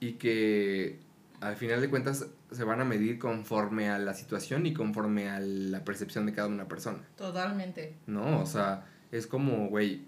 y 0.00 0.12
que 0.12 0.98
al 1.40 1.56
final 1.56 1.80
de 1.80 1.88
cuentas 1.88 2.26
se 2.50 2.64
van 2.64 2.80
a 2.80 2.84
medir 2.84 3.18
conforme 3.18 3.88
a 3.88 3.98
la 3.98 4.14
situación 4.14 4.66
y 4.66 4.74
conforme 4.74 5.30
a 5.30 5.40
la 5.40 5.84
percepción 5.84 6.26
de 6.26 6.32
cada 6.32 6.48
una 6.48 6.68
persona. 6.68 7.00
Totalmente. 7.16 7.96
¿no? 8.06 8.40
O 8.40 8.46
sea, 8.46 8.86
es 9.10 9.26
como, 9.26 9.68
güey, 9.68 10.04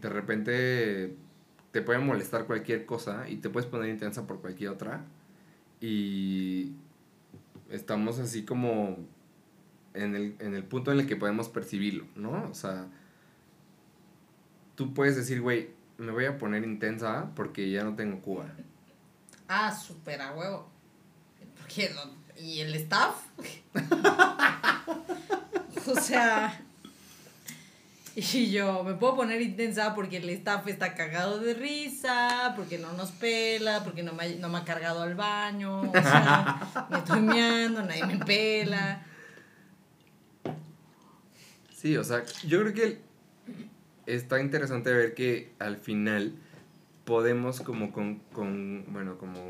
de 0.00 0.08
repente 0.08 1.16
te 1.70 1.82
puede 1.82 1.98
molestar 2.00 2.46
cualquier 2.46 2.84
cosa 2.84 3.28
y 3.28 3.36
te 3.36 3.48
puedes 3.48 3.68
poner 3.68 3.90
intensa 3.90 4.26
por 4.26 4.40
cualquier 4.40 4.70
otra. 4.70 5.04
Y 5.80 6.72
estamos 7.70 8.18
así 8.18 8.44
como 8.44 8.98
en 9.94 10.14
el, 10.14 10.36
en 10.40 10.54
el 10.54 10.64
punto 10.64 10.92
en 10.92 11.00
el 11.00 11.06
que 11.06 11.16
podemos 11.16 11.48
percibirlo, 11.48 12.04
¿no? 12.16 12.48
O 12.50 12.54
sea, 12.54 12.88
tú 14.74 14.92
puedes 14.92 15.16
decir, 15.16 15.40
güey, 15.40 15.70
me 15.96 16.12
voy 16.12 16.26
a 16.26 16.38
poner 16.38 16.64
intensa 16.64 17.30
porque 17.34 17.70
ya 17.70 17.84
no 17.84 17.94
tengo 17.96 18.20
Cuba. 18.20 18.46
Ah, 19.52 19.74
súper 19.74 20.22
a 20.22 20.32
huevo. 20.32 20.70
Porque, 21.58 21.90
¿Y 22.36 22.60
el 22.60 22.72
staff? 22.76 23.16
o 25.88 26.00
sea... 26.00 26.62
Y 28.14 28.52
yo 28.52 28.84
me 28.84 28.94
puedo 28.94 29.16
poner 29.16 29.40
intensa 29.40 29.94
porque 29.94 30.18
el 30.18 30.30
staff 30.30 30.68
está 30.68 30.94
cagado 30.94 31.40
de 31.40 31.54
risa, 31.54 32.52
porque 32.54 32.78
no 32.78 32.92
nos 32.92 33.10
pela, 33.10 33.82
porque 33.82 34.04
no 34.04 34.12
me, 34.12 34.36
no 34.36 34.48
me 34.48 34.58
ha 34.58 34.64
cargado 34.64 35.02
al 35.02 35.14
baño, 35.14 35.80
o 35.80 35.92
sea, 35.92 36.86
me 36.90 36.98
estoy 36.98 37.20
meando, 37.20 37.82
nadie 37.82 38.06
me 38.06 38.24
pela. 38.24 39.04
Sí, 41.74 41.96
o 41.96 42.04
sea, 42.04 42.24
yo 42.44 42.60
creo 42.60 42.74
que 42.74 43.00
está 44.06 44.40
interesante 44.40 44.92
ver 44.92 45.14
que 45.14 45.52
al 45.58 45.76
final 45.76 46.34
podemos 47.10 47.60
como 47.60 47.90
con, 47.90 48.20
con 48.32 48.84
bueno, 48.92 49.18
como 49.18 49.40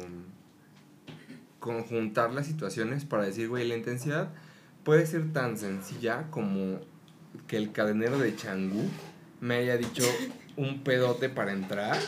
conjuntar 1.59 2.33
las 2.33 2.47
situaciones 2.47 3.05
para 3.05 3.25
decir, 3.25 3.51
güey, 3.51 3.69
la 3.69 3.77
intensidad 3.77 4.31
puede 4.83 5.05
ser 5.05 5.31
tan 5.35 5.59
sencilla 5.59 6.31
como 6.31 6.81
que 7.47 7.59
el 7.59 7.71
cadenero 7.71 8.19
de 8.19 8.35
Changú 8.35 8.89
me 9.43 9.57
haya 9.57 9.77
dicho 9.77 10.05
un 10.57 10.83
pedote 10.83 11.29
para 11.29 11.53
entrar 11.53 11.99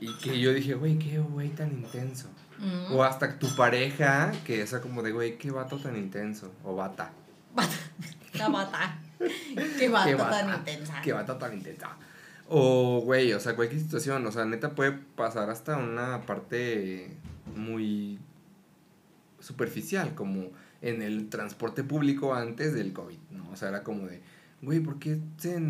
y 0.00 0.12
que 0.18 0.40
yo 0.40 0.52
dije, 0.52 0.74
güey, 0.74 0.98
qué 0.98 1.20
güey 1.20 1.50
tan 1.50 1.70
intenso. 1.70 2.28
Mm. 2.58 2.96
O 2.96 3.04
hasta 3.04 3.38
tu 3.38 3.46
pareja, 3.54 4.32
que 4.44 4.60
es 4.60 4.74
como 4.74 5.04
de, 5.04 5.12
güey, 5.12 5.38
qué 5.38 5.52
vato 5.52 5.78
tan 5.78 5.96
intenso. 5.96 6.52
O 6.64 6.74
bata. 6.74 7.12
Bata. 7.54 7.76
La 8.34 8.48
bata. 8.48 8.98
Qué 9.78 9.88
bata 9.88 10.10
Qué 10.10 10.16
tan 10.16 10.48
bata, 10.48 10.56
intensa. 10.58 11.00
Qué 11.00 11.12
vato 11.12 11.36
tan 11.36 11.52
intensa. 11.52 11.90
O, 12.48 13.00
güey, 13.04 13.32
o 13.32 13.40
sea, 13.40 13.56
cualquier 13.56 13.80
situación. 13.80 14.26
O 14.26 14.32
sea, 14.32 14.44
neta 14.44 14.74
puede 14.74 14.92
pasar 14.92 15.48
hasta 15.50 15.76
una 15.78 16.20
parte 16.22 17.16
muy 17.56 18.18
superficial, 19.40 20.14
como 20.14 20.50
en 20.80 21.02
el 21.02 21.28
transporte 21.28 21.84
público 21.84 22.34
antes 22.34 22.74
del 22.74 22.92
COVID, 22.92 23.18
¿no? 23.30 23.48
O 23.50 23.56
sea, 23.56 23.68
era 23.68 23.82
como 23.82 24.06
de, 24.06 24.20
güey, 24.62 24.80
¿por 24.80 24.98
qué 24.98 25.18
se 25.38 25.60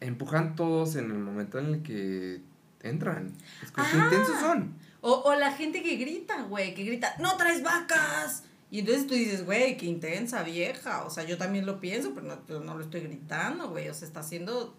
empujan 0.00 0.56
todos 0.56 0.96
en 0.96 1.10
el 1.10 1.18
momento 1.18 1.58
en 1.58 1.66
el 1.66 1.82
que 1.82 2.40
entran? 2.82 3.32
Es 3.62 3.70
¿Qué 3.70 3.80
Ah. 3.82 3.90
intensos 4.04 4.40
son? 4.40 4.74
O, 5.00 5.12
o 5.24 5.34
la 5.34 5.52
gente 5.52 5.82
que 5.82 5.96
grita, 5.96 6.42
güey, 6.42 6.74
que 6.74 6.84
grita, 6.84 7.14
no 7.20 7.36
traes 7.36 7.62
vacas. 7.62 8.44
Y 8.70 8.80
entonces 8.80 9.06
tú 9.06 9.14
dices, 9.14 9.46
güey, 9.46 9.76
qué 9.78 9.86
intensa 9.86 10.42
vieja. 10.42 11.04
O 11.04 11.10
sea, 11.10 11.24
yo 11.24 11.38
también 11.38 11.64
lo 11.64 11.80
pienso, 11.80 12.12
pero 12.14 12.26
no, 12.26 12.40
pero 12.46 12.60
no 12.60 12.74
lo 12.74 12.82
estoy 12.84 13.00
gritando, 13.00 13.70
güey. 13.70 13.88
O 13.88 13.94
sea, 13.94 14.06
está 14.06 14.22
siendo 14.22 14.76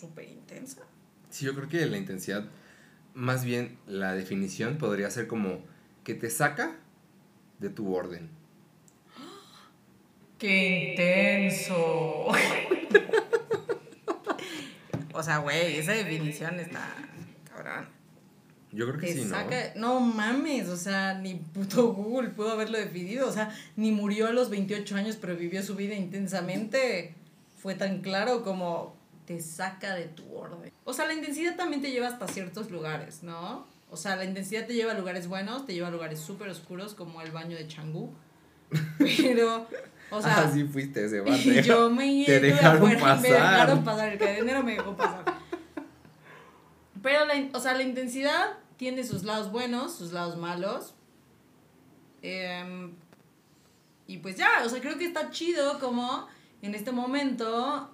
súper 0.00 0.28
intensa. 0.28 0.82
Sí, 1.30 1.44
yo 1.44 1.54
creo 1.54 1.68
que 1.68 1.86
la 1.86 1.96
intensidad, 1.98 2.44
más 3.14 3.44
bien 3.44 3.78
la 3.86 4.14
definición 4.14 4.78
podría 4.78 5.10
ser 5.10 5.26
como 5.26 5.60
que 6.04 6.14
te 6.14 6.30
saca 6.30 6.76
de 7.58 7.70
tu 7.70 7.94
orden. 7.94 8.28
¡Qué 10.38 10.90
intenso! 10.90 12.26
o 15.14 15.22
sea, 15.22 15.38
güey, 15.38 15.76
esa 15.78 15.92
definición 15.92 16.60
está 16.60 16.94
cabrón. 17.48 17.88
Yo 18.72 18.86
creo 18.88 18.98
que 18.98 19.06
Te 19.08 19.14
sí, 19.14 19.24
¿no? 19.24 19.30
saca, 19.36 19.74
no 19.76 20.00
mames, 20.00 20.68
o 20.68 20.76
sea, 20.78 21.18
ni 21.18 21.34
puto 21.34 21.92
Google 21.92 22.30
pudo 22.30 22.52
haberlo 22.52 22.78
definido, 22.78 23.28
o 23.28 23.32
sea, 23.32 23.54
ni 23.76 23.92
murió 23.92 24.28
a 24.28 24.32
los 24.32 24.48
28 24.48 24.96
años, 24.96 25.18
pero 25.20 25.36
vivió 25.36 25.62
su 25.62 25.76
vida 25.76 25.94
intensamente. 25.94 27.14
Fue 27.58 27.74
tan 27.74 28.00
claro 28.00 28.42
como 28.42 28.96
te 29.26 29.40
saca 29.40 29.94
de 29.94 30.04
tu 30.06 30.34
orden. 30.34 30.72
O 30.84 30.92
sea, 30.92 31.06
la 31.06 31.14
intensidad 31.14 31.56
también 31.56 31.82
te 31.82 31.90
lleva 31.90 32.08
hasta 32.08 32.26
ciertos 32.28 32.70
lugares, 32.70 33.22
¿no? 33.22 33.66
O 33.90 33.96
sea, 33.96 34.16
la 34.16 34.24
intensidad 34.24 34.66
te 34.66 34.74
lleva 34.74 34.92
a 34.92 34.94
lugares 34.94 35.28
buenos, 35.28 35.66
te 35.66 35.74
lleva 35.74 35.88
a 35.88 35.90
lugares 35.90 36.18
súper 36.18 36.48
oscuros 36.48 36.94
como 36.94 37.20
el 37.22 37.30
baño 37.30 37.56
de 37.56 37.68
Changú. 37.68 38.10
Pero, 38.98 39.66
o 40.10 40.22
sea, 40.22 40.44
ah, 40.44 40.50
sí 40.52 40.64
fuiste 40.64 41.04
ese 41.04 41.62
yo 41.62 41.90
me 41.90 42.24
Te 42.24 42.40
dejaron 42.40 42.90
pasar. 42.98 43.20
Me 43.20 43.28
dejaron 43.28 43.84
pasar, 43.84 44.12
el 44.12 44.18
cadenero 44.18 44.62
me 44.62 44.72
dejó 44.72 44.96
pasar. 44.96 45.24
Pero, 47.02 47.26
la, 47.26 47.34
o 47.52 47.60
sea, 47.60 47.74
la 47.74 47.82
intensidad 47.82 48.58
tiene 48.76 49.04
sus 49.04 49.24
lados 49.24 49.52
buenos, 49.52 49.94
sus 49.94 50.12
lados 50.12 50.36
malos. 50.36 50.94
Em, 52.22 52.92
y 54.06 54.18
pues 54.18 54.36
ya, 54.36 54.48
o 54.64 54.68
sea, 54.68 54.80
creo 54.80 54.96
que 54.96 55.04
está 55.04 55.30
chido 55.30 55.78
como 55.78 56.28
en 56.62 56.74
este 56.74 56.92
momento 56.92 57.91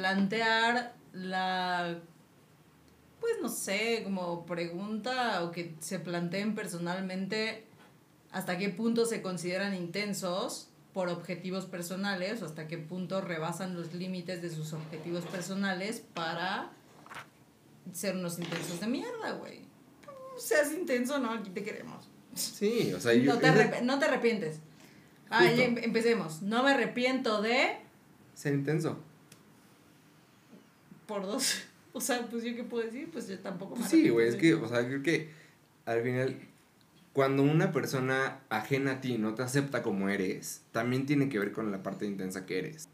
plantear 0.00 0.94
la, 1.12 1.98
pues 3.20 3.32
no 3.40 3.48
sé, 3.48 4.02
como 4.04 4.44
pregunta 4.44 5.42
o 5.42 5.50
que 5.50 5.74
se 5.80 5.98
planteen 5.98 6.54
personalmente 6.54 7.64
hasta 8.30 8.58
qué 8.58 8.68
punto 8.68 9.06
se 9.06 9.22
consideran 9.22 9.74
intensos 9.74 10.68
por 10.92 11.08
objetivos 11.08 11.64
personales 11.66 12.42
o 12.42 12.46
hasta 12.46 12.66
qué 12.68 12.76
punto 12.78 13.20
rebasan 13.22 13.74
los 13.74 13.94
límites 13.94 14.42
de 14.42 14.50
sus 14.50 14.72
objetivos 14.74 15.24
personales 15.24 16.02
para 16.14 16.70
ser 17.92 18.16
unos 18.16 18.38
intensos 18.38 18.80
de 18.80 18.86
mierda, 18.86 19.32
güey. 19.32 19.62
Seas 20.38 20.72
intenso, 20.72 21.18
no, 21.18 21.32
aquí 21.32 21.50
te 21.50 21.62
queremos. 21.62 22.08
Sí, 22.34 22.92
o 22.94 23.00
sea, 23.00 23.14
yo. 23.14 23.32
No 23.32 23.38
te, 23.38 23.80
no 23.82 23.94
arrepientes. 23.94 24.60
Ah, 25.30 25.50
em- 25.50 25.78
empecemos. 25.78 26.42
No 26.42 26.62
me 26.62 26.72
arrepiento 26.72 27.40
de 27.40 27.78
Ser 28.34 28.52
intenso. 28.52 28.98
Por 31.06 31.22
dos. 31.22 31.62
O 31.92 32.00
sea, 32.02 32.26
pues 32.26 32.44
yo 32.44 32.54
qué 32.54 32.62
puedo 32.62 32.84
decir, 32.84 33.08
pues 33.10 33.26
yo 33.26 33.38
tampoco 33.38 33.74
me 33.74 33.80
Pues 33.80 33.90
sí, 33.90 34.10
güey, 34.10 34.28
es 34.28 34.36
que, 34.36 34.52
o 34.52 34.68
sea, 34.68 34.86
creo 34.86 35.02
que 35.02 35.30
al 35.86 36.02
final, 36.02 36.38
cuando 37.14 37.42
una 37.42 37.72
persona 37.72 38.40
ajena 38.50 38.92
a 38.92 39.00
ti 39.00 39.16
no 39.16 39.34
te 39.34 39.42
acepta 39.42 39.82
como 39.82 40.10
eres, 40.10 40.60
también 40.72 41.06
tiene 41.06 41.30
que 41.30 41.38
ver 41.38 41.52
con 41.52 41.70
la 41.72 41.82
parte 41.82 42.04
intensa 42.04 42.44
que 42.44 42.58
eres. 42.58 42.86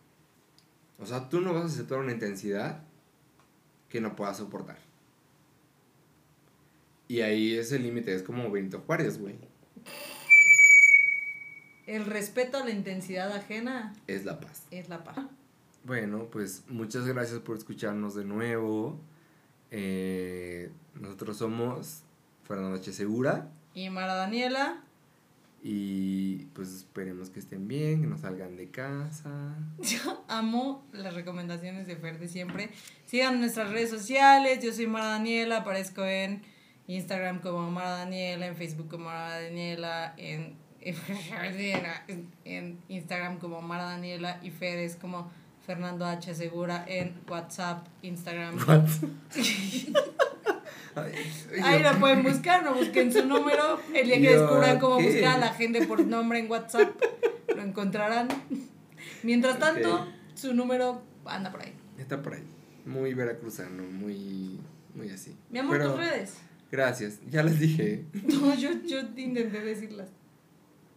O 1.01 1.07
sea, 1.07 1.29
tú 1.29 1.41
no 1.41 1.53
vas 1.53 1.65
a 1.65 1.67
aceptar 1.67 1.99
una 1.99 2.13
intensidad 2.13 2.85
que 3.89 4.01
no 4.01 4.15
puedas 4.15 4.37
soportar. 4.37 4.79
Y 7.09 7.23
ahí 7.23 7.57
ese 7.57 7.81
límite 7.81 8.15
es 8.15 8.23
como 8.23 8.53
Benito 8.53 8.85
Juárez, 8.87 9.19
güey. 9.19 9.35
El 11.87 12.07
respeto 12.07 12.59
a 12.59 12.65
la 12.65 12.71
intensidad 12.71 13.33
ajena 13.33 13.95
Es 14.07 14.25
la 14.25 14.39
paz. 14.39 14.63
es 14.71 14.89
la 14.89 15.03
paz. 15.03 15.19
Bueno, 15.85 16.29
pues 16.31 16.65
muchas 16.69 17.07
gracias 17.07 17.41
por 17.41 17.57
escucharnos 17.57 18.15
de 18.15 18.25
nuevo. 18.25 19.01
Eh, 19.71 20.71
nosotros 20.95 21.39
somos 21.39 22.03
Fernando 22.45 22.77
H. 22.77 22.93
Segura. 22.93 23.49
Y 23.75 23.91
Mara 23.91 24.15
Daniela, 24.15 24.85
Y 25.63 26.45
pues 26.55 26.69
esperemos 26.69 27.31
que 27.31 27.41
estén 27.41 27.67
bien, 27.67 28.03
que 28.03 28.07
no 28.07 28.19
salgan 28.19 28.57
de 28.57 28.71
casa. 28.71 29.57
yo 29.81 30.25
amo 30.29 30.85
las 30.93 31.15
recomendaciones 31.15 31.87
de 31.87 31.97
Fer 31.97 32.19
de 32.19 32.29
siempre. 32.29 32.71
Sigan 33.07 33.41
nuestras 33.41 33.71
redes 33.71 33.91
sociales, 33.91 34.63
yo 34.63 34.73
soy 34.73 34.87
Mara 34.87 35.07
Daniela, 35.07 35.59
aparezco 35.59 36.05
en 36.05 36.43
Instagram 36.87 37.41
como 37.41 37.71
Mara 37.71 37.91
Daniela, 37.91 38.47
en 38.47 38.57
Facebook 38.57 38.89
como 38.89 39.07
Mara 39.07 39.41
Daniela, 39.41 40.15
en, 40.17 40.57
en, 40.81 40.97
en 42.45 42.79
Instagram 42.89 43.39
como 43.39 43.63
Mara 43.63 43.85
Daniela 43.85 44.39
y 44.43 44.51
Fer 44.51 44.79
es 44.79 44.97
como 44.97 45.31
Fernando 45.67 46.05
H. 46.05 46.35
Segura 46.35 46.85
en 46.87 47.15
WhatsApp, 47.29 47.87
Instagram. 48.03 48.59
Ay, 50.95 51.15
Ahí 51.63 51.83
la 51.83 51.99
pueden 51.99 52.23
buscar, 52.23 52.63
no 52.63 52.75
busquen 52.75 53.13
su 53.13 53.25
número. 53.25 53.81
El 53.95 54.07
día 54.07 54.21
que 54.21 54.37
descubran 54.37 54.79
cómo 54.79 54.99
¿qué? 54.99 55.07
buscar 55.07 55.37
a 55.37 55.39
la 55.39 55.55
gente 55.55 55.87
por 55.87 56.05
nombre 56.05 56.39
en 56.39 56.51
WhatsApp, 56.51 56.91
lo 57.55 57.63
encontrarán. 57.63 58.29
Mientras 59.23 59.59
tanto, 59.59 60.07
su 60.35 60.53
número 60.53 61.03
anda 61.25 61.51
por 61.51 61.63
ahí. 61.63 61.73
Está 61.99 62.21
por 62.21 62.35
ahí. 62.35 62.43
Muy 62.85 63.15
veracruzano, 63.15 63.85
muy, 63.85 64.59
muy 64.95 65.09
así. 65.11 65.35
Mi 65.51 65.61
amor, 65.61 65.79
Pero 65.79 65.93
tus 65.93 66.01
redes. 66.01 66.35
Gracias, 66.71 67.21
ya 67.31 67.43
les 67.43 67.59
dije. 67.59 68.05
No, 68.25 68.55
yo, 68.55 68.71
yo 68.85 69.01
intenté 69.17 69.61
decirlas. 69.61 70.09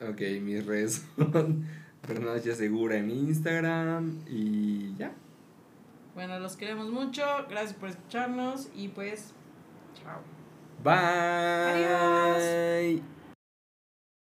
Ok, 0.02 0.22
mis 0.42 0.66
redes 0.66 1.04
son 1.16 1.66
Fernando 2.06 2.34
H. 2.34 2.56
Segura 2.56 2.98
en 2.98 3.10
Instagram 3.10 4.22
y 4.28 4.96
ya. 4.96 5.14
Bueno, 6.14 6.40
los 6.40 6.56
queremos 6.56 6.90
mucho. 6.90 7.24
Gracias 7.50 7.74
por 7.74 7.90
escucharnos 7.90 8.70
y 8.74 8.88
pues, 8.90 9.34
chao. 9.96 10.22
Bye. 10.84 11.86
Adiós. 11.86 13.15